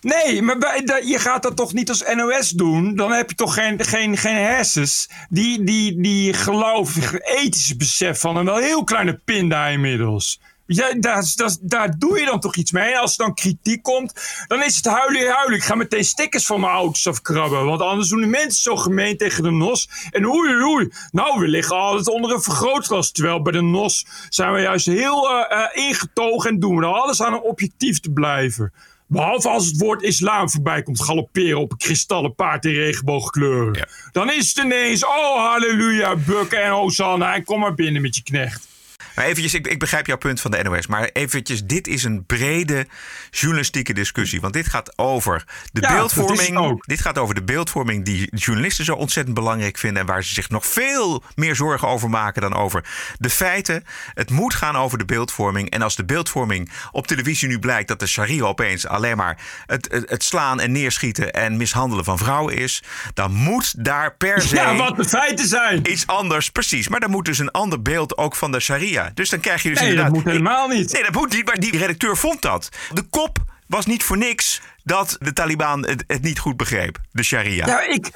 Nee, 0.00 0.42
maar 0.42 0.58
bij, 0.58 1.02
je 1.04 1.18
gaat 1.18 1.42
dat 1.42 1.56
toch 1.56 1.72
niet 1.72 1.88
als 1.88 2.04
NOS 2.14 2.50
doen? 2.50 2.96
Dan 2.96 3.12
heb 3.12 3.30
je 3.30 3.36
toch 3.36 3.54
geen, 3.54 3.84
geen, 3.84 4.16
geen 4.16 4.36
hersens 4.36 5.08
die, 5.28 5.64
die, 5.64 6.00
die 6.00 6.32
geloof, 6.32 6.96
ethische 7.20 7.76
besef 7.76 8.20
van 8.20 8.36
een 8.36 8.44
wel 8.44 8.56
heel 8.56 8.84
kleine 8.84 9.20
pinda 9.24 9.66
inmiddels. 9.66 10.40
Ja, 10.66 10.94
daar, 10.94 11.32
daar, 11.34 11.56
daar 11.60 11.98
doe 11.98 12.18
je 12.18 12.24
dan 12.24 12.40
toch 12.40 12.56
iets 12.56 12.72
mee. 12.72 12.92
En 12.92 13.00
als 13.00 13.18
er 13.18 13.24
dan 13.24 13.34
kritiek 13.34 13.82
komt, 13.82 14.44
dan 14.46 14.62
is 14.62 14.76
het 14.76 14.84
huilen, 14.84 15.30
huilen. 15.30 15.56
Ik 15.56 15.64
ga 15.64 15.74
meteen 15.74 16.04
stickers 16.04 16.46
van 16.46 16.60
mijn 16.60 16.72
auto's 16.72 17.06
afkrabben. 17.06 17.64
Want 17.64 17.80
anders 17.80 18.08
doen 18.08 18.20
de 18.20 18.26
mensen 18.26 18.62
zo 18.62 18.76
gemeen 18.76 19.16
tegen 19.16 19.42
de 19.42 19.50
NOS. 19.50 19.88
En 20.10 20.26
oei, 20.26 20.54
oei, 20.54 20.62
oei. 20.62 20.92
Nou, 21.10 21.40
we 21.40 21.48
liggen 21.48 21.76
altijd 21.76 22.08
onder 22.08 22.32
een 22.32 22.42
vergrootglas. 22.42 23.12
Terwijl 23.12 23.42
bij 23.42 23.52
de 23.52 23.62
NOS 23.62 24.06
zijn 24.28 24.52
we 24.52 24.60
juist 24.60 24.86
heel 24.86 25.30
eh, 25.30 25.62
eh, 25.62 25.86
ingetogen 25.88 26.50
en 26.50 26.58
doen 26.58 26.76
we 26.76 26.82
er 26.82 26.92
alles 26.92 27.22
aan 27.22 27.34
om 27.34 27.48
objectief 27.48 28.00
te 28.00 28.10
blijven. 28.10 28.72
Behalve 29.12 29.48
als 29.48 29.66
het 29.66 29.78
woord 29.78 30.02
islam 30.02 30.50
voorbij 30.50 30.82
komt 30.82 31.02
galopperen 31.02 31.58
op 31.58 31.70
een 31.70 31.78
kristallen 31.78 32.34
paard 32.34 32.64
in 32.64 32.72
regenboogkleuren. 32.72 33.88
Dan 34.12 34.32
is 34.32 34.48
het 34.48 34.64
ineens, 34.64 35.04
oh 35.04 35.46
halleluja, 35.46 36.16
bukken 36.16 36.62
en 36.62 36.70
hosanna 36.70 37.34
en 37.34 37.44
kom 37.44 37.60
maar 37.60 37.74
binnen 37.74 38.02
met 38.02 38.16
je 38.16 38.22
knecht. 38.22 38.68
Maar 39.14 39.24
eventjes, 39.24 39.54
ik, 39.54 39.66
ik 39.66 39.78
begrijp 39.78 40.06
jouw 40.06 40.16
punt 40.16 40.40
van 40.40 40.50
de 40.50 40.62
NOS. 40.62 40.86
Maar 40.86 41.10
eventjes, 41.12 41.64
dit 41.64 41.86
is 41.88 42.04
een 42.04 42.24
brede 42.26 42.86
journalistieke 43.30 43.92
discussie. 43.92 44.40
Want 44.40 44.52
dit 44.52 44.66
gaat 44.66 44.98
over 44.98 45.44
de 45.72 45.80
Ja, 45.80 45.94
beeldvorming. 45.94 46.84
Dit 46.86 47.00
gaat 47.00 47.18
over 47.18 47.34
de 47.34 47.42
beeldvorming 47.42 48.04
die 48.04 48.36
journalisten 48.36 48.84
zo 48.84 48.94
ontzettend 48.94 49.34
belangrijk 49.34 49.78
vinden. 49.78 50.00
En 50.02 50.08
waar 50.08 50.24
ze 50.24 50.34
zich 50.34 50.48
nog 50.48 50.66
veel 50.66 51.22
meer 51.34 51.56
zorgen 51.56 51.88
over 51.88 52.10
maken 52.10 52.42
dan 52.42 52.54
over 52.54 52.84
de 53.18 53.30
feiten. 53.30 53.84
Het 54.14 54.30
moet 54.30 54.54
gaan 54.54 54.76
over 54.76 54.98
de 54.98 55.04
beeldvorming. 55.04 55.70
En 55.70 55.82
als 55.82 55.96
de 55.96 56.04
beeldvorming 56.04 56.70
op 56.90 57.06
televisie 57.06 57.48
nu 57.48 57.58
blijkt 57.58 57.88
dat 57.88 57.98
de 58.00 58.06
sharia 58.06 58.44
opeens 58.44 58.86
alleen 58.86 59.16
maar 59.16 59.38
het, 59.66 59.88
het, 59.90 60.10
het 60.10 60.24
slaan 60.24 60.60
en 60.60 60.72
neerschieten 60.72 61.32
en 61.32 61.56
mishandelen 61.56 62.04
van 62.04 62.18
vrouwen 62.18 62.56
is. 62.56 62.82
Dan 63.14 63.32
moet 63.32 63.84
daar 63.84 64.14
per 64.16 64.42
se. 64.42 64.54
Ja, 64.54 64.76
wat 64.76 64.96
de 64.96 65.04
feiten 65.04 65.46
zijn. 65.46 65.90
Iets 65.90 66.06
anders, 66.06 66.50
precies. 66.50 66.88
Maar 66.88 67.00
dan 67.00 67.10
moet 67.10 67.24
dus 67.24 67.38
een 67.38 67.50
ander 67.50 67.82
beeld 67.82 68.16
ook 68.16 68.36
van 68.36 68.52
de 68.52 68.60
sharia. 68.60 68.99
Dus 69.14 69.28
dan 69.28 69.40
krijg 69.40 69.62
je 69.62 69.68
dus 69.68 69.78
Nee, 69.78 69.88
dat 69.88 69.96
inderdaad... 69.96 70.24
moet 70.24 70.32
helemaal 70.32 70.68
niet. 70.68 70.92
Nee, 70.92 71.02
dat 71.02 71.12
moet 71.14 71.32
niet, 71.32 71.46
maar 71.46 71.58
die 71.58 71.78
redacteur 71.78 72.16
vond 72.16 72.42
dat. 72.42 72.68
De 72.94 73.02
kop 73.02 73.38
was 73.66 73.86
niet 73.86 74.02
voor 74.02 74.16
niks 74.16 74.60
dat 74.84 75.16
de 75.20 75.32
Taliban 75.32 75.86
het, 75.86 76.04
het 76.06 76.22
niet 76.22 76.38
goed 76.38 76.56
begreep, 76.56 76.98
de 77.12 77.22
sharia. 77.22 77.66
Ja, 77.66 77.80
ik. 77.80 78.10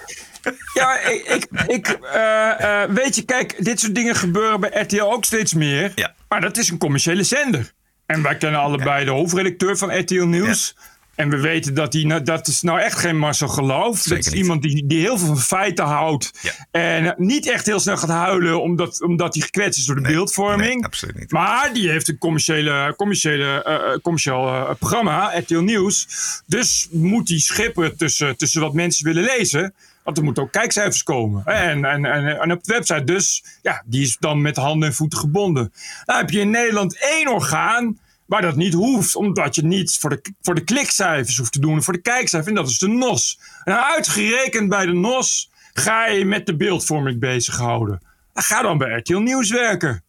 Ja, 0.74 1.00
ik, 1.00 1.24
ik, 1.24 1.46
ik 1.66 1.86
eh, 1.88 2.82
eh, 2.82 2.90
weet 2.90 3.14
je, 3.14 3.22
kijk, 3.24 3.64
dit 3.64 3.80
soort 3.80 3.94
dingen 3.94 4.14
gebeuren 4.14 4.60
bij 4.60 4.70
RTL 4.80 5.02
ook 5.02 5.24
steeds 5.24 5.54
meer. 5.54 5.92
Ja. 5.94 6.14
Maar 6.28 6.40
dat 6.40 6.56
is 6.56 6.70
een 6.70 6.78
commerciële 6.78 7.22
zender. 7.22 7.72
En 8.06 8.22
wij 8.22 8.36
kennen 8.36 8.60
allebei 8.60 9.04
de 9.04 9.10
hoofdredacteur 9.10 9.76
van 9.76 9.98
RTL 9.98 10.24
Nieuws. 10.24 10.76
En 11.14 11.31
we 11.31 11.40
weten 11.40 11.74
dat 11.74 11.92
die, 11.92 12.07
nou- 12.07 12.22
dat 12.22 12.46
is 12.46 12.62
nou 12.62 12.81
echt 12.81 12.98
geen 12.98 13.18
Marcel 13.18 13.48
Geloof. 13.48 14.03
dat 14.03 14.18
is 14.18 14.27
niet. 14.27 14.35
iemand 14.35 14.62
die, 14.62 14.87
die 14.87 15.00
heel 15.00 15.18
veel 15.18 15.27
van 15.27 15.38
feiten 15.38 15.85
houdt. 15.85 16.31
En 16.70 17.14
niet 17.16 17.50
echt 17.50 17.66
heel 17.66 17.81
snel 17.81 17.96
gaat 17.96 18.09
huilen 18.09 18.62
omdat, 18.62 19.03
omdat 19.03 19.35
hij 19.35 19.42
gekwetst 19.42 19.79
is 19.79 19.87
door 19.87 19.94
de 19.96 20.00
beeldvorming. 20.00 20.74
nee, 20.74 20.85
absoluut 20.85 21.18
niet. 21.18 21.31
Maar 21.31 21.72
die 21.72 21.90
heeft 21.90 22.09
een 22.09 22.18
commerciële, 22.18 22.94
commerciële, 22.96 23.62
eh, 23.62 24.00
commercieel 24.03 24.46
eh, 24.46 24.70
programma, 24.79 25.38
RTL 25.38 25.59
Nieuws. 25.59 26.07
Dus 26.46 26.88
moet 26.90 27.27
die 27.27 27.40
schipperen 27.40 27.96
tussen, 27.96 28.37
tussen 28.37 28.60
wat 28.60 28.75
mensen 28.75 29.04
willen 29.04 29.25
lezen. 29.25 29.75
Want 30.02 30.17
er 30.19 30.25
moeten 30.25 30.42
ook 30.42 30.52
kijkcijfers 30.52 31.02
komen. 31.02 31.44
En, 31.44 31.85
en, 31.85 32.04
en, 32.04 32.40
en 32.40 32.52
op 32.52 32.65
de 32.65 32.73
website 32.73 33.04
dus, 33.04 33.44
ja, 33.62 33.83
die 33.87 34.02
is 34.02 34.17
dan 34.19 34.42
met 34.42 34.56
handen 34.56 34.88
en 34.88 34.94
voeten 34.94 35.19
gebonden. 35.19 35.73
Dan 36.04 36.17
heb 36.17 36.31
je 36.31 36.40
in 36.40 36.50
Nederland 36.50 36.98
één 36.98 37.29
orgaan 37.29 37.98
Maar 38.35 38.42
dat 38.42 38.56
niet 38.56 38.74
hoeft, 38.74 39.16
omdat 39.16 39.54
je 39.54 39.64
niet 39.64 39.98
voor 39.98 40.10
de, 40.10 40.32
voor 40.42 40.54
de 40.54 40.64
klikcijfers 40.64 41.38
hoeft 41.38 41.52
te 41.52 41.60
doen, 41.60 41.82
voor 41.82 41.92
de 41.92 42.00
kijkcijfers. 42.00 42.48
En 42.48 42.54
dat 42.54 42.68
is 42.68 42.78
de 42.78 42.88
NOS. 42.88 43.40
En 43.64 43.85
uitgerekend 43.85 44.68
bij 44.68 44.87
de 44.87 44.92
NOS 44.92 45.50
ga 45.72 46.06
je 46.06 46.24
met 46.24 46.46
de 46.46 46.56
beeldvorming 46.56 47.20
bezighouden. 47.20 48.02
Ga 48.35 48.62
dan 48.62 48.78
bij 48.78 48.96
RTL 48.98 49.16
Nieuws 49.16 49.50
werken. 49.50 50.04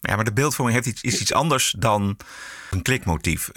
Ja, 0.00 0.14
maar 0.14 0.24
de 0.24 0.32
beeldvorming 0.32 0.76
heeft 0.76 0.88
iets, 0.88 1.02
is 1.02 1.20
iets 1.20 1.32
anders 1.32 1.74
dan 1.78 2.16
een 2.72 2.82
klikmotief. 2.82 3.50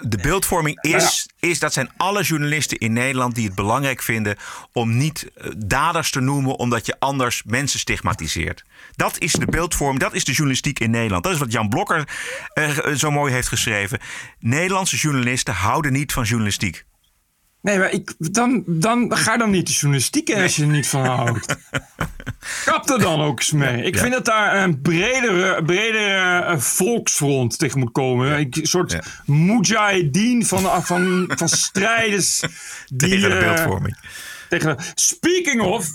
De 0.00 0.18
beeldvorming 0.22 0.82
is, 0.82 1.28
is, 1.38 1.58
dat 1.58 1.72
zijn 1.72 1.90
alle 1.96 2.22
journalisten 2.22 2.78
in 2.78 2.92
Nederland 2.92 3.34
die 3.34 3.46
het 3.46 3.54
belangrijk 3.54 4.02
vinden 4.02 4.36
om 4.72 4.96
niet 4.96 5.30
eh, 5.34 5.50
daders 5.56 6.10
te 6.10 6.20
noemen, 6.20 6.58
omdat 6.58 6.86
je 6.86 6.96
anders 6.98 7.42
mensen 7.46 7.78
stigmatiseert. 7.78 8.64
Dat 8.96 9.18
is 9.18 9.32
de 9.32 9.46
beeldvorming, 9.46 10.00
dat 10.00 10.14
is 10.14 10.24
de 10.24 10.32
journalistiek 10.32 10.78
in 10.78 10.90
Nederland. 10.90 11.24
Dat 11.24 11.32
is 11.32 11.38
wat 11.38 11.52
Jan 11.52 11.68
Blokker 11.68 12.08
uh, 12.54 12.94
zo 12.94 13.10
mooi 13.10 13.32
heeft 13.32 13.48
geschreven. 13.48 14.00
Nederlandse 14.38 14.96
journalisten 14.96 15.54
houden 15.54 15.92
niet 15.92 16.12
van 16.12 16.24
journalistiek. 16.24 16.84
Nee, 17.60 17.78
maar 17.78 17.92
ik, 17.92 18.14
dan, 18.18 18.62
dan 18.66 19.16
ga 19.16 19.36
dan 19.36 19.50
niet 19.50 19.66
de 19.66 19.72
journalistiek 19.72 20.34
als 20.34 20.56
je 20.56 20.62
er 20.62 20.68
niet 20.68 20.88
van 20.88 21.06
houdt. 21.06 21.56
Kap 22.64 22.90
er 22.90 22.98
dan 22.98 23.20
ook 23.20 23.38
eens 23.38 23.52
mee. 23.52 23.82
Ik 23.82 23.98
vind 23.98 24.12
dat 24.12 24.24
daar 24.24 24.62
een 24.62 24.80
bredere, 24.80 25.64
bredere 25.64 26.44
uh, 26.44 26.58
volksfront 26.58 27.58
tegen 27.58 27.78
moet 27.78 27.92
komen. 27.92 28.38
Een 28.38 28.48
soort 28.62 28.92
ja. 28.92 29.02
mujahideen 29.24 30.46
van, 30.46 30.84
van, 30.84 31.24
van 31.36 31.48
strijders. 31.48 32.40
Die, 32.86 33.08
tegen 33.08 33.30
de 33.30 33.38
beeldvorming. 33.38 33.96
Uh, 33.96 34.10
tegen 34.48 34.76
de, 34.76 34.82
speaking 34.94 35.60
of, 35.60 35.86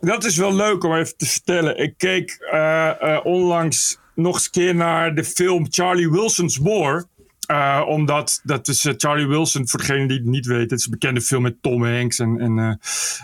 dat 0.00 0.24
is 0.24 0.36
wel 0.36 0.54
leuk 0.54 0.84
om 0.84 0.94
even 0.94 1.16
te 1.16 1.26
vertellen. 1.26 1.78
Ik 1.78 1.94
keek 1.96 2.48
uh, 2.52 3.20
onlangs 3.22 3.98
nog 4.14 4.34
eens 4.34 4.50
keer 4.50 4.74
naar 4.74 5.14
de 5.14 5.24
film 5.24 5.66
Charlie 5.70 6.10
Wilson's 6.10 6.56
War. 6.56 7.06
Uh, 7.50 7.84
omdat 7.86 8.40
dat 8.42 8.68
is 8.68 8.84
uh, 8.84 8.92
Charlie 8.96 9.26
Wilson, 9.26 9.68
voor 9.68 9.78
degene 9.80 10.08
die 10.08 10.16
het 10.16 10.26
niet 10.26 10.46
weet, 10.46 10.70
het 10.70 10.78
is 10.78 10.84
een 10.84 10.90
bekende 10.90 11.20
film 11.20 11.42
met 11.42 11.62
Tom 11.62 11.84
Hanks 11.84 12.18
en, 12.18 12.40
en, 12.40 12.56
uh, 12.56 12.74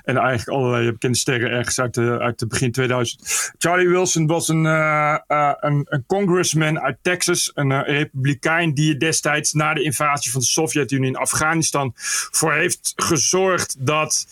en 0.04 0.16
eigenlijk 0.16 0.48
allerlei 0.48 0.92
bekende 0.92 1.16
sterren 1.16 1.50
ergens 1.50 1.80
uit 1.80 1.94
de, 1.94 2.18
uit 2.18 2.38
de 2.38 2.46
begin 2.46 2.72
2000. 2.72 3.52
Charlie 3.58 3.88
Wilson 3.88 4.26
was 4.26 4.48
een, 4.48 4.64
een, 4.64 5.86
een, 5.88 6.04
congressman 6.06 6.80
uit 6.80 6.96
Texas, 7.02 7.50
een 7.54 7.82
republikein 7.82 8.74
die 8.74 8.96
destijds 8.96 9.52
na 9.52 9.74
de 9.74 9.82
invasie 9.82 10.32
van 10.32 10.40
de 10.40 10.46
Sovjet-Unie 10.46 11.08
in 11.08 11.16
Afghanistan 11.16 11.92
voor 12.30 12.52
heeft 12.52 12.92
gezorgd 12.96 13.76
dat 13.78 14.26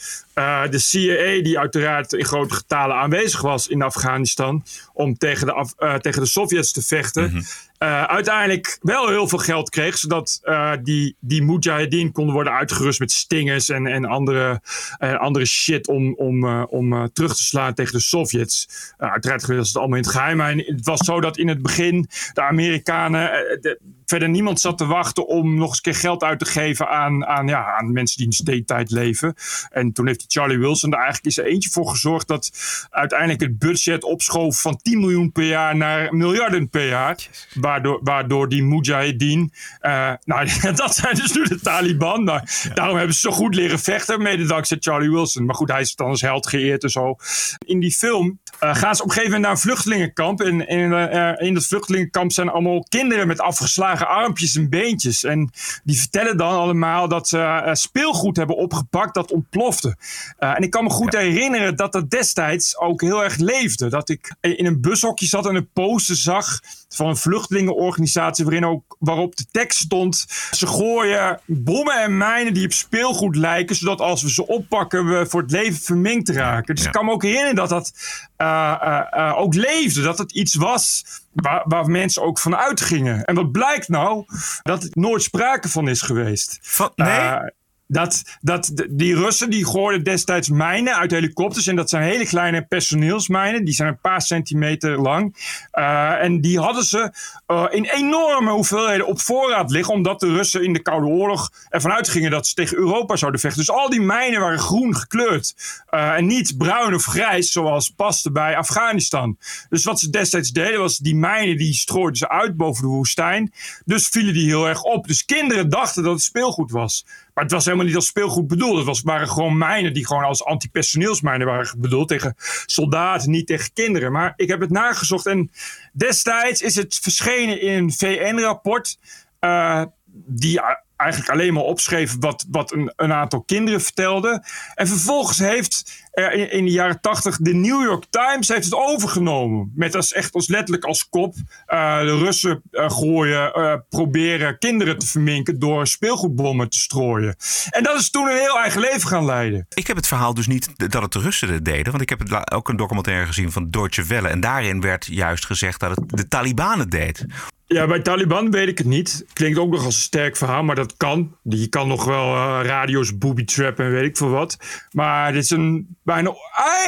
de 0.71 0.79
CIA, 0.79 1.43
die 1.43 1.59
uiteraard 1.59 2.13
in 2.13 2.25
grote 2.25 2.55
getalen 2.55 2.97
aanwezig 2.97 3.41
was 3.41 3.69
in 3.69 3.83
Afghanistan 3.83 4.65
om 4.93 5.17
tegen 5.17 5.47
de, 5.47 5.53
Af 5.53 5.75
tegen 6.01 6.23
de 6.23 6.29
Sovjets 6.29 6.73
te 6.73 6.83
vechten. 6.83 7.31
-hmm. 7.31 7.43
Uh, 7.83 8.03
uiteindelijk 8.03 8.79
wel 8.81 9.09
heel 9.09 9.29
veel 9.29 9.39
geld 9.39 9.71
kreeg, 9.71 9.99
zodat 9.99 10.41
uh, 10.45 10.73
die, 10.83 11.17
die 11.21 11.43
Mujahideen 11.43 12.13
konden 12.13 12.35
worden 12.35 12.53
uitgerust 12.53 12.99
met 12.99 13.13
stingers 13.13 13.69
en, 13.69 13.87
en 13.87 14.05
andere, 14.05 14.61
uh, 14.99 15.19
andere 15.19 15.45
shit 15.45 15.89
om, 15.89 16.15
om, 16.15 16.63
om 16.63 17.13
terug 17.13 17.37
te 17.37 17.43
slaan 17.43 17.75
tegen 17.75 17.93
de 17.93 18.01
Sovjets. 18.01 18.69
uiteraard 18.97 19.47
was 19.47 19.69
het 19.69 19.77
allemaal 19.77 19.97
in 19.97 20.03
het 20.03 20.13
geheim. 20.13 20.41
Het 20.41 20.85
was 20.87 21.01
zo 21.01 21.21
dat 21.21 21.37
in 21.37 21.49
het 21.49 21.63
begin 21.63 22.09
de 22.33 22.43
Amerikanen 22.43 23.31
de, 23.61 23.81
verder 24.13 24.29
niemand 24.29 24.61
zat 24.61 24.79
te 24.79 24.87
wachten 24.87 25.27
om 25.27 25.55
nog 25.55 25.69
eens 25.69 25.77
een 25.77 25.83
keer 25.83 25.95
geld 25.95 26.23
uit 26.23 26.39
te 26.39 26.45
geven 26.45 26.89
aan, 26.89 27.27
aan, 27.27 27.47
ja, 27.47 27.77
aan 27.79 27.93
mensen 27.93 28.17
die 28.17 28.27
in 28.27 28.33
steentijd 28.33 28.91
leven. 28.91 29.35
En 29.71 29.93
toen 29.93 30.07
heeft 30.07 30.19
die 30.19 30.41
Charlie 30.41 30.59
Wilson 30.59 30.91
er 30.91 30.99
eigenlijk 30.99 31.27
eens 31.27 31.47
eentje 31.47 31.71
voor 31.71 31.89
gezorgd 31.89 32.29
dat 32.29 32.51
uiteindelijk 32.91 33.41
het 33.41 33.59
budget 33.59 34.05
opschoof 34.05 34.61
van 34.61 34.77
10 34.77 35.01
miljoen 35.01 35.33
per 35.33 35.45
jaar 35.45 35.77
naar 35.77 36.15
miljarden 36.15 36.69
per 36.69 36.89
jaar. 36.89 37.17
Waardoor, 37.55 38.01
waardoor 38.03 38.49
die 38.49 38.63
Mujahideen, 38.63 39.53
uh, 39.83 40.13
nou 40.25 40.49
dat 40.75 40.95
zijn 40.95 41.15
dus 41.15 41.33
nu 41.33 41.45
de 41.45 41.61
Taliban. 41.61 42.25
Ja. 42.25 42.45
Daarom 42.75 42.97
hebben 42.97 43.15
ze 43.15 43.21
zo 43.21 43.31
goed 43.31 43.55
leren 43.55 43.79
vechten, 43.79 44.23
mede 44.23 44.45
dankzij 44.45 44.77
Charlie 44.81 45.11
Wilson. 45.11 45.45
Maar 45.45 45.55
goed, 45.55 45.71
hij 45.71 45.81
is 45.81 45.95
dan 45.95 46.09
als 46.09 46.21
held 46.21 46.47
geëerd 46.47 46.83
en 46.83 46.91
zo. 46.91 47.17
In 47.59 47.81
die 47.81 47.93
film 47.93 48.41
uh, 48.61 48.75
gaan 48.75 48.97
ze 48.97 49.03
op 49.03 49.09
een 49.09 49.15
gegeven 49.15 49.35
moment 49.35 49.43
naar 49.43 49.51
een 49.51 49.59
vluchtelingenkamp. 49.59 50.41
En 50.41 50.69
in, 50.69 50.91
uh, 50.91 51.33
in 51.39 51.55
dat 51.55 51.67
vluchtelingenkamp 51.67 52.33
zijn 52.33 52.49
allemaal 52.49 52.87
kinderen 52.89 53.27
met 53.27 53.41
afgeslagen 53.41 54.02
armpjes 54.07 54.57
en 54.57 54.71
beentjes. 54.71 55.25
En 55.25 55.51
die 55.85 55.99
vertellen 55.99 56.37
dan 56.37 56.55
allemaal 56.55 57.09
dat 57.09 57.29
ze 57.29 57.39
uh, 57.39 57.69
speelgoed 57.73 58.37
hebben 58.37 58.57
opgepakt 58.57 59.15
dat 59.15 59.33
ontplofte. 59.33 59.97
Uh, 60.39 60.57
en 60.57 60.63
ik 60.63 60.71
kan 60.71 60.85
me 60.85 60.91
goed 60.91 61.13
ja. 61.13 61.19
herinneren 61.19 61.77
dat 61.77 61.93
dat 61.93 62.11
destijds 62.11 62.79
ook 62.79 63.01
heel 63.01 63.25
erg 63.25 63.37
leefde. 63.37 63.89
Dat 63.89 64.09
ik 64.09 64.35
in 64.41 64.67
een 64.67 64.81
bushokje 64.81 65.27
zat 65.27 65.47
en 65.47 65.55
een 65.55 65.71
poster 65.73 66.17
zag 66.17 66.61
van 66.95 67.07
een 67.07 67.17
vluchtelingenorganisatie 67.17 68.45
waarin 68.45 68.67
ook, 68.67 68.97
waarop 68.99 69.37
de 69.37 69.47
tekst 69.51 69.79
stond. 69.79 70.27
Ze 70.51 70.67
gooien 70.67 71.41
bommen 71.47 72.03
en 72.03 72.17
mijnen 72.17 72.55
die 72.55 72.65
op 72.65 72.73
speelgoed 72.73 73.37
lijken, 73.37 73.77
zodat 73.77 74.01
als 74.01 74.23
we 74.23 74.31
ze 74.31 74.47
oppakken 74.47 75.07
we 75.07 75.27
voor 75.27 75.43
het 75.43 75.51
leven 75.51 75.81
verminkt 75.81 76.29
raken. 76.29 76.75
Dus 76.75 76.85
ja. 76.85 76.91
ik 76.91 76.97
kan 76.97 77.05
me 77.05 77.13
ook 77.13 77.23
herinneren 77.23 77.55
dat 77.55 77.69
dat 77.69 77.93
uh, 78.39 79.33
ook 79.37 79.55
leefde. 79.55 80.03
Dat 80.03 80.19
het 80.19 80.33
iets 80.33 80.55
was 80.55 81.05
waar, 81.33 81.63
waar, 81.65 81.87
mensen 81.87 82.23
ook 82.23 82.39
van 82.39 82.57
uitgingen. 82.57 83.25
En 83.25 83.35
wat 83.35 83.53
blijkt 83.53 83.89
nou? 83.89 84.25
Dat 84.63 84.83
er 84.83 84.91
nooit 84.93 85.23
sprake 85.23 85.69
van 85.69 85.89
is 85.89 86.03
geweest. 86.03 86.59
Van, 86.63 86.93
nee? 86.95 87.53
Dat, 87.93 88.23
dat 88.41 88.73
die 88.91 89.15
Russen 89.15 89.51
die 89.51 89.67
gooiden 89.67 90.05
destijds 90.05 90.49
mijnen 90.49 90.97
uit 90.97 91.11
helikopters. 91.11 91.67
En 91.67 91.77
dat 91.77 91.91
zijn 91.91 92.03
hele 92.03 92.27
kleine 92.27 92.63
personeelsmijnen. 92.63 93.65
Die 93.65 93.75
zijn 93.75 93.89
een 93.89 94.01
paar 94.01 94.23
centimeter 94.23 95.01
lang. 95.01 95.37
Uh, 95.75 96.23
en 96.23 96.41
die 96.41 96.59
hadden 96.59 96.85
ze 96.85 97.13
uh, 97.47 97.65
in 97.71 97.85
enorme 97.85 98.51
hoeveelheden 98.51 99.07
op 99.07 99.21
voorraad 99.21 99.71
liggen. 99.71 99.95
Omdat 99.95 100.21
de 100.21 100.33
Russen 100.33 100.65
in 100.65 100.73
de 100.73 100.83
Koude 100.83 101.07
Oorlog 101.07 101.51
ervan 101.69 101.93
uitgingen 101.93 102.31
dat 102.31 102.47
ze 102.47 102.55
tegen 102.55 102.77
Europa 102.77 103.17
zouden 103.17 103.41
vechten. 103.41 103.61
Dus 103.61 103.71
al 103.71 103.91
die 103.91 104.01
mijnen 104.01 104.41
waren 104.41 104.59
groen 104.59 104.97
gekleurd. 104.97 105.55
Uh, 105.91 106.13
en 106.13 106.27
niet 106.27 106.57
bruin 106.59 106.95
of 106.95 107.05
grijs 107.05 107.53
zoals 107.53 107.91
paste 107.91 108.33
bij 108.33 108.57
Afghanistan. 108.57 109.37
Dus 109.69 109.85
wat 109.85 110.01
ze 110.01 110.11
destijds 110.11 110.51
deden 110.51 110.81
was 110.81 110.99
die 110.99 111.17
mijnen 111.17 111.57
die 111.57 111.73
strooiden 111.73 112.17
ze 112.17 112.29
uit 112.29 112.57
boven 112.57 112.83
de 112.83 112.89
woestijn. 112.89 113.53
Dus 113.85 114.09
vielen 114.09 114.35
die 114.35 114.47
heel 114.47 114.69
erg 114.69 114.83
op. 114.83 115.07
Dus 115.07 115.25
kinderen 115.25 115.69
dachten 115.69 116.03
dat 116.03 116.13
het 116.13 116.23
speelgoed 116.23 116.71
was. 116.71 117.05
Maar 117.35 117.45
het 117.45 117.53
was 117.53 117.65
helemaal 117.65 117.87
niet 117.87 117.95
als 117.97 118.07
speelgoed 118.07 118.47
bedoeld. 118.47 118.77
Het 118.77 118.87
was, 118.87 119.03
waren 119.03 119.29
gewoon 119.29 119.59
mijnen 119.59 119.93
die 119.93 120.07
gewoon 120.07 120.25
als 120.25 120.45
antipersoneelsmijnen 120.45 121.47
waren 121.47 121.81
bedoeld. 121.81 122.09
Tegen 122.09 122.35
soldaten, 122.67 123.31
niet 123.31 123.47
tegen 123.47 123.73
kinderen. 123.73 124.13
Maar 124.13 124.33
ik 124.37 124.49
heb 124.49 124.61
het 124.61 124.71
nagezocht 124.71 125.27
en 125.27 125.51
destijds 125.93 126.63
is 126.63 126.75
het 126.75 126.99
verschenen 127.03 127.61
in 127.61 127.73
een 127.73 127.93
VN-rapport. 127.93 128.99
Uh, 129.41 129.83
die 130.27 130.61
eigenlijk 131.03 131.31
alleen 131.31 131.53
maar 131.53 131.63
opschreef 131.63 132.17
wat, 132.19 132.47
wat 132.51 132.73
een, 132.73 132.93
een 132.97 133.13
aantal 133.13 133.43
kinderen 133.43 133.81
vertelden. 133.81 134.45
En 134.75 134.89
vervolgens 134.89 135.39
heeft 135.39 136.01
er 136.13 136.53
in, 136.53 136.65
de 136.65 136.71
jaren 136.71 137.01
tachtig 137.01 137.37
de 137.37 137.55
New 137.55 137.83
York 137.83 138.05
Times 138.11 138.49
heeft 138.49 138.65
het 138.65 138.75
overgenomen. 138.75 139.73
Met 139.75 139.95
als 139.95 140.13
echt 140.13 140.35
als 140.35 140.49
letterlijk 140.49 140.85
als 140.85 141.09
kop 141.09 141.35
uh, 141.67 142.01
de 142.01 142.19
Russen 142.19 142.63
uh, 142.71 142.91
gooien, 142.91 143.53
uh, 143.59 143.75
proberen 143.89 144.59
kinderen 144.59 144.99
te 144.99 145.07
verminken 145.07 145.59
door 145.59 145.87
speelgoedbommen 145.87 146.69
te 146.69 146.79
strooien. 146.79 147.37
En 147.71 147.83
dat 147.83 148.01
is 148.01 148.11
toen 148.11 148.29
een 148.29 148.37
heel 148.37 148.59
eigen 148.59 148.81
leven 148.81 149.09
gaan 149.09 149.25
leiden. 149.25 149.67
Ik 149.75 149.87
heb 149.87 149.97
het 149.97 150.07
verhaal 150.07 150.35
dus 150.35 150.47
niet 150.47 150.91
dat 150.91 151.03
het 151.03 151.13
de 151.13 151.19
Russen 151.19 151.65
deden. 151.65 151.91
Want 151.91 152.03
ik 152.03 152.09
heb 152.09 152.19
het 152.19 152.53
ook 152.53 152.69
een 152.69 152.77
documentaire 152.77 153.27
gezien 153.27 153.53
van 153.53 153.71
Deutsche 153.71 154.05
Welle. 154.05 154.29
En 154.29 154.41
daarin 154.41 154.81
werd 154.81 155.07
juist 155.07 155.47
gezegd 155.47 155.81
dat 155.81 155.97
het 155.97 156.09
de 156.09 156.29
Taliban 156.29 156.79
het 156.79 156.91
deed. 156.91 157.27
Ja, 157.73 157.87
bij 157.87 158.01
Taliban 158.01 158.51
weet 158.51 158.69
ik 158.69 158.79
het 158.79 158.87
niet. 158.87 159.25
Klinkt 159.33 159.59
ook 159.59 159.71
nog 159.71 159.85
als 159.85 159.95
een 159.95 160.01
sterk 160.01 160.37
verhaal, 160.37 160.63
maar 160.63 160.75
dat 160.75 160.97
kan. 160.97 161.37
Je 161.43 161.67
kan 161.67 161.89
nog 161.89 162.05
wel 162.05 162.35
uh, 162.35 162.61
radio's 162.63 163.19
booby 163.19 163.45
trap 163.45 163.79
en 163.79 163.91
weet 163.91 164.05
ik 164.05 164.17
veel 164.17 164.29
wat. 164.29 164.59
Maar 164.91 165.33
dit 165.33 165.43
is 165.43 165.51
een 165.51 165.97
bijna 166.03 166.35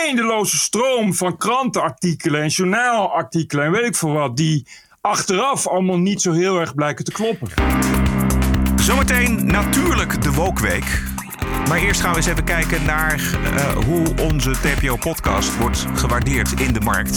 eindeloze 0.02 0.58
stroom 0.58 1.14
van 1.14 1.36
krantenartikelen 1.36 2.42
en 2.42 2.48
journaalartikelen 2.48 3.64
en 3.64 3.70
weet 3.70 3.84
ik 3.84 3.96
veel 3.96 4.12
wat. 4.12 4.36
Die 4.36 4.66
achteraf 5.00 5.66
allemaal 5.66 5.98
niet 5.98 6.22
zo 6.22 6.32
heel 6.32 6.60
erg 6.60 6.74
blijken 6.74 7.04
te 7.04 7.12
kloppen. 7.12 7.48
Zometeen 8.76 9.46
natuurlijk 9.46 10.22
de 10.22 10.32
Wokweek. 10.32 11.02
Maar 11.68 11.78
eerst 11.78 12.00
gaan 12.00 12.10
we 12.10 12.16
eens 12.16 12.26
even 12.26 12.44
kijken 12.44 12.84
naar 12.84 13.20
uh, 13.54 13.68
hoe 13.68 14.06
onze 14.20 14.50
TPO-podcast 14.50 15.56
wordt 15.56 15.86
gewaardeerd 15.94 16.60
in 16.60 16.72
de 16.72 16.80
markt. 16.80 17.14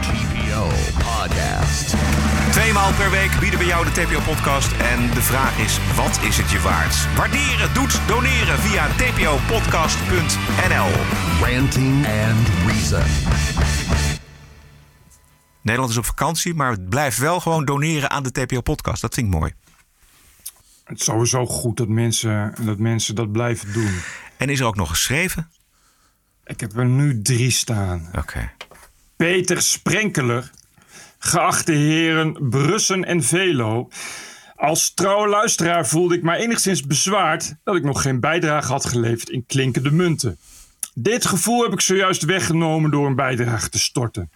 TPO 0.00 0.68
Podcast. 0.94 1.94
Tweemaal 2.54 2.92
per 2.92 3.10
week 3.10 3.40
bieden 3.40 3.58
we 3.58 3.64
jou 3.64 3.84
de 3.84 3.90
TPO-podcast. 3.90 4.72
En 4.72 5.14
de 5.14 5.22
vraag 5.22 5.58
is, 5.58 5.78
wat 5.96 6.20
is 6.22 6.36
het 6.36 6.50
je 6.50 6.60
waard? 6.60 7.14
Waarderen 7.16 7.74
doet 7.74 8.08
doneren 8.08 8.58
via 8.58 8.88
tpopodcast.nl. 8.88 10.90
Ranting 11.46 12.06
and 12.06 12.48
Reason. 12.66 13.02
Nederland 15.62 15.90
is 15.90 15.96
op 15.96 16.04
vakantie, 16.04 16.54
maar 16.54 16.70
het 16.70 16.88
blijft 16.88 17.18
wel 17.18 17.40
gewoon 17.40 17.64
doneren 17.64 18.10
aan 18.10 18.22
de 18.22 18.30
TPO-podcast. 18.30 19.00
Dat 19.00 19.14
vind 19.14 19.26
ik 19.26 19.32
mooi. 19.32 19.52
Het 20.84 20.98
is 20.98 21.04
sowieso 21.04 21.46
goed 21.46 21.76
dat 21.76 21.88
mensen 21.88 22.54
dat, 22.60 22.78
mensen 22.78 23.14
dat 23.14 23.32
blijven 23.32 23.72
doen. 23.72 24.00
En 24.36 24.48
is 24.48 24.60
er 24.60 24.66
ook 24.66 24.76
nog 24.76 24.88
geschreven? 24.88 25.50
Ik 26.44 26.60
heb 26.60 26.76
er 26.76 26.86
nu 26.86 27.22
drie 27.22 27.50
staan. 27.50 28.06
Oké. 28.08 28.18
Okay. 28.18 28.50
Peter 29.16 29.62
Sprenkeler 29.62 30.50
geachte 31.24 31.72
heren 31.72 32.48
Brussen 32.48 33.04
en 33.04 33.22
Velo. 33.22 33.88
Als 34.56 34.94
trouwe 34.94 35.28
luisteraar 35.28 35.86
voelde 35.86 36.14
ik 36.14 36.22
mij 36.22 36.38
enigszins 36.38 36.86
bezwaard 36.86 37.54
dat 37.64 37.76
ik 37.76 37.84
nog 37.84 38.02
geen 38.02 38.20
bijdrage 38.20 38.72
had 38.72 38.84
geleverd 38.84 39.30
in 39.30 39.46
klinkende 39.46 39.90
munten. 39.90 40.38
Dit 40.94 41.26
gevoel 41.26 41.62
heb 41.62 41.72
ik 41.72 41.80
zojuist 41.80 42.24
weggenomen 42.24 42.90
door 42.90 43.06
een 43.06 43.14
bijdrage 43.14 43.68
te 43.68 43.78
storten. 43.78 44.30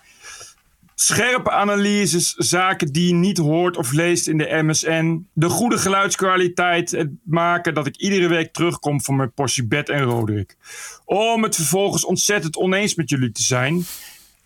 Scherpe 0.95 1.51
analyses, 1.51 2.35
zaken 2.35 2.93
die 2.93 3.07
je 3.07 3.15
niet 3.15 3.39
hoort 3.39 3.77
of 3.77 3.93
leest 3.93 4.29
in 4.29 4.39
de 4.39 4.63
MSN. 4.63 5.27
De 5.33 5.49
goede 5.49 5.79
geluidskwaliteit, 5.79 6.91
het 6.91 7.11
maken 7.25 7.75
dat 7.75 7.87
ik 7.87 7.97
iedere 7.97 8.29
week 8.29 8.53
terugkom 8.53 9.03
van 9.03 9.17
mijn 9.17 9.33
portie 9.33 9.67
bed 9.67 9.89
en 9.89 10.03
Roderick. 10.03 10.57
Om 11.05 11.43
het 11.43 11.55
vervolgens 11.55 12.05
ontzettend 12.05 12.57
oneens 12.57 12.95
met 12.95 13.11
jullie 13.11 13.33
te 13.33 13.43
zijn. 13.43 13.85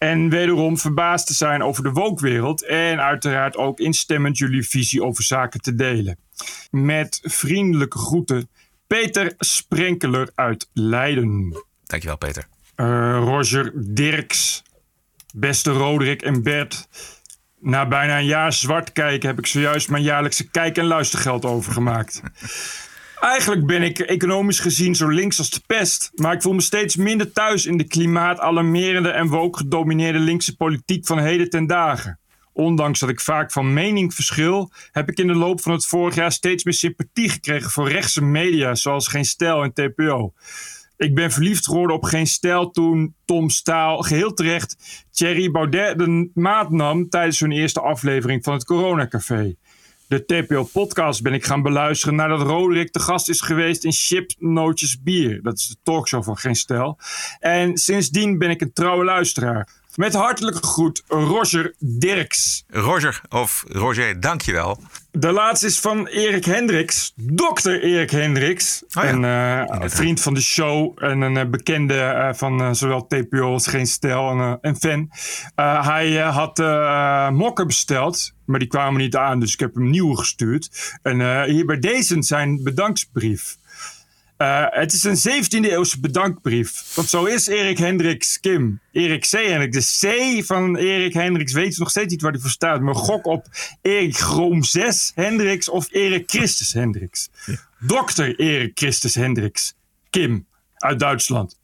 En 0.02 0.28
wederom 0.28 0.78
verbaasd 0.78 1.26
te 1.26 1.34
zijn 1.34 1.62
over 1.62 1.82
de 1.82 1.90
wokwereld. 1.90 2.64
En 2.64 3.00
uiteraard 3.00 3.56
ook 3.56 3.78
instemmend 3.78 4.38
jullie 4.38 4.68
visie 4.68 5.04
over 5.04 5.24
zaken 5.24 5.60
te 5.60 5.74
delen. 5.74 6.18
Met 6.70 7.20
vriendelijke 7.22 7.98
groeten, 7.98 8.48
Peter 8.86 9.34
Sprenkeler 9.38 10.30
uit 10.34 10.68
Leiden. 10.72 11.62
Dankjewel, 11.84 12.16
Peter. 12.16 12.46
Uh, 12.76 12.86
Roger 13.24 13.72
Dirks. 13.74 14.62
Beste 15.34 15.70
Roderick 15.70 16.22
en 16.22 16.42
Bert. 16.42 16.88
Na 17.60 17.88
bijna 17.88 18.18
een 18.18 18.24
jaar 18.24 18.52
zwart 18.52 18.92
kijken 18.92 19.28
heb 19.28 19.38
ik 19.38 19.46
zojuist 19.46 19.88
mijn 19.88 20.02
jaarlijkse 20.02 20.50
kijk- 20.50 20.78
en 20.78 20.84
luistergeld 20.84 21.44
overgemaakt. 21.44 22.22
Eigenlijk 23.22 23.66
ben 23.66 23.82
ik 23.82 23.98
economisch 23.98 24.60
gezien 24.60 24.94
zo 24.94 25.08
links 25.08 25.38
als 25.38 25.50
de 25.50 25.60
pest. 25.66 26.10
Maar 26.14 26.32
ik 26.32 26.42
voel 26.42 26.52
me 26.52 26.60
steeds 26.60 26.96
minder 26.96 27.32
thuis 27.32 27.66
in 27.66 27.76
de 27.76 27.84
klimaatalarmerende 27.84 29.08
en 29.08 29.28
woke 29.28 29.58
gedomineerde 29.58 30.18
linkse 30.18 30.56
politiek 30.56 31.06
van 31.06 31.18
heden 31.18 31.50
ten 31.50 31.66
dagen. 31.66 32.18
Ondanks 32.52 33.00
dat 33.00 33.08
ik 33.08 33.20
vaak 33.20 33.52
van 33.52 33.72
mening 33.72 34.14
verschil, 34.14 34.72
heb 34.90 35.08
ik 35.08 35.18
in 35.18 35.26
de 35.26 35.34
loop 35.34 35.60
van 35.60 35.72
het 35.72 35.86
vorig 35.86 36.14
jaar 36.14 36.32
steeds 36.32 36.64
meer 36.64 36.74
sympathie 36.74 37.28
gekregen 37.28 37.70
voor 37.70 37.88
rechtse 37.88 38.24
media 38.24 38.74
zoals 38.74 39.08
Geen 39.08 39.24
Stijl 39.24 39.62
en 39.62 39.72
TPO. 39.72 40.32
Ik 40.96 41.14
ben 41.14 41.30
verliefd 41.30 41.66
geworden 41.66 41.96
op 41.96 42.04
Geen 42.04 42.26
Stijl 42.26 42.70
toen 42.70 43.14
Tom 43.24 43.50
Staal 43.50 43.98
geheel 43.98 44.34
terecht 44.34 44.76
Thierry 45.10 45.50
Baudet 45.50 45.98
de 45.98 46.30
maat 46.34 46.70
nam 46.70 47.08
tijdens 47.08 47.40
hun 47.40 47.52
eerste 47.52 47.80
aflevering 47.80 48.44
van 48.44 48.52
het 48.52 48.64
Coronacafé. 48.64 49.54
De 50.12 50.24
TPO-podcast 50.24 51.22
ben 51.22 51.32
ik 51.32 51.44
gaan 51.44 51.62
beluisteren 51.62 52.14
nadat 52.14 52.40
Roderick 52.40 52.90
te 52.90 53.00
gast 53.00 53.28
is 53.28 53.40
geweest 53.40 53.84
in 53.84 53.92
Chip 53.92 54.30
Nootjes 54.38 55.02
Bier. 55.02 55.42
Dat 55.42 55.58
is 55.58 55.68
de 55.68 55.76
talkshow 55.82 56.24
van 56.24 56.36
Geen 56.36 56.54
Stijl. 56.54 56.98
En 57.38 57.76
sindsdien 57.76 58.38
ben 58.38 58.50
ik 58.50 58.60
een 58.60 58.72
trouwe 58.72 59.04
luisteraar. 59.04 59.68
Met 59.94 60.14
hartelijke 60.14 60.66
groet, 60.66 61.02
Roger 61.06 61.74
Dirks. 61.78 62.64
Roger, 62.68 63.20
of 63.28 63.64
Roger, 63.68 64.20
dankjewel. 64.20 64.78
De 65.10 65.32
laatste 65.32 65.66
is 65.66 65.80
van 65.80 66.06
Erik 66.06 66.44
Hendricks, 66.44 67.12
dokter 67.16 67.82
Erik 67.82 68.10
Hendricks. 68.10 68.82
Oh 68.94 69.04
ja, 69.04 69.10
een 69.10 69.82
uh, 69.82 69.88
vriend 69.88 70.20
van 70.20 70.34
de 70.34 70.40
show 70.40 71.04
en 71.04 71.20
een 71.20 71.36
uh, 71.36 71.44
bekende 71.44 71.94
uh, 71.94 72.32
van 72.34 72.76
zowel 72.76 73.06
TPO 73.06 73.52
als 73.52 73.66
Geen 73.66 73.86
Stijl 73.86 74.30
en, 74.30 74.58
en 74.60 74.76
fan. 74.76 75.10
hij 75.84 76.16
had 76.16 76.58
mokken 77.32 77.66
besteld, 77.66 78.32
maar 78.44 78.58
die 78.58 78.68
kwamen 78.68 79.00
niet 79.00 79.16
aan, 79.16 79.40
dus 79.40 79.52
ik 79.52 79.60
heb 79.60 79.74
hem 79.74 79.90
nieuwe 79.90 80.16
gestuurd. 80.16 80.98
En 81.02 81.44
hier 81.44 81.66
bij 81.66 81.78
deze 81.78 82.22
zijn 82.22 82.62
bedanksbrief. 82.62 83.56
Uh, 84.42 84.66
het 84.68 84.92
is 84.92 85.04
een 85.04 85.42
17e 85.42 85.70
eeuwse 85.70 86.00
bedankbrief. 86.00 86.94
Want 86.94 87.08
zo 87.08 87.24
is 87.24 87.46
Erik 87.46 87.78
Hendricks 87.78 88.40
Kim. 88.40 88.80
Erik 88.92 89.20
C. 89.20 89.30
Hendricks. 89.30 90.00
De 90.00 90.40
C 90.40 90.44
van 90.44 90.76
Erik 90.76 91.12
Hendricks 91.12 91.52
weet 91.52 91.78
nog 91.78 91.90
steeds 91.90 92.12
niet 92.12 92.22
waar 92.22 92.32
hij 92.32 92.40
voor 92.40 92.50
staat. 92.50 92.80
Maar 92.80 92.94
gok 92.94 93.26
op 93.26 93.46
Erik 93.82 94.16
Groom 94.16 94.62
6 94.62 95.12
Hendricks 95.14 95.68
of 95.68 95.86
Erik 95.90 96.30
Christus 96.30 96.72
Hendricks. 96.72 97.28
Ja. 97.46 97.54
Dokter 97.78 98.38
Erik 98.38 98.70
Christus 98.74 99.14
Hendricks. 99.14 99.74
Kim 100.10 100.46
uit 100.76 100.98
Duitsland. 100.98 101.58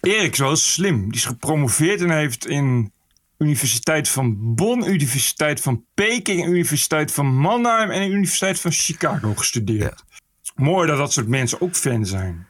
Erik 0.00 0.32
is 0.32 0.38
wel 0.38 0.56
slim. 0.56 1.02
Die 1.04 1.20
is 1.20 1.24
gepromoveerd 1.24 2.00
en 2.00 2.10
heeft 2.10 2.46
in 2.46 2.92
Universiteit 3.38 4.08
van 4.08 4.54
Bonn, 4.54 4.88
Universiteit 4.88 5.60
van 5.60 5.84
Peking, 5.94 6.46
Universiteit 6.46 7.12
van 7.12 7.36
Mannheim 7.36 7.90
en 7.90 8.00
de 8.00 8.14
Universiteit 8.14 8.60
van 8.60 8.72
Chicago 8.72 9.34
gestudeerd. 9.34 10.04
Ja. 10.08 10.19
Mooi 10.60 10.86
dat 10.86 10.98
dat 10.98 11.12
soort 11.12 11.28
mensen 11.28 11.60
ook 11.60 11.74
fan 11.74 12.06
zijn. 12.06 12.46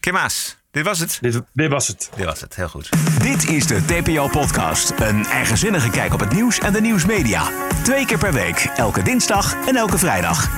Kimaas, 0.00 0.56
dit 0.70 0.84
was 0.84 0.98
het. 0.98 1.18
Dit, 1.20 1.42
dit, 1.52 1.70
was 1.70 1.88
het. 1.88 2.10
Dit 2.16 2.24
was 2.24 2.40
het, 2.40 2.56
heel 2.56 2.68
goed. 2.68 2.90
Dit 3.22 3.48
is 3.48 3.66
de 3.66 3.84
TPO-podcast. 3.84 4.92
Een 4.98 5.26
eigenzinnige 5.26 5.90
kijk 5.90 6.12
op 6.12 6.20
het 6.20 6.32
nieuws 6.32 6.58
en 6.58 6.72
de 6.72 6.80
nieuwsmedia. 6.80 7.42
Twee 7.82 8.06
keer 8.06 8.18
per 8.18 8.32
week, 8.32 8.70
elke 8.76 9.02
dinsdag 9.02 9.66
en 9.66 9.76
elke 9.76 9.98
vrijdag. 9.98 10.48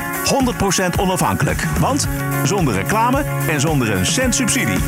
100% 0.97 1.01
onafhankelijk, 1.01 1.63
want 1.63 2.09
zonder 2.45 2.75
reclame 2.75 3.23
en 3.49 3.61
zonder 3.61 3.91
een 3.91 4.07
cent 4.07 4.35
subsidie. 4.35 4.79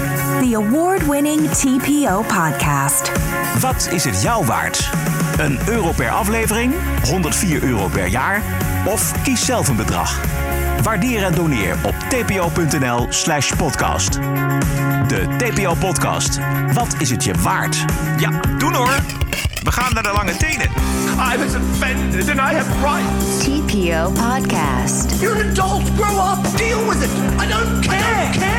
The 0.41 0.57
award-winning 0.57 1.49
TPO 1.51 2.23
podcast. 2.23 3.13
Wat 3.61 3.89
is 3.93 4.05
het 4.05 4.23
jou 4.23 4.47
waard? 4.47 4.91
Een 5.39 5.59
euro 5.69 5.93
per 5.93 6.11
aflevering, 6.11 6.75
104 7.05 7.63
euro 7.63 7.89
per 7.89 8.07
jaar 8.07 8.43
of 8.87 9.23
kies 9.23 9.45
zelf 9.45 9.69
een 9.69 9.77
bedrag. 9.77 10.21
Waardeer 10.83 11.23
en 11.23 11.35
doneer 11.35 11.77
op 11.83 11.95
tpo.nl 12.09 13.07
slash 13.09 13.53
podcast. 13.53 14.13
De 15.07 15.27
TPO-podcast. 15.37 16.39
Wat 16.73 16.95
is 16.99 17.11
het 17.11 17.25
je 17.25 17.33
waard? 17.43 17.85
Ja, 18.17 18.31
doen 18.59 18.75
hoor. 18.75 18.95
We 19.63 19.73
gaan 19.73 19.93
naar 19.95 20.03
de 20.03 20.13
lange 20.15 20.37
tenen. 20.37 20.67
I 21.35 21.37
was 21.39 21.55
offended 21.55 22.29
and 22.31 22.39
I 22.39 22.55
have 22.55 22.71
rights. 22.83 23.45
TPO 23.45 24.11
Podcast. 24.11 25.21
You're 25.21 25.43
an 25.43 25.51
adult. 25.51 25.83
Grow 25.97 26.33
up. 26.33 26.57
Deal 26.57 26.87
with 26.89 27.03
it. 27.03 27.11
I 27.43 27.47
don't 27.49 27.81
care. 27.87 27.99
I 27.99 28.23
don't 28.23 28.39
care. 28.39 28.50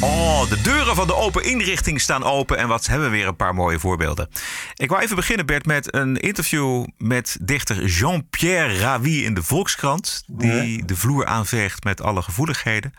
Oh, 0.00 0.48
de 0.48 0.60
deuren 0.60 0.96
van 0.96 1.06
de 1.06 1.14
open 1.14 1.44
inrichting 1.44 2.00
staan 2.00 2.24
open 2.24 2.58
en 2.58 2.68
wat 2.68 2.86
hebben 2.86 3.10
we 3.10 3.16
weer 3.16 3.26
een 3.26 3.36
paar 3.36 3.54
mooie 3.54 3.78
voorbeelden. 3.78 4.28
Ik 4.74 4.90
wou 4.90 5.02
even 5.02 5.16
beginnen, 5.16 5.46
Bert, 5.46 5.66
met 5.66 5.94
een 5.94 6.16
interview 6.16 6.86
met 6.96 7.38
dichter 7.40 7.84
Jean-Pierre 7.84 8.78
Ravi 8.78 9.24
in 9.24 9.34
de 9.34 9.42
Volkskrant, 9.42 10.22
die 10.26 10.84
de 10.84 10.96
vloer 10.96 11.26
aanveegt 11.26 11.84
met 11.84 12.02
alle 12.02 12.22
gevoeligheden. 12.22 12.92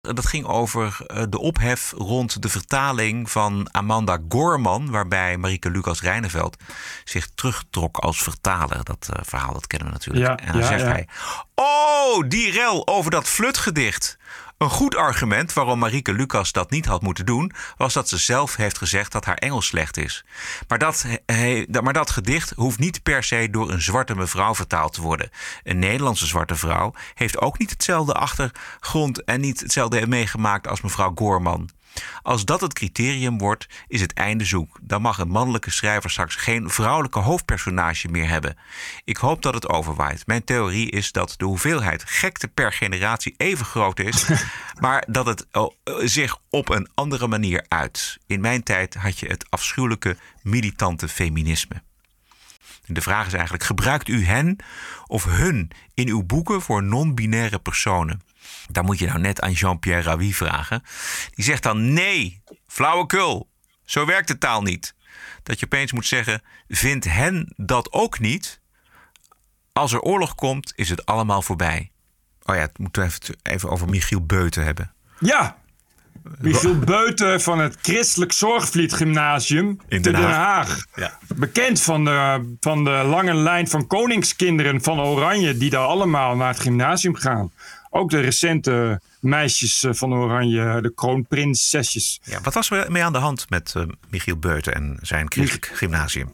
Dat 0.00 0.26
ging 0.26 0.46
over 0.46 0.96
eh, 1.06 1.22
de 1.28 1.38
ophef 1.38 1.92
rond 1.96 2.42
de 2.42 2.48
vertaling 2.48 3.30
van 3.30 3.68
Amanda 3.72 4.18
Gorman, 4.28 4.90
waarbij 4.90 5.36
Marieke 5.36 5.70
Lucas 5.70 6.00
Rijneveld 6.00 6.56
zich 7.04 7.28
terugtrok 7.34 7.96
als 7.96 8.22
vertaler. 8.22 8.84
Dat 8.84 9.08
uh, 9.10 9.20
verhaal 9.22 9.52
dat 9.52 9.66
kennen 9.66 9.88
we 9.88 9.94
natuurlijk. 9.94 10.26
Ja, 10.26 10.46
en 10.46 10.52
dan 10.52 10.60
ja, 10.60 10.66
zegt 10.66 10.80
ja. 10.80 10.88
hij: 10.88 11.08
Oh, 11.54 12.28
die 12.28 12.50
rel 12.50 12.86
over 12.86 13.10
dat 13.10 13.28
flutgedicht. 13.28 14.18
Een 14.58 14.70
goed 14.70 14.96
argument 14.96 15.52
waarom 15.52 15.78
Marieke 15.78 16.12
Lucas 16.12 16.52
dat 16.52 16.70
niet 16.70 16.86
had 16.86 17.02
moeten 17.02 17.26
doen, 17.26 17.52
was 17.76 17.92
dat 17.92 18.08
ze 18.08 18.18
zelf 18.18 18.56
heeft 18.56 18.78
gezegd 18.78 19.12
dat 19.12 19.24
haar 19.24 19.36
Engels 19.36 19.66
slecht 19.66 19.96
is. 19.96 20.24
Maar 20.68 20.78
dat, 20.78 21.06
maar 21.82 21.92
dat 21.92 22.10
gedicht 22.10 22.52
hoeft 22.56 22.78
niet 22.78 23.02
per 23.02 23.24
se 23.24 23.48
door 23.50 23.70
een 23.70 23.82
zwarte 23.82 24.16
mevrouw 24.16 24.54
vertaald 24.54 24.92
te 24.92 25.00
worden. 25.00 25.30
Een 25.62 25.78
Nederlandse 25.78 26.26
zwarte 26.26 26.54
vrouw 26.54 26.92
heeft 27.14 27.40
ook 27.40 27.58
niet 27.58 27.70
hetzelfde 27.70 28.12
achtergrond 28.12 29.24
en 29.24 29.40
niet 29.40 29.60
hetzelfde 29.60 30.06
meegemaakt 30.06 30.68
als 30.68 30.80
mevrouw 30.80 31.12
Gorman. 31.14 31.70
Als 32.22 32.44
dat 32.44 32.60
het 32.60 32.72
criterium 32.72 33.38
wordt, 33.38 33.66
is 33.88 34.00
het 34.00 34.12
einde 34.12 34.44
zoek. 34.44 34.78
Dan 34.82 35.02
mag 35.02 35.18
een 35.18 35.28
mannelijke 35.28 35.70
schrijver 35.70 36.10
straks 36.10 36.34
geen 36.34 36.70
vrouwelijke 36.70 37.18
hoofdpersonage 37.18 38.08
meer 38.08 38.28
hebben. 38.28 38.56
Ik 39.04 39.16
hoop 39.16 39.42
dat 39.42 39.54
het 39.54 39.68
overwaait. 39.68 40.26
Mijn 40.26 40.44
theorie 40.44 40.90
is 40.90 41.12
dat 41.12 41.34
de 41.36 41.44
hoeveelheid 41.44 42.04
gekte 42.06 42.48
per 42.48 42.72
generatie 42.72 43.34
even 43.36 43.66
groot 43.66 43.98
is, 43.98 44.28
maar 44.80 45.04
dat 45.08 45.26
het 45.26 45.46
zich 45.98 46.38
op 46.50 46.68
een 46.68 46.88
andere 46.94 47.26
manier 47.26 47.64
uit. 47.68 48.18
In 48.26 48.40
mijn 48.40 48.62
tijd 48.62 48.94
had 48.94 49.18
je 49.18 49.26
het 49.26 49.46
afschuwelijke 49.48 50.16
militante 50.42 51.08
feminisme. 51.08 51.82
De 52.86 53.00
vraag 53.00 53.26
is 53.26 53.32
eigenlijk: 53.32 53.64
gebruikt 53.64 54.08
u 54.08 54.24
hen 54.24 54.56
of 55.06 55.24
hun 55.24 55.70
in 55.94 56.08
uw 56.08 56.22
boeken 56.22 56.62
voor 56.62 56.82
non-binaire 56.82 57.58
personen? 57.58 58.22
Daar 58.70 58.84
moet 58.84 58.98
je 58.98 59.06
nou 59.06 59.18
net 59.18 59.40
aan 59.40 59.52
Jean-Pierre 59.52 60.02
Ravi 60.02 60.34
vragen. 60.34 60.82
Die 61.34 61.44
zegt 61.44 61.62
dan 61.62 61.92
nee, 61.92 62.42
flauwekul. 62.66 63.48
Zo 63.84 64.06
werkt 64.06 64.28
de 64.28 64.38
taal 64.38 64.62
niet. 64.62 64.94
Dat 65.42 65.58
je 65.60 65.64
opeens 65.64 65.92
moet 65.92 66.06
zeggen, 66.06 66.42
vindt 66.68 67.04
hen 67.04 67.52
dat 67.56 67.92
ook 67.92 68.18
niet? 68.18 68.60
Als 69.72 69.92
er 69.92 70.00
oorlog 70.00 70.34
komt, 70.34 70.72
is 70.76 70.88
het 70.88 71.06
allemaal 71.06 71.42
voorbij. 71.42 71.90
Oh 72.42 72.54
ja, 72.54 72.60
het 72.60 72.78
moeten 72.78 73.02
we 73.02 73.36
even, 73.42 73.70
over 73.70 73.88
Michiel 73.88 74.26
Beuten 74.26 74.64
hebben. 74.64 74.92
Ja, 75.18 75.56
Michiel 76.38 76.78
Beuten 76.78 77.40
van 77.40 77.58
het 77.58 77.76
Christelijk 77.82 78.32
Zorgvliet 78.32 78.92
Gymnasium 78.92 79.80
In 79.88 80.02
Den 80.02 80.12
Den 80.12 80.22
Haag. 80.22 80.34
Haag. 80.36 80.84
Ja. 80.94 81.18
Bekend 81.34 81.80
van 81.80 82.04
de, 82.04 82.54
van 82.60 82.84
de 82.84 82.90
lange 82.90 83.34
lijn 83.34 83.68
van 83.68 83.86
koningskinderen 83.86 84.82
van 84.82 85.00
Oranje 85.00 85.56
die 85.56 85.70
daar 85.70 85.86
allemaal 85.86 86.36
naar 86.36 86.48
het 86.48 86.60
gymnasium 86.60 87.14
gaan. 87.14 87.52
Ook 87.96 88.10
de 88.10 88.20
recente 88.20 89.00
meisjes 89.20 89.84
eh, 89.84 89.92
van 89.92 90.14
Oranje, 90.14 90.80
de 90.80 90.94
kroonprinsesjes. 90.94 92.20
Ja, 92.24 92.40
wat 92.40 92.54
was 92.54 92.70
er 92.70 92.92
mee 92.92 93.04
aan 93.04 93.12
de 93.12 93.18
hand 93.18 93.50
met 93.50 93.74
uh, 93.76 93.82
Michiel 94.10 94.36
Beuten 94.36 94.74
en 94.74 94.98
zijn 95.00 95.30
christelijk 95.32 95.70
gymnasium? 95.74 96.32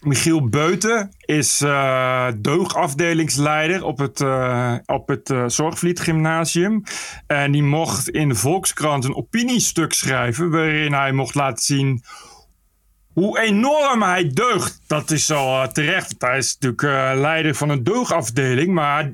Michiel 0.00 0.48
Beuten 0.48 1.12
is 1.20 1.62
uh, 1.62 2.26
deugafdelingsleider 2.38 3.84
op 3.84 3.98
het, 3.98 4.20
uh, 4.20 4.74
op 4.86 5.08
het 5.08 5.30
uh, 5.30 5.44
Zorgvliet 5.46 6.00
Gymnasium. 6.00 6.82
En 7.26 7.52
die 7.52 7.62
mocht 7.62 8.08
in 8.08 8.28
de 8.28 8.34
Volkskrant 8.34 9.04
een 9.04 9.16
opiniestuk 9.16 9.92
schrijven... 9.92 10.50
waarin 10.50 10.92
hij 10.92 11.12
mocht 11.12 11.34
laten 11.34 11.64
zien 11.64 12.02
hoe 13.12 13.40
enorm 13.40 14.02
hij 14.02 14.30
deugt. 14.32 14.80
Dat 14.86 15.10
is 15.10 15.30
al 15.30 15.72
terecht. 15.72 16.14
Hij 16.18 16.38
is 16.38 16.56
natuurlijk 16.60 17.18
leider 17.18 17.54
van 17.54 17.68
een 17.68 17.82
deugafdeling. 17.82 18.72
Maar 18.72 19.12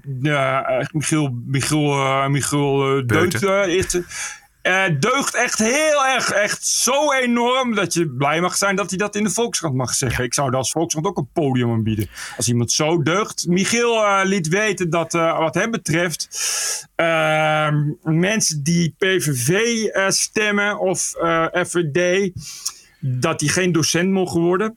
Michiel, 0.93 1.35
Michiel, 1.47 2.29
Michiel 2.29 3.07
Deut 3.07 3.43
is 3.67 4.01
uh, 4.69 4.85
deugt 5.01 5.35
echt 5.35 5.59
heel 5.59 6.07
erg, 6.07 6.31
echt 6.31 6.67
zo 6.67 7.13
enorm 7.13 7.75
dat 7.75 7.95
je 7.95 8.09
blij 8.09 8.41
mag 8.41 8.57
zijn 8.57 8.77
dat 8.77 8.89
hij 8.89 8.99
dat 8.99 9.17
in 9.17 9.25
de 9.25 9.31
Volkskrant 9.31 9.75
mag 9.75 9.95
zeggen. 9.95 10.25
Ik 10.25 10.35
zou 10.35 10.51
dat 10.51 10.59
als 10.59 10.71
Volkskrant 10.71 11.07
ook 11.07 11.17
een 11.17 11.29
podium 11.33 11.71
aanbieden. 11.71 12.09
Als 12.37 12.49
iemand 12.49 12.73
zo 12.73 13.03
deugt. 13.03 13.47
Michiel 13.47 13.95
uh, 13.95 14.21
liet 14.25 14.49
weten 14.49 14.91
dat 14.91 15.15
uh, 15.15 15.39
wat 15.39 15.55
hem 15.55 15.71
betreft 15.71 16.29
ehm, 16.95 17.93
mensen 18.03 18.63
die 18.63 18.95
PVV 18.99 19.61
stemmen 20.09 20.79
of 20.79 21.13
FVD, 21.53 22.31
dat 23.01 23.39
die 23.39 23.49
geen 23.49 23.73
docent 23.73 24.11
mogen 24.11 24.41
worden. 24.41 24.77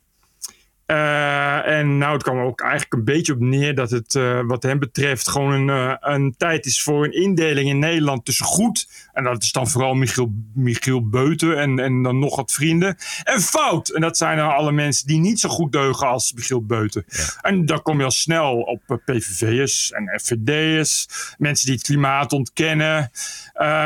Uh, 0.92 1.68
en 1.68 1.98
nou, 1.98 2.14
het 2.14 2.24
kwam 2.24 2.38
er 2.38 2.44
ook 2.44 2.62
eigenlijk 2.62 2.94
een 2.94 3.04
beetje 3.04 3.34
op 3.34 3.40
neer 3.40 3.76
dat 3.76 3.92
het 3.92 4.14
uh, 4.14 4.42
wat 4.46 4.64
hem 4.64 4.80
betreft 4.80 5.30
gewoon 5.30 5.52
een, 5.52 5.68
uh, 5.68 5.96
een 6.00 6.36
tijd 6.38 6.66
is 6.66 6.82
voor 6.82 7.06
een 7.06 7.14
indeling 7.14 7.70
in 7.70 7.80
Nederland 7.80 8.26
tussen 8.26 8.46
goed, 8.46 9.10
en 9.14 9.24
dat 9.24 9.44
is 9.44 9.52
dan 9.52 9.68
vooral 9.68 9.94
Michiel, 9.94 10.32
Michiel 10.54 11.10
Beuten 11.10 11.60
en, 11.60 11.80
en 11.80 12.04
dan 12.04 12.20
nog 12.20 12.36
wat 12.36 12.52
vrienden, 12.52 12.98
en 13.24 13.42
fout. 13.42 13.90
En 13.90 14.02
dat 14.02 14.18
zijn 14.18 14.38
dan 14.38 14.54
alle 14.56 14.72
mensen 14.72 15.08
die 15.08 15.20
niet 15.20 15.40
zo 15.40 15.50
goed 15.50 15.72
deugen 15.72 16.08
als 16.08 16.34
Michiel 16.34 16.66
Beuten. 16.66 17.04
Ja. 17.08 17.24
En 17.42 17.66
dan 17.66 17.82
kom 17.82 17.98
je 17.98 18.04
al 18.04 18.12
snel 18.12 18.58
op 18.58 19.02
PVV'ers 19.06 19.92
en 19.92 20.20
FVD'ers, 20.22 21.08
mensen 21.38 21.66
die 21.66 21.76
het 21.76 21.86
klimaat 21.86 22.34
ontkennen, 22.34 23.12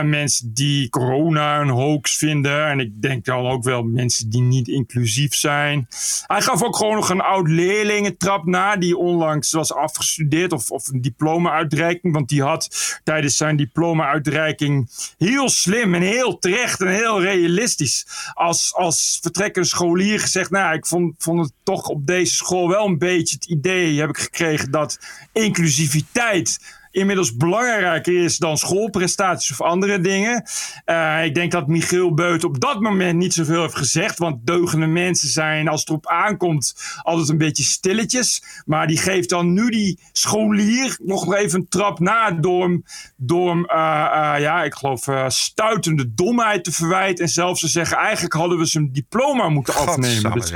mensen 0.03 0.53
die 0.53 0.89
corona 0.89 1.59
een 1.59 1.69
hoax 1.69 2.17
vinden, 2.17 2.67
en 2.67 2.79
ik 2.79 3.01
denk 3.01 3.25
dan 3.25 3.45
ook 3.45 3.63
wel 3.63 3.83
mensen 3.83 4.29
die 4.29 4.41
niet 4.41 4.67
inclusief 4.67 5.35
zijn. 5.35 5.87
Hij 6.27 6.41
gaf 6.41 6.63
ook 6.63 6.75
gewoon 6.75 6.95
nog 6.95 7.09
een 7.09 7.21
oud 7.21 7.47
leerlingentrap 7.47 8.45
na, 8.45 8.75
die 8.75 8.97
onlangs 8.97 9.51
was 9.51 9.73
afgestudeerd 9.73 10.53
of, 10.53 10.71
of 10.71 10.87
een 10.87 11.01
diploma-uitreiking. 11.01 12.13
Want 12.13 12.29
die 12.29 12.41
had 12.41 12.99
tijdens 13.03 13.37
zijn 13.37 13.55
diploma-uitreiking 13.55 14.89
heel 15.17 15.49
slim 15.49 15.95
en 15.95 16.01
heel 16.01 16.37
terecht 16.37 16.81
en 16.81 16.93
heel 16.93 17.21
realistisch 17.21 18.05
als, 18.33 18.73
als 18.75 19.19
vertrekkende 19.21 19.67
scholier 19.67 20.19
gezegd: 20.19 20.49
Nou, 20.49 20.75
ik 20.75 20.85
vond, 20.85 21.15
vond 21.17 21.39
het 21.39 21.53
toch 21.63 21.87
op 21.87 22.07
deze 22.07 22.35
school 22.35 22.69
wel 22.69 22.85
een 22.85 22.97
beetje 22.97 23.35
het 23.35 23.45
idee 23.45 23.99
heb 23.99 24.09
ik 24.09 24.17
gekregen 24.17 24.71
dat 24.71 24.99
inclusiviteit 25.31 26.59
inmiddels 26.95 27.35
belangrijker 27.35 28.23
is 28.23 28.37
dan 28.37 28.57
schoolprestaties 28.57 29.51
of 29.51 29.61
andere 29.61 29.99
dingen. 29.99 30.43
Uh, 30.85 31.25
ik 31.25 31.35
denk 31.35 31.51
dat 31.51 31.67
Michiel 31.67 32.13
Beut 32.13 32.43
op 32.43 32.59
dat 32.59 32.79
moment 32.79 33.17
niet 33.17 33.33
zoveel 33.33 33.61
heeft 33.61 33.77
gezegd. 33.77 34.17
Want 34.17 34.45
deugende 34.47 34.85
mensen 34.85 35.29
zijn, 35.29 35.67
als 35.67 35.79
het 35.79 35.89
erop 35.89 36.07
aankomt, 36.07 36.75
altijd 37.01 37.29
een 37.29 37.37
beetje 37.37 37.63
stilletjes. 37.63 38.43
Maar 38.65 38.87
die 38.87 38.97
geeft 38.97 39.29
dan 39.29 39.53
nu 39.53 39.69
die 39.69 39.99
scholier 40.11 40.97
nog 41.01 41.35
even 41.35 41.59
een 41.59 41.67
trap 41.67 41.99
na 41.99 42.31
door 42.31 42.63
hem, 42.63 42.83
door 43.15 43.49
hem 43.49 43.59
uh, 43.59 43.75
uh, 43.75 44.35
ja, 44.39 44.63
ik 44.63 44.73
geloof, 44.75 45.07
stuitende 45.27 46.13
domheid 46.13 46.63
te 46.63 46.71
verwijten. 46.71 47.25
En 47.25 47.31
zelfs 47.31 47.59
te 47.59 47.67
zeggen, 47.67 47.97
eigenlijk 47.97 48.33
hadden 48.33 48.57
we 48.57 48.65
zijn 48.65 48.91
diploma 48.91 49.49
moeten 49.49 49.73
afnemen. 49.73 50.31
Dus 50.31 50.49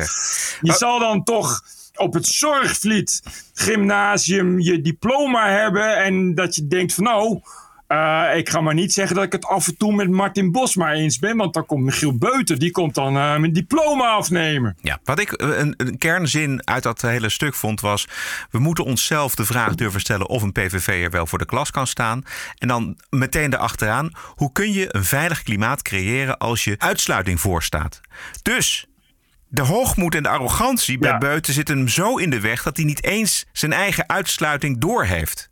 je 0.62 0.74
zal 0.74 1.00
dan 1.00 1.24
toch 1.24 1.62
op 2.00 2.14
het 2.14 2.26
Zorgvliet 2.26 3.22
gymnasium 3.54 4.60
je 4.60 4.82
diploma 4.82 5.50
hebben. 5.50 5.98
En 5.98 6.36
dat 6.36 6.56
je 6.56 6.68
denkt 6.68 6.94
van 6.94 7.04
nou, 7.04 7.42
uh, 7.90 8.26
ik 8.36 8.50
ga 8.50 8.62
maar 8.62 8.74
niet 8.74 8.94
zeggen 8.94 9.16
dat 9.16 9.26
ik 9.26 9.32
het 9.32 9.46
af 9.46 9.68
en 9.68 9.78
toe 9.78 9.96
met 9.96 10.10
Martin 10.10 10.52
Bosma 10.52 10.94
eens 10.94 11.20
ben. 11.20 11.38
Want 11.38 11.54
dan 11.54 11.66
komt 11.66 11.84
Michiel 11.84 12.18
Beuten, 12.18 12.60
die 12.60 12.72
komt 12.72 12.96
dan 12.96 13.16
uh, 13.16 13.38
mijn 13.38 13.54
diploma 13.54 14.08
afnemen. 14.08 14.78
Ja, 14.82 15.00
wat 15.04 15.20
ik 15.20 15.32
een, 15.42 15.74
een, 15.78 15.98
kernzin 15.98 16.68
uit 16.68 16.84
dat 16.84 17.02
hele 17.02 17.30
stuk 17.30 17.54
vond 17.54 17.82
was... 17.82 18.08
we 18.50 18.60
moeten 18.60 18.84
onszelf 18.84 19.36
de 19.36 19.46
vraag 19.46 19.76
durven 19.76 20.00
stellen 20.00 20.28
of 20.28 20.42
een 20.42 20.52
PVV'er 20.52 21.10
wel 21.10 21.28
voor 21.28 21.38
de 21.38 21.46
klas 21.46 21.72
kan 21.72 21.88
staan. 21.88 22.24
En 22.58 22.68
dan 22.68 22.98
meteen 23.10 23.54
erachteraan, 23.54 24.12
hoe 24.36 24.52
kun 24.52 24.74
je 24.74 24.96
een 24.96 25.06
veilig 25.06 25.44
klimaat 25.44 25.82
creëren 25.82 26.38
als 26.38 26.64
je 26.64 26.76
uitsluiting 26.78 27.40
voorstaat? 27.40 28.02
Dus 28.42 28.89
de 29.50 29.62
hoogmoed 29.62 30.16
en 30.16 30.24
de 30.24 30.30
arrogantie 30.30 30.98
bij 30.98 31.12
ja. 31.12 31.18
Beuten 31.18 31.54
zitten 31.54 31.78
hem 31.78 31.88
zo 31.88 32.18
in 32.18 32.30
de 32.30 32.40
weg 32.40 32.64
dat 32.64 32.78
hij 32.78 32.86
niet 32.86 33.04
eens 33.04 33.46
zijn 33.52 33.74
eigen 33.74 34.10
uitsluiting 34.10 34.78
doorheeft. 34.78 35.50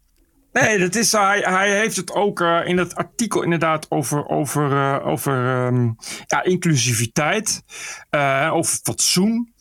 Nee, 0.51 0.77
dat 0.77 0.95
is, 0.95 1.11
hij, 1.11 1.39
hij 1.39 1.77
heeft 1.77 1.95
het 1.95 2.11
ook 2.11 2.39
uh, 2.39 2.59
in 2.65 2.77
het 2.77 2.95
artikel 2.95 3.43
inderdaad 3.43 3.91
over, 3.91 4.27
over, 4.27 4.71
uh, 4.71 5.07
over 5.07 5.65
um, 5.65 5.95
ja, 6.25 6.43
inclusiviteit, 6.43 7.63
uh, 8.11 8.49
over 8.53 8.79
fatsoen. 8.83 9.53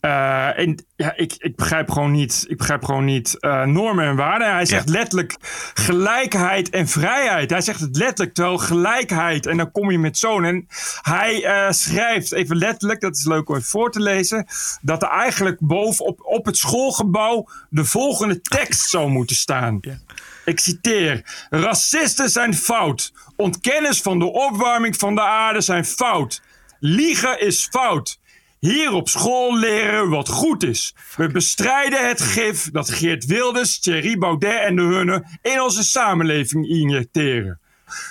Uh, 0.00 0.58
en 0.58 0.84
ja, 0.96 1.16
ik, 1.16 1.34
ik 1.38 1.56
begrijp 1.56 1.90
gewoon 1.90 2.10
niet, 2.10 2.44
ik 2.48 2.56
begrijp 2.56 2.84
gewoon 2.84 3.04
niet 3.04 3.36
uh, 3.40 3.64
normen 3.64 4.04
en 4.04 4.16
waarden. 4.16 4.52
Hij 4.52 4.64
zegt 4.64 4.88
ja. 4.88 4.94
letterlijk 4.94 5.36
gelijkheid 5.74 6.70
en 6.70 6.88
vrijheid. 6.88 7.50
Hij 7.50 7.60
zegt 7.60 7.80
het 7.80 7.96
letterlijk, 7.96 8.34
terwijl 8.34 8.58
gelijkheid. 8.58 9.46
En 9.46 9.56
dan 9.56 9.70
kom 9.70 9.90
je 9.90 9.98
met 9.98 10.18
zo'n. 10.18 10.44
En 10.44 10.66
hij 11.00 11.44
uh, 11.44 11.70
schrijft 11.70 12.32
even 12.32 12.56
letterlijk, 12.56 13.00
dat 13.00 13.16
is 13.16 13.24
leuk 13.24 13.48
om 13.48 13.54
even 13.54 13.68
voor 13.68 13.90
te 13.90 14.00
lezen, 14.00 14.46
dat 14.82 15.02
er 15.02 15.08
eigenlijk 15.08 15.58
bovenop 15.60 16.20
op 16.22 16.44
het 16.46 16.56
schoolgebouw 16.56 17.48
de 17.68 17.84
volgende 17.84 18.40
tekst 18.40 18.88
zou 18.88 19.08
moeten 19.08 19.36
staan. 19.36 19.78
Ja. 19.80 19.98
Ik 20.44 20.60
citeer: 20.60 21.46
Racisten 21.50 22.30
zijn 22.30 22.54
fout. 22.54 23.12
Ontkennis 23.36 24.00
van 24.00 24.18
de 24.18 24.32
opwarming 24.32 24.96
van 24.96 25.14
de 25.14 25.22
aarde 25.22 25.60
zijn 25.60 25.84
fout. 25.84 26.42
Liegen 26.78 27.40
is 27.40 27.68
fout. 27.70 28.19
Hier 28.60 28.92
op 28.92 29.08
school 29.08 29.58
leren 29.58 30.08
wat 30.08 30.28
goed 30.28 30.62
is. 30.62 30.94
We 31.16 31.28
bestrijden 31.28 32.08
het 32.08 32.20
gif 32.20 32.70
dat 32.70 32.90
Geert 32.90 33.24
Wilders, 33.24 33.80
Thierry 33.80 34.18
Baudet 34.18 34.60
en 34.60 34.76
de 34.76 34.82
hunne 34.82 35.24
in 35.42 35.62
onze 35.62 35.84
samenleving 35.84 36.68
injecteren. 36.68 37.60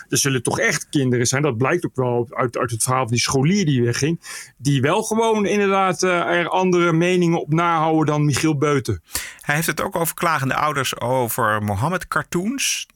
Er 0.08 0.18
zullen 0.18 0.43
toch 0.43 0.60
echt 0.60 0.89
kinderen 0.89 1.26
zijn, 1.26 1.41
dat 1.41 1.58
blijkt 1.58 1.86
ook 1.86 1.95
wel 1.95 2.28
uit, 2.30 2.58
uit 2.58 2.72
het 2.72 2.84
verhaal 2.84 3.02
van 3.02 3.12
die 3.12 3.22
scholier 3.22 3.66
die 3.66 3.84
wegging, 3.84 4.22
die 4.58 4.82
wel 4.82 5.04
gewoon 5.04 5.45
inderdaad 5.45 6.04
uh, 6.04 6.12
er 6.12 6.50
andere 6.50 6.93
meningen 6.93 7.41
op 7.41 7.54
nahouden 7.54 8.06
dan 8.06 8.26
Michiel 8.26 8.58
Beuten. 8.58 9.02
Hij 9.41 9.56
heeft 9.56 9.68
het 9.68 9.82
ook 9.82 9.95
over 9.95 10.16
klagende 10.16 10.56
ouders 10.56 11.00
over 11.00 11.64
Mohammed-cartoons. 11.64 12.88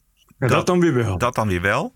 Dat, 0.48 0.58
dat, 0.58 0.68
dan 0.68 0.80
weer 0.80 0.94
wel. 0.94 1.18
Dat 1.18 1.36
dan 1.36 1.48
weer 1.48 1.62
wel. 1.62 1.94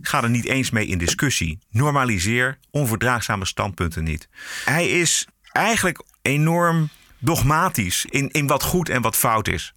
Ga 0.00 0.22
er 0.22 0.30
niet 0.30 0.46
eens 0.46 0.70
mee 0.70 0.86
in 0.86 0.98
discussie. 0.98 1.58
Normaliseer 1.70 2.58
onverdraagzame 2.70 3.44
standpunten 3.44 4.04
niet. 4.04 4.28
Hij 4.64 4.88
is 4.88 5.26
eigenlijk 5.52 6.02
enorm 6.22 6.88
dogmatisch 7.18 8.04
in, 8.04 8.30
in 8.30 8.46
wat 8.46 8.62
goed 8.62 8.88
en 8.88 9.02
wat 9.02 9.16
fout 9.16 9.48
is. 9.48 9.72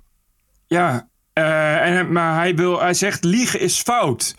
Ja, 0.68 1.09
uh, 1.34 1.97
en, 1.97 2.11
maar 2.11 2.36
hij, 2.36 2.55
wil, 2.55 2.82
hij 2.82 2.93
zegt 2.93 3.24
liegen 3.24 3.59
is 3.59 3.82
fout. 3.82 4.36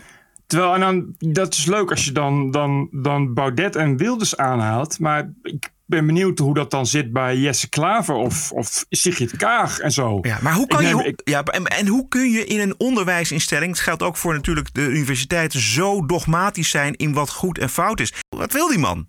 Terwijl, 0.46 0.74
en 0.74 0.80
dan, 0.80 1.14
dat 1.32 1.54
is 1.54 1.66
leuk 1.66 1.90
als 1.90 2.04
je 2.04 2.12
dan, 2.12 2.50
dan, 2.50 2.88
dan 2.92 3.34
Baudet 3.34 3.76
en 3.76 3.96
Wilders 3.96 4.36
aanhaalt. 4.36 4.98
Maar 4.98 5.32
ik 5.42 5.72
ben 5.86 6.06
benieuwd 6.06 6.38
hoe 6.38 6.54
dat 6.54 6.70
dan 6.70 6.86
zit 6.86 7.12
bij 7.12 7.36
Jesse 7.36 7.68
Klaver 7.68 8.14
of, 8.14 8.52
of 8.52 8.84
Sigrid 8.88 9.36
Kaag 9.36 9.78
en 9.78 9.92
zo. 9.92 10.18
Ja, 10.22 10.38
maar 10.42 10.54
hoe 10.54 10.66
kan 10.66 10.82
neem, 10.82 10.98
je, 10.98 11.04
ik, 11.04 11.20
ja, 11.24 11.42
en, 11.42 11.66
en 11.66 11.86
hoe 11.86 12.08
kun 12.08 12.30
je 12.30 12.44
in 12.44 12.60
een 12.60 12.74
onderwijsinstelling, 12.78 13.70
het 13.70 13.80
geldt 13.80 14.02
ook 14.02 14.16
voor 14.16 14.34
natuurlijk 14.34 14.74
de 14.74 14.86
universiteiten, 14.86 15.60
zo 15.60 16.06
dogmatisch 16.06 16.70
zijn 16.70 16.94
in 16.94 17.12
wat 17.12 17.30
goed 17.30 17.58
en 17.58 17.68
fout 17.68 18.00
is? 18.00 18.12
Wat 18.28 18.52
wil 18.52 18.68
die 18.68 18.78
man? 18.78 19.06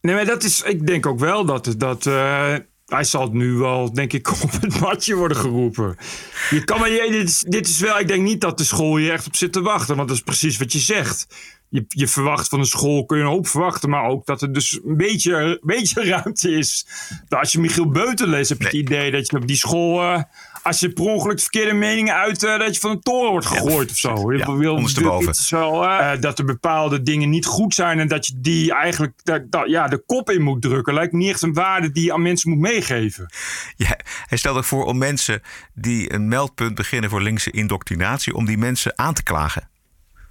Nee, 0.00 0.14
maar 0.14 0.26
dat 0.26 0.42
is, 0.42 0.62
ik 0.62 0.86
denk 0.86 1.06
ook 1.06 1.18
wel 1.18 1.44
dat, 1.44 1.74
dat 1.76 2.06
uh, 2.06 2.54
hij 2.86 3.04
zal 3.04 3.28
nu 3.32 3.52
wel, 3.52 3.92
denk 3.92 4.12
ik, 4.12 4.30
op 4.42 4.52
het 4.60 4.80
matje 4.80 5.14
worden 5.14 5.36
geroepen. 5.36 5.96
Je 6.50 6.64
kan 6.64 6.80
maar, 6.80 6.88
dit, 6.88 7.28
is, 7.28 7.38
dit 7.38 7.68
is 7.68 7.78
wel, 7.78 7.98
ik 7.98 8.08
denk 8.08 8.22
niet 8.22 8.40
dat 8.40 8.58
de 8.58 8.64
school 8.64 8.96
hier 8.96 9.12
echt 9.12 9.26
op 9.26 9.36
zit 9.36 9.52
te 9.52 9.62
wachten, 9.62 9.96
want 9.96 10.08
dat 10.08 10.16
is 10.16 10.22
precies 10.22 10.58
wat 10.58 10.72
je 10.72 10.78
zegt 10.78 11.26
je, 11.70 11.84
je 11.88 12.08
verwacht 12.08 12.48
van 12.48 12.58
een 12.58 12.66
school, 12.66 13.04
kun 13.04 13.16
je 13.16 13.22
een 13.22 13.28
hoop 13.28 13.46
verwachten, 13.46 13.90
maar 13.90 14.04
ook 14.04 14.26
dat 14.26 14.42
er 14.42 14.52
dus 14.52 14.80
een 14.84 14.96
beetje, 14.96 15.34
een 15.34 15.58
beetje 15.62 16.04
ruimte 16.04 16.50
is. 16.50 16.86
Als 17.28 17.52
je 17.52 17.60
Michiel 17.60 17.90
Beuten 17.90 18.28
leest, 18.28 18.48
heb 18.48 18.58
je 18.58 18.64
nee. 18.64 18.80
het 18.80 18.90
idee 18.90 19.10
dat 19.10 19.30
je 19.30 19.36
op 19.36 19.46
die 19.46 19.56
school, 19.56 20.02
uh, 20.02 20.22
als 20.62 20.80
je 20.80 20.92
per 20.92 21.04
ongeluk 21.04 21.40
verkeerde 21.40 21.72
meningen 21.72 22.14
uit, 22.14 22.42
uh, 22.42 22.58
dat 22.58 22.74
je 22.74 22.80
van 22.80 22.90
een 22.90 23.00
toren 23.00 23.30
wordt 23.30 23.46
gegooid 23.46 24.00
ja. 24.00 24.10
of 24.12 24.18
zo. 24.18 24.32
Je 24.32 24.38
ja, 24.38 24.52
wil, 24.52 24.74
ondersteboven. 24.74 25.34
Zo, 25.34 25.82
uh, 25.82 26.20
dat 26.20 26.38
er 26.38 26.44
bepaalde 26.44 27.02
dingen 27.02 27.30
niet 27.30 27.46
goed 27.46 27.74
zijn 27.74 27.98
en 27.98 28.08
dat 28.08 28.26
je 28.26 28.32
die 28.36 28.74
eigenlijk 28.74 29.12
dat, 29.22 29.50
dat, 29.50 29.68
ja, 29.68 29.88
de 29.88 30.02
kop 30.06 30.30
in 30.30 30.42
moet 30.42 30.62
drukken. 30.62 30.94
Lijkt 30.94 31.12
niet 31.12 31.30
echt 31.30 31.42
een 31.42 31.52
waarde 31.52 31.92
die 31.92 32.04
je 32.04 32.12
aan 32.12 32.22
mensen 32.22 32.50
moet 32.50 32.58
meegeven. 32.58 33.32
Ja, 33.76 33.98
hij 34.26 34.38
stelt 34.38 34.56
ook 34.56 34.64
voor 34.64 34.84
om 34.84 34.98
mensen 34.98 35.42
die 35.74 36.12
een 36.12 36.28
meldpunt 36.28 36.74
beginnen 36.74 37.10
voor 37.10 37.22
linkse 37.22 37.50
indoctrinatie, 37.50 38.34
om 38.34 38.46
die 38.46 38.58
mensen 38.58 38.98
aan 38.98 39.14
te 39.14 39.22
klagen. 39.22 39.69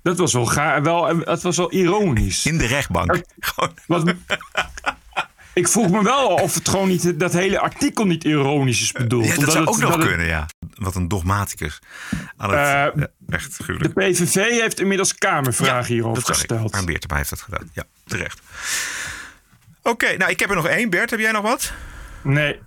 Dat 0.04 0.18
was 0.18 0.34
wel, 0.34 0.46
ga, 0.46 0.82
wel, 0.82 1.24
dat 1.24 1.42
was 1.42 1.58
wel 1.58 1.72
ironisch. 1.72 2.46
In 2.46 2.58
de 2.58 2.66
rechtbank. 2.66 3.22
Wat, 3.88 4.14
Ik 5.54 5.68
vroeg 5.68 5.90
me 5.90 6.04
wel 6.04 6.28
of 6.28 6.54
het 6.54 6.70
gewoon 6.70 6.88
niet, 6.88 7.20
dat 7.20 7.34
hele 7.34 7.60
artikel 7.60 8.06
niet 8.06 8.24
ironisch 8.24 8.82
is 8.82 8.92
bedoeld. 8.92 9.24
Ja, 9.26 9.30
dat 9.30 9.38
Omdat 9.40 9.54
zou 9.54 9.66
het- 9.66 9.74
ook 9.76 9.82
nog 9.82 9.96
het- 9.96 10.08
kunnen, 10.08 10.26
ja. 10.28 10.46
Wat 10.76 10.96
een 10.96 11.08
dogmaticus. 11.08 11.80
Aan 12.38 12.50
het, 12.50 12.60
Eh, 12.60 13.02
ja, 13.02 13.08
echt 13.30 13.58
De 13.58 13.64
gruwelijk. 13.64 13.94
PVV 13.94 14.34
heeft 14.62 14.80
inmiddels 14.80 15.16
kamervragen 15.16 15.94
hierover 15.94 16.16
dat 16.24 16.36
zag 16.36 16.44
ik. 16.44 16.52
gesteld. 16.52 16.86
Beertema 16.86 17.16
heeft 17.16 17.30
dat 17.30 17.42
gedaan. 17.42 17.70
Ja, 17.74 17.84
terecht. 18.06 18.40
Oké, 19.84 20.18
nou 20.18 20.32
ik 20.32 20.40
heb 20.40 20.50
er 20.50 20.56
nog 20.56 20.68
één. 20.68 20.90
Bert, 20.90 21.10
heb 21.10 21.20
jij 21.20 21.32
nog 21.32 21.42
wat? 21.42 21.74
Nee. 22.22 22.60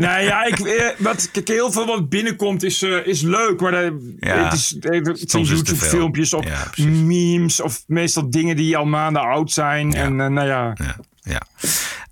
Nou 0.00 0.22
ja, 0.22 0.44
ik, 0.44 0.58
eh, 0.58 0.86
wat, 0.98 1.30
kijk, 1.30 1.48
heel 1.48 1.72
veel 1.72 1.86
wat 1.86 2.08
binnenkomt 2.08 2.62
is, 2.62 2.82
eh, 2.82 3.06
is 3.06 3.20
leuk. 3.20 3.60
Maar 3.60 3.72
eh, 3.72 3.90
Ja, 4.20 4.44
het, 4.44 4.52
is, 4.52 4.76
eh, 4.80 4.90
het 5.04 5.30
zijn 5.30 5.42
is 5.42 5.50
het 5.50 5.64
te 5.64 5.76
veel. 5.76 5.88
YouTube-filmpjes 5.88 6.34
of 6.34 6.44
Ja, 6.44 6.64
precies. 6.70 6.84
memes. 7.00 7.60
Of 7.60 7.82
meestal 7.86 8.30
dingen 8.30 8.56
die 8.56 8.76
al 8.76 8.84
maanden 8.86 9.22
oud 9.22 9.50
zijn. 9.52 9.94
En 9.94 10.20
eh, 10.20 10.26
nou 10.26 10.46
ja, 10.46 10.72
Ja. 10.74 10.96
ja. 11.22 11.40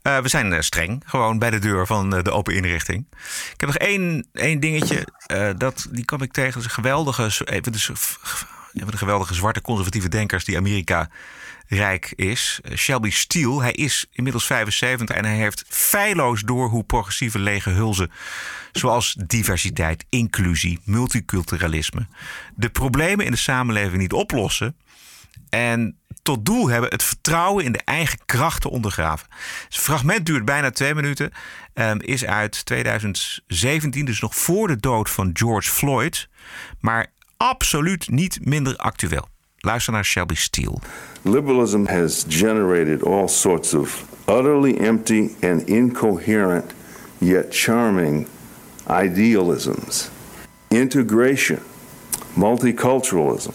Eh, 0.03 0.19
we 0.19 0.29
zijn 0.29 0.53
eh, 0.53 0.61
streng, 0.61 1.03
gewoon 1.07 1.39
bij 1.39 1.51
de 1.51 1.59
deur 1.59 1.87
van 1.87 2.15
eh, 2.17 2.23
de 2.23 2.31
open 2.31 2.55
inrichting. 2.55 3.07
Ik 3.53 3.61
heb 3.61 3.69
nog 3.69 3.79
één, 3.79 4.27
één 4.33 4.61
dingetje. 4.61 5.07
eh, 5.27 5.51
dat, 5.57 5.89
die 5.91 6.05
kwam 6.05 6.23
ik 6.23 6.33
tegen. 6.33 6.53
Dat 6.53 6.61
is 6.61 6.65
een 6.69 6.75
geweldige, 6.83 7.31
zo- 7.31 7.45
even 7.45 7.73
de, 7.73 7.79
een 7.89 8.81
van 8.83 8.91
de 8.91 8.97
geweldige 8.97 9.35
zwarte 9.35 9.61
conservatieve 9.61 10.09
denkers 10.09 10.45
die 10.45 10.57
Amerika 10.57 11.09
rijk 11.69 12.13
is. 12.17 12.61
Eh, 12.63 12.77
Shelby 12.77 13.11
Steele. 13.11 13.63
Hij 13.63 13.73
is 13.73 14.07
inmiddels 14.13 14.47
75 14.47 15.17
en 15.17 15.25
hij 15.25 15.37
heeft 15.37 15.65
feilloos 15.69 16.43
door 16.43 16.69
hoe 16.69 16.85
progressieve 16.85 17.39
lege 17.39 17.71
hulzen, 17.71 18.11
zoals 18.73 19.17
diversiteit, 19.27 20.05
inclusie, 20.09 20.81
multiculturalisme, 20.85 22.07
de 22.55 22.69
problemen 22.69 23.25
in 23.25 23.31
de 23.31 23.37
samenleving 23.37 24.01
niet 24.01 24.13
oplossen. 24.13 24.77
En 25.49 25.99
tot 26.23 26.45
doel 26.45 26.69
hebben 26.69 26.91
het 26.91 27.03
vertrouwen 27.03 27.65
in 27.65 27.73
de 27.73 27.83
eigen 27.85 28.19
kracht 28.27 28.61
te 28.61 28.71
ondergraven. 28.71 29.29
Het 29.65 29.77
fragment 29.77 30.27
duurt 30.27 30.45
bijna 30.45 30.71
twee 30.71 30.95
minuten. 30.95 31.33
ehm, 31.75 31.99
is 32.01 32.25
uit 32.25 32.65
2017, 32.65 34.05
dus 34.05 34.21
nog 34.21 34.37
voor 34.37 34.69
de 34.69 34.77
dood 34.77 35.11
van 35.11 35.31
George 35.33 35.71
Floyd. 35.71 36.29
Maar 36.81 37.07
absoluut 37.37 38.09
niet 38.09 38.45
minder 38.45 38.77
actueel. 38.77 39.29
Luister 39.61 39.93
naar 39.93 40.05
Shelby 40.05 40.35
Steele. 40.35 40.79
Liberalism 41.23 41.85
has 41.87 42.25
generated 42.29 43.03
all 43.03 43.29
sorts 43.29 43.75
of 43.75 44.05
utterly 44.29 44.79
empty 44.79 45.31
and 45.43 45.63
incoherent 45.69 46.73
yet 47.19 47.53
charming 47.53 48.27
idealisms. 48.87 50.11
Integration, 50.71 51.61
multiculturalism, 52.37 53.55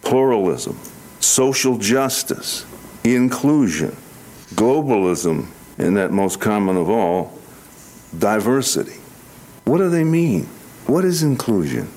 pluralism, 0.00 0.76
social 1.18 1.76
justice, 1.78 2.64
inclusion, 3.02 3.96
globalism, 4.54 5.46
and 5.78 5.96
that 5.96 6.10
most 6.10 6.40
common 6.40 6.76
of 6.76 6.88
all, 6.88 7.32
diversity. 8.18 9.00
What 9.64 9.78
do 9.78 9.90
they 9.90 10.04
mean? 10.04 10.46
What 10.86 11.04
is 11.04 11.22
inclusion? 11.22 11.88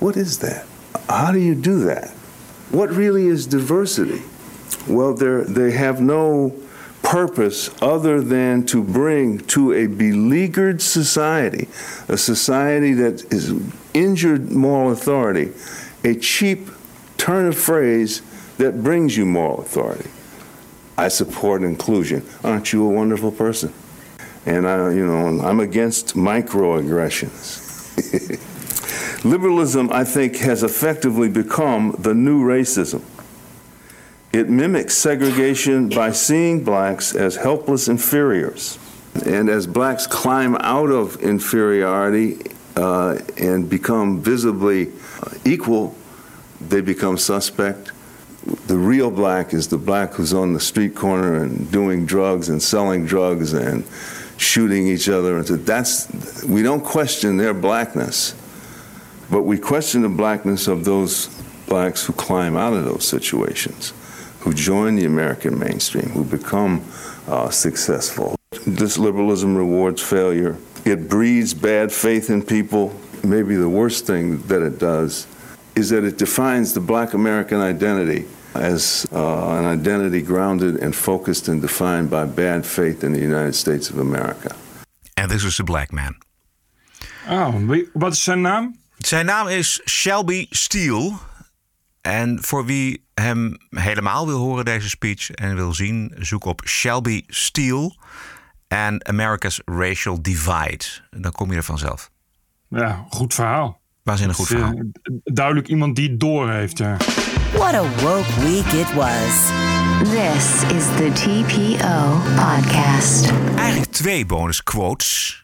What 0.00 0.16
is 0.16 0.38
that? 0.38 0.66
How 1.08 1.32
do 1.32 1.38
you 1.38 1.54
do 1.54 1.84
that? 1.84 2.12
What 2.74 2.90
really 2.90 3.28
is 3.28 3.46
diversity? 3.46 4.22
Well, 4.88 5.14
they're, 5.14 5.70
have 5.70 6.00
no 6.00 6.52
purpose 7.04 7.70
other 7.80 8.20
than 8.20 8.66
to 8.66 8.82
bring 8.82 9.38
to 9.54 9.72
a 9.72 9.86
beleaguered 9.86 10.82
society, 10.82 11.68
a 12.08 12.18
society 12.18 12.92
that 12.94 13.32
is 13.32 13.54
injured 13.94 14.50
moral 14.50 14.90
authority, 14.90 15.52
a 16.02 16.16
cheap 16.16 16.68
turn 17.16 17.46
of 17.46 17.56
phrase 17.56 18.22
that 18.56 18.82
brings 18.82 19.16
you 19.16 19.24
moral 19.24 19.60
authority. 19.60 20.10
I 20.98 21.06
support 21.06 21.62
inclusion. 21.62 22.26
Aren't 22.42 22.72
you 22.72 22.84
a 22.84 22.90
wonderful 22.90 23.30
person? 23.30 23.72
And 24.46 24.66
I, 24.66 24.90
you 24.90 25.06
know, 25.06 25.46
I'm 25.46 25.60
against 25.60 26.16
microaggressions. 26.16 28.42
Liberalism, 29.24 29.90
I 29.90 30.04
think, 30.04 30.36
has 30.36 30.62
effectively 30.62 31.28
become 31.28 31.96
the 31.98 32.14
new 32.14 32.44
racism. 32.44 33.02
It 34.32 34.50
mimics 34.50 34.96
segregation 34.96 35.88
by 35.88 36.12
seeing 36.12 36.62
blacks 36.62 37.14
as 37.14 37.36
helpless 37.36 37.88
inferiors. 37.88 38.78
And 39.24 39.48
as 39.48 39.66
blacks 39.66 40.06
climb 40.06 40.56
out 40.56 40.90
of 40.90 41.22
inferiority 41.22 42.38
uh, 42.76 43.18
and 43.38 43.70
become 43.70 44.20
visibly 44.20 44.88
uh, 45.22 45.30
equal, 45.44 45.94
they 46.60 46.80
become 46.80 47.16
suspect. 47.16 47.92
The 48.66 48.76
real 48.76 49.10
black 49.10 49.54
is 49.54 49.68
the 49.68 49.78
black 49.78 50.14
who's 50.14 50.34
on 50.34 50.52
the 50.52 50.60
street 50.60 50.94
corner 50.94 51.36
and 51.36 51.70
doing 51.70 52.04
drugs 52.04 52.48
and 52.48 52.62
selling 52.62 53.06
drugs 53.06 53.54
and 53.54 53.84
shooting 54.36 54.86
each 54.88 55.08
other. 55.08 55.42
That's 55.42 56.44
we 56.44 56.62
don't 56.62 56.84
question 56.84 57.36
their 57.36 57.54
blackness, 57.54 58.34
but 59.30 59.42
we 59.42 59.58
question 59.58 60.02
the 60.02 60.08
blackness 60.08 60.68
of 60.68 60.84
those 60.84 61.28
blacks 61.66 62.04
who 62.06 62.12
climb 62.12 62.56
out 62.56 62.72
of 62.74 62.84
those 62.84 63.06
situations, 63.06 63.92
who 64.40 64.52
join 64.52 64.96
the 64.96 65.04
American 65.06 65.58
mainstream, 65.58 66.10
who 66.10 66.24
become 66.24 66.82
uh, 67.28 67.50
successful. 67.50 68.36
This 68.66 68.98
liberalism 68.98 69.56
rewards 69.56 70.02
failure. 70.02 70.56
It 70.84 71.08
breeds 71.08 71.54
bad 71.54 71.90
faith 71.92 72.30
in 72.30 72.42
people. 72.42 72.92
Maybe 73.22 73.56
the 73.56 73.68
worst 73.68 74.06
thing 74.06 74.42
that 74.48 74.62
it 74.62 74.78
does 74.78 75.26
is 75.74 75.88
that 75.88 76.04
it 76.04 76.18
defines 76.18 76.72
the 76.72 76.80
black 76.80 77.14
American 77.14 77.60
identity 77.60 78.26
as 78.54 79.06
uh, 79.12 79.58
an 79.58 79.64
identity 79.64 80.22
grounded 80.22 80.76
and 80.76 80.94
focused 80.94 81.48
and 81.48 81.60
defined 81.60 82.08
by 82.10 82.24
bad 82.26 82.64
faith 82.64 83.02
in 83.02 83.12
the 83.12 83.20
United 83.20 83.54
States 83.54 83.90
of 83.90 83.98
America. 83.98 84.54
And 85.16 85.30
this 85.30 85.42
is 85.44 85.58
a 85.60 85.64
black 85.64 85.92
man. 85.92 86.14
Oh, 87.28 87.52
wie- 87.66 87.88
wat 87.94 88.12
is 88.12 88.22
zijn 88.22 88.40
naam? 88.40 88.74
Zijn 88.98 89.26
naam 89.26 89.48
is 89.48 89.80
Shelby 89.88 90.46
Steele. 90.50 91.12
En 92.00 92.38
voor 92.42 92.64
wie 92.64 93.04
hem 93.14 93.56
helemaal 93.70 94.26
wil 94.26 94.38
horen, 94.38 94.64
deze 94.64 94.88
speech, 94.88 95.30
en 95.30 95.54
wil 95.54 95.74
zien, 95.74 96.14
zoek 96.18 96.44
op 96.44 96.62
Shelby 96.66 97.22
Steele 97.26 97.94
en 98.68 99.06
America's 99.06 99.60
Racial 99.64 100.22
Divide. 100.22 100.84
Dan 101.10 101.32
kom 101.32 101.50
je 101.50 101.56
er 101.56 101.62
vanzelf. 101.62 102.10
Ja, 102.68 103.04
goed 103.08 103.34
verhaal. 103.34 103.80
Waanzinnig 104.02 104.36
goed 104.36 104.44
is, 104.50 104.52
verhaal. 104.52 104.74
eh, 104.74 104.84
duidelijk 105.24 105.68
iemand 105.68 105.96
die 105.96 106.10
het 106.10 106.20
door 106.20 106.50
heeft. 106.50 106.78
Ja. 106.78 106.96
What 107.52 107.74
a 107.74 107.82
woke 107.82 108.40
week 108.40 108.66
it 108.66 108.94
was. 108.94 109.50
This 110.02 110.62
is 110.76 110.84
the 110.96 111.10
TPO 111.14 112.20
podcast. 112.36 113.32
Eigenlijk 113.56 113.92
twee 113.92 114.26
bonus 114.26 114.62
quotes. 114.62 115.43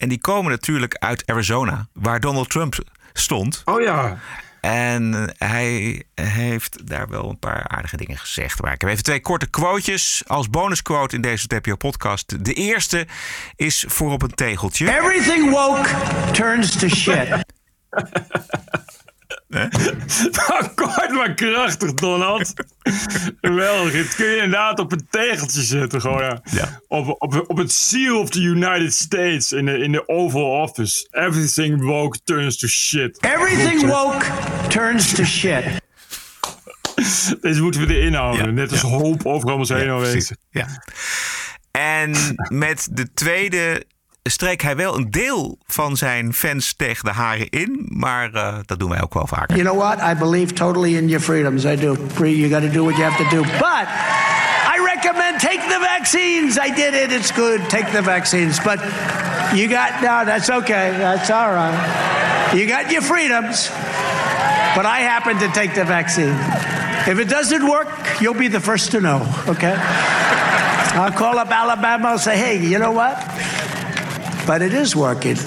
En 0.00 0.08
die 0.08 0.20
komen 0.20 0.50
natuurlijk 0.50 0.94
uit 0.94 1.26
Arizona, 1.26 1.86
waar 1.92 2.20
Donald 2.20 2.50
Trump 2.50 2.74
stond. 3.12 3.62
Oh 3.64 3.80
ja. 3.80 4.18
En 4.60 5.32
hij 5.38 6.02
heeft 6.14 6.86
daar 6.86 7.08
wel 7.08 7.28
een 7.28 7.38
paar 7.38 7.68
aardige 7.68 7.96
dingen 7.96 8.18
gezegd. 8.18 8.62
Maar 8.62 8.72
ik 8.72 8.80
heb 8.80 8.90
even 8.90 9.02
twee 9.02 9.20
korte 9.20 9.46
quotejes 9.46 10.22
als 10.26 10.50
bonusquote 10.50 11.14
in 11.14 11.20
deze 11.20 11.46
TPO-podcast. 11.46 12.44
De 12.44 12.52
eerste 12.52 13.06
is 13.56 13.84
voor 13.88 14.12
op 14.12 14.22
een 14.22 14.34
tegeltje. 14.34 14.98
Everything 14.98 15.50
woke 15.50 15.88
turns 16.32 16.76
to 16.76 16.88
shit. 16.88 17.28
Kort 20.74 21.10
maar 21.10 21.34
krachtig, 21.34 21.94
Donald. 21.94 22.52
Geweldig. 23.40 23.92
Het 23.92 24.14
kun 24.14 24.26
je 24.26 24.34
inderdaad 24.34 24.78
op 24.78 24.92
een 24.92 25.06
tegeltje 25.10 25.62
zetten. 25.62 26.00
Gewoon, 26.00 26.40
ja. 26.50 26.80
Op, 26.88 27.16
op, 27.18 27.44
op 27.46 27.56
het 27.56 27.72
seal 27.72 28.20
of 28.20 28.30
the 28.30 28.40
United 28.40 28.94
States 28.94 29.52
in 29.52 29.64
de, 29.64 29.78
in 29.78 29.92
de 29.92 30.08
Oval 30.08 30.60
Office. 30.62 31.08
Everything 31.10 31.82
woke 31.82 32.18
turns 32.24 32.58
to 32.58 32.68
shit. 32.68 33.22
Everything 33.22 33.86
woke 33.86 34.26
turns 34.68 35.12
to 35.12 35.24
shit. 35.24 35.64
Deze 37.40 37.62
moeten 37.62 37.86
we 37.86 37.94
erin 37.94 38.14
houden. 38.14 38.46
Ja, 38.46 38.50
Net 38.50 38.70
als 38.70 38.80
hoop 38.80 39.26
overal 39.26 39.56
ons 39.56 39.68
heen 39.68 39.90
aanwezig. 39.90 40.36
Ja. 40.50 40.66
En 41.70 42.14
met 42.48 42.88
de 42.92 43.12
tweede 43.12 43.84
streek 44.22 44.62
hij 44.62 44.76
wel 44.76 44.96
een 44.96 45.10
deel 45.10 45.58
van 45.66 45.96
zijn 45.96 46.34
fans 46.34 46.74
tegen 46.76 47.04
de 47.04 47.10
haren 47.10 47.48
in. 47.48 47.86
Maar 47.88 48.32
eh, 48.32 48.54
dat 48.66 48.78
doen 48.78 48.90
wij 48.90 49.02
ook 49.02 49.14
wel 49.14 49.26
vaker. 49.26 49.56
You 49.56 49.62
know 49.62 49.78
what? 49.78 49.98
I 50.10 50.18
believe 50.18 50.52
totally 50.52 50.96
in 50.96 51.08
your 51.08 51.24
freedoms. 51.24 51.64
I 51.64 51.76
do. 51.76 51.96
You 52.18 52.48
got 52.48 52.62
to 52.62 52.70
do 52.70 52.84
what 52.84 52.96
you 52.96 53.10
have 53.10 53.22
to 53.22 53.36
do. 53.36 53.42
But 53.42 53.86
I 54.74 54.94
recommend 54.94 55.40
take 55.40 55.60
the 55.68 55.78
vaccines. 55.80 56.58
I 56.58 56.74
did 56.74 56.94
it. 56.94 57.12
It's 57.12 57.32
good. 57.32 57.68
Take 57.68 57.92
the 57.92 58.02
vaccines. 58.02 58.60
But 58.60 58.78
you 59.54 59.68
got 59.68 60.02
no. 60.02 60.24
That's 60.24 60.50
okay. 60.50 60.90
That's 60.98 61.30
all 61.30 61.52
right. 61.52 62.54
You 62.54 62.66
got 62.66 62.90
your 62.90 63.02
freedoms. 63.02 63.70
But 64.74 64.86
I 64.86 65.00
happen 65.00 65.38
to 65.38 65.48
take 65.48 65.74
the 65.74 65.84
vaccine. 65.84 66.34
If 67.06 67.18
it 67.18 67.28
doesn't 67.28 67.68
work, 67.68 67.88
you'll 68.20 68.34
be 68.38 68.48
the 68.48 68.60
first 68.60 68.90
to 68.92 69.00
know. 69.00 69.26
Okay. 69.48 69.74
I'll 70.92 71.12
call 71.12 71.38
up 71.38 71.50
Alabama 71.50 72.10
and 72.10 72.20
say, 72.20 72.36
hey, 72.36 72.58
you 72.58 72.78
know 72.78 72.92
what? 72.92 73.16
But 74.46 74.60
it 74.60 74.72
is 74.72 74.94
working. 74.94 75.38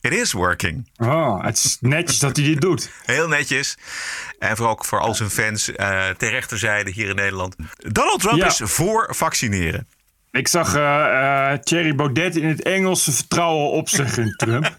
It 0.00 0.12
is 0.12 0.32
working. 0.32 0.88
Oh, 0.96 1.42
het 1.44 1.56
is 1.56 1.76
netjes 1.80 2.18
dat 2.18 2.36
hij 2.36 2.44
dit 2.46 2.60
doet. 2.60 2.90
Heel 3.04 3.28
netjes. 3.28 3.76
En 4.38 4.56
vooral 4.56 4.72
ook 4.74 4.84
voor 4.84 5.00
al 5.00 5.14
zijn 5.14 5.30
fans 5.30 5.68
uh, 5.68 6.08
ter 6.08 6.30
rechterzijde 6.30 6.90
hier 6.90 7.08
in 7.08 7.14
Nederland. 7.14 7.56
Donald 7.76 8.20
Trump 8.20 8.36
Ja. 8.38 8.46
is 8.46 8.60
voor 8.64 9.06
vaccineren. 9.14 9.86
Ik 10.30 10.48
zag 10.48 10.74
eh, 10.74 11.52
eh, 11.52 11.58
Thierry 11.58 11.94
Baudet 11.94 12.36
in 12.36 12.48
het 12.48 12.62
Engels 12.62 13.02
vertrouwen 13.04 13.70
opzeggen 13.70 14.22
in 14.22 14.30
Trump. 14.36 14.76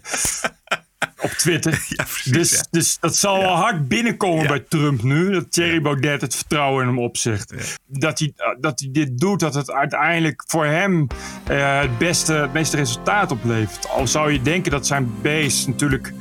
Op 1.22 1.30
Twitter. 1.30 1.86
dus, 2.30 2.64
dus 2.70 2.98
dat 3.00 3.16
zal 3.16 3.38
wel 3.38 3.56
hard 3.56 3.88
binnenkomen 3.88 4.46
bij 4.46 4.60
Trump 4.60 5.02
nu. 5.02 5.32
Dat 5.32 5.52
Thierry 5.52 5.80
Baudet 5.80 6.20
het 6.20 6.34
vertrouwen 6.36 6.82
in 6.82 6.88
hem 6.88 6.98
opzegt. 6.98 7.54
Dat, 7.86 8.18
hij, 8.18 8.32
dat 8.60 8.80
hij 8.80 8.88
dit 8.92 9.18
doet, 9.18 9.40
dat 9.40 9.54
het 9.54 9.70
uiteindelijk 9.70 10.42
voor 10.46 10.66
hem 10.66 11.06
eh, 11.46 11.80
het, 11.80 11.98
beste, 11.98 12.32
het 12.32 12.52
meeste 12.52 12.76
resultaat 12.76 13.30
oplevert. 13.30 13.88
Al 13.88 14.06
zou 14.06 14.32
je 14.32 14.42
denken 14.42 14.70
dat 14.70 14.86
zijn 14.86 15.12
base 15.22 15.68
natuurlijk 15.68 16.12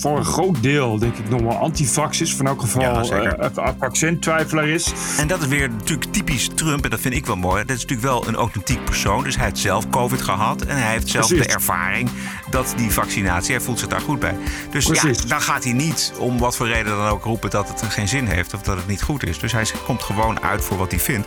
voor 0.00 0.16
een 0.18 0.24
groot 0.24 0.62
deel, 0.62 0.98
denk 0.98 1.16
ik, 1.16 1.28
nog 1.28 1.40
wel 1.40 1.56
antivax 1.56 2.20
is. 2.20 2.34
Van 2.34 2.46
elk 2.46 2.60
geval 2.60 2.82
eh, 3.12 3.32
een 3.54 3.74
vaccintwijfelaar 3.78 4.68
is. 4.68 4.92
En 5.18 5.26
dat 5.28 5.40
is 5.40 5.46
weer 5.46 5.70
natuurlijk 5.70 6.12
typisch 6.12 6.48
Trump. 6.54 6.84
En 6.84 6.90
dat 6.90 7.00
vind 7.00 7.14
ik 7.14 7.26
wel 7.26 7.36
mooi. 7.36 7.64
Dat 7.64 7.76
is 7.76 7.82
natuurlijk 7.82 8.08
wel 8.08 8.28
een 8.28 8.34
authentiek 8.34 8.84
persoon. 8.84 9.24
Dus 9.24 9.36
hij 9.36 9.44
heeft 9.44 9.58
zelf 9.58 9.90
COVID 9.90 10.22
gehad. 10.22 10.62
En 10.62 10.76
hij 10.76 10.90
heeft 10.92 11.08
zelf 11.08 11.26
Precies. 11.26 11.46
de 11.46 11.52
ervaring 11.52 12.08
dat 12.50 12.74
die 12.76 12.90
vaccinatie, 12.90 13.54
hij 13.54 13.64
voelt 13.64 13.78
zich 13.78 13.88
daar 13.88 14.00
goed 14.00 14.18
bij. 14.18 14.36
Dus 14.70 14.84
Precies. 14.86 15.22
ja, 15.22 15.28
dan 15.28 15.40
gaat 15.40 15.64
hij 15.64 15.72
niet 15.72 16.12
om 16.18 16.38
wat 16.38 16.56
voor 16.56 16.66
reden 16.68 16.96
dan 16.96 17.06
ook 17.08 17.24
roepen 17.24 17.50
dat 17.50 17.68
het 17.68 17.82
geen 17.92 18.08
zin 18.08 18.26
heeft. 18.26 18.54
Of 18.54 18.62
dat 18.62 18.76
het 18.76 18.86
niet 18.86 19.02
goed 19.02 19.26
is. 19.26 19.38
Dus 19.38 19.52
hij 19.52 19.64
komt 19.86 20.02
gewoon 20.02 20.40
uit 20.42 20.64
voor 20.64 20.76
wat 20.76 20.90
hij 20.90 21.00
vindt. 21.00 21.26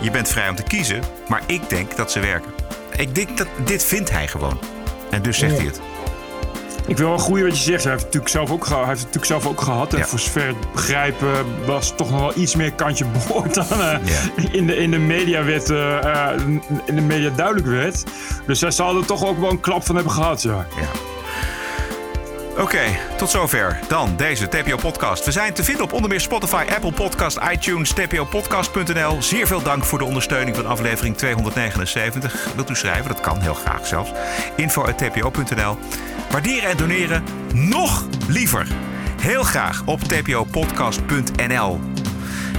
Je 0.00 0.10
bent 0.10 0.28
vrij 0.28 0.48
om 0.48 0.54
te 0.56 0.62
kiezen. 0.62 1.02
Maar 1.28 1.42
ik 1.46 1.68
denk 1.68 1.96
dat 1.96 2.12
ze 2.12 2.20
werken. 2.20 2.50
Ik 2.96 3.14
denk 3.14 3.36
dat 3.38 3.46
dit 3.64 3.84
vindt 3.84 4.10
hij 4.10 4.28
gewoon. 4.28 4.58
En 5.10 5.22
dus 5.22 5.38
zegt 5.38 5.52
Ja. 5.52 5.58
hij 5.58 5.66
het. 5.66 5.80
Ik 6.86 6.96
wil 6.96 7.08
wel 7.08 7.18
groeien 7.18 7.46
wat 7.46 7.56
je 7.56 7.62
zegt. 7.62 7.82
Hij 7.82 7.92
heeft 7.92 8.04
het 8.04 8.14
natuurlijk 8.14 8.32
zelf 8.32 8.50
ook, 8.50 8.68
hij 8.68 8.76
heeft 8.76 8.88
het 8.88 9.14
natuurlijk 9.14 9.24
zelf 9.24 9.46
ook 9.46 9.60
gehad. 9.60 9.94
En 9.94 10.06
voor 10.06 10.18
zover 10.18 10.48
ik 10.48 10.56
begrijp 10.72 11.22
eh, 11.22 11.28
was 11.66 11.88
het 11.88 11.96
toch 11.96 12.10
nog 12.10 12.20
wel 12.20 12.32
iets 12.36 12.56
meer 12.56 12.72
kantje 12.72 13.04
boord 13.28 13.54
dan 13.54 13.80
eh, 13.80 13.98
in, 14.50 14.66
de, 14.66 14.76
in 14.76 14.90
de 14.90 14.98
media 14.98 15.44
werd, 15.44 15.70
eh, 15.70 16.30
in 16.84 16.94
de 16.94 17.00
media 17.00 17.30
duidelijk 17.30 17.66
werd. 17.66 18.04
Dus 18.46 18.60
hij 18.60 18.70
zal 18.70 18.96
er 18.96 19.06
toch 19.06 19.26
ook 19.26 19.38
wel 19.38 19.50
een 19.50 19.60
klap 19.60 19.84
van 19.84 19.94
hebben 19.94 20.12
gehad, 20.12 20.42
ja. 20.42 20.66
Oké, 22.58 22.84
tot 23.16 23.30
zover. 23.30 23.78
Dan 23.88 24.16
deze 24.16 24.48
TPO-podcast. 24.48 25.24
We 25.24 25.32
zijn 25.32 25.52
te 25.52 25.64
vinden 25.64 25.84
op 25.84 25.92
onder 25.92 26.10
meer 26.10 26.20
Spotify, 26.20 26.64
Apple 26.74 26.92
Podcast, 26.92 27.38
iTunes, 27.52 27.92
tpopodcast.nl. 27.92 29.22
Zeer 29.22 29.46
veel 29.46 29.62
dank 29.62 29.84
voor 29.84 29.98
de 29.98 30.04
ondersteuning 30.04 30.56
van 30.56 30.66
aflevering 30.66 31.16
279. 31.16 32.48
Wilt 32.54 32.70
u 32.70 32.74
schrijven? 32.74 33.08
Dat 33.08 33.20
kan 33.20 33.40
heel 33.40 33.54
graag 33.54 33.86
zelfs. 33.86 34.10
info.tpo.nl. 34.56 35.78
Waarderen 36.30 36.70
en 36.70 36.76
doneren 36.76 37.24
nog 37.52 38.04
liever. 38.28 38.66
Heel 39.20 39.42
graag 39.42 39.82
op 39.84 40.00
tpopodcast.nl. 40.00 41.80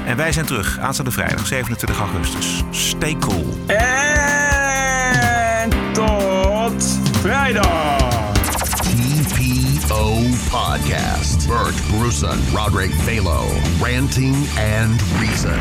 En 0.05 0.17
wij 0.17 0.31
zijn 0.31 0.45
terug 0.45 0.79
aanstaande 0.79 1.11
vrijdag 1.11 1.47
27 1.47 1.99
augustus. 1.99 2.63
Stay 2.71 3.17
cool. 3.19 3.57
En 3.67 5.69
tot 5.93 6.99
vrijdag! 7.21 7.96
TPO 10.07 10.31
Podcast. 10.49 11.47
Bert 11.47 11.75
Bruson, 11.89 12.39
Roderick 12.53 12.91
Balo, 13.05 13.45
Ranting 13.81 14.35
and 14.57 14.91
Reason. 15.19 15.51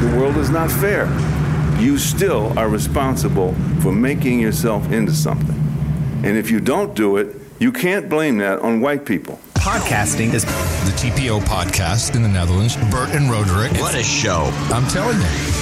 The 0.00 0.16
world 0.16 0.36
is 0.38 0.48
not 0.48 0.70
fair. 0.70 1.06
You 1.78 1.98
still 1.98 2.58
are 2.58 2.68
responsible 2.68 3.54
for 3.80 3.92
making 3.92 4.40
yourself 4.40 4.90
into 4.90 5.12
something. 5.12 5.58
And 6.24 6.38
if 6.38 6.50
you 6.50 6.60
don't 6.60 6.94
do 6.94 7.18
it, 7.18 7.36
you 7.58 7.70
can't 7.70 8.08
blame 8.08 8.38
that 8.38 8.60
on 8.60 8.80
white 8.80 9.04
people. 9.04 9.38
Podcasting 9.54 10.32
is 10.32 10.44
the 10.44 10.92
TPO 10.96 11.40
podcast 11.40 12.16
in 12.16 12.22
the 12.22 12.28
Netherlands. 12.28 12.76
Bert 12.90 13.10
and 13.10 13.30
Roderick. 13.30 13.72
What 13.80 13.94
a 13.94 14.02
show. 14.02 14.50
I'm 14.70 14.86
telling 14.88 15.18
you. 15.20 15.61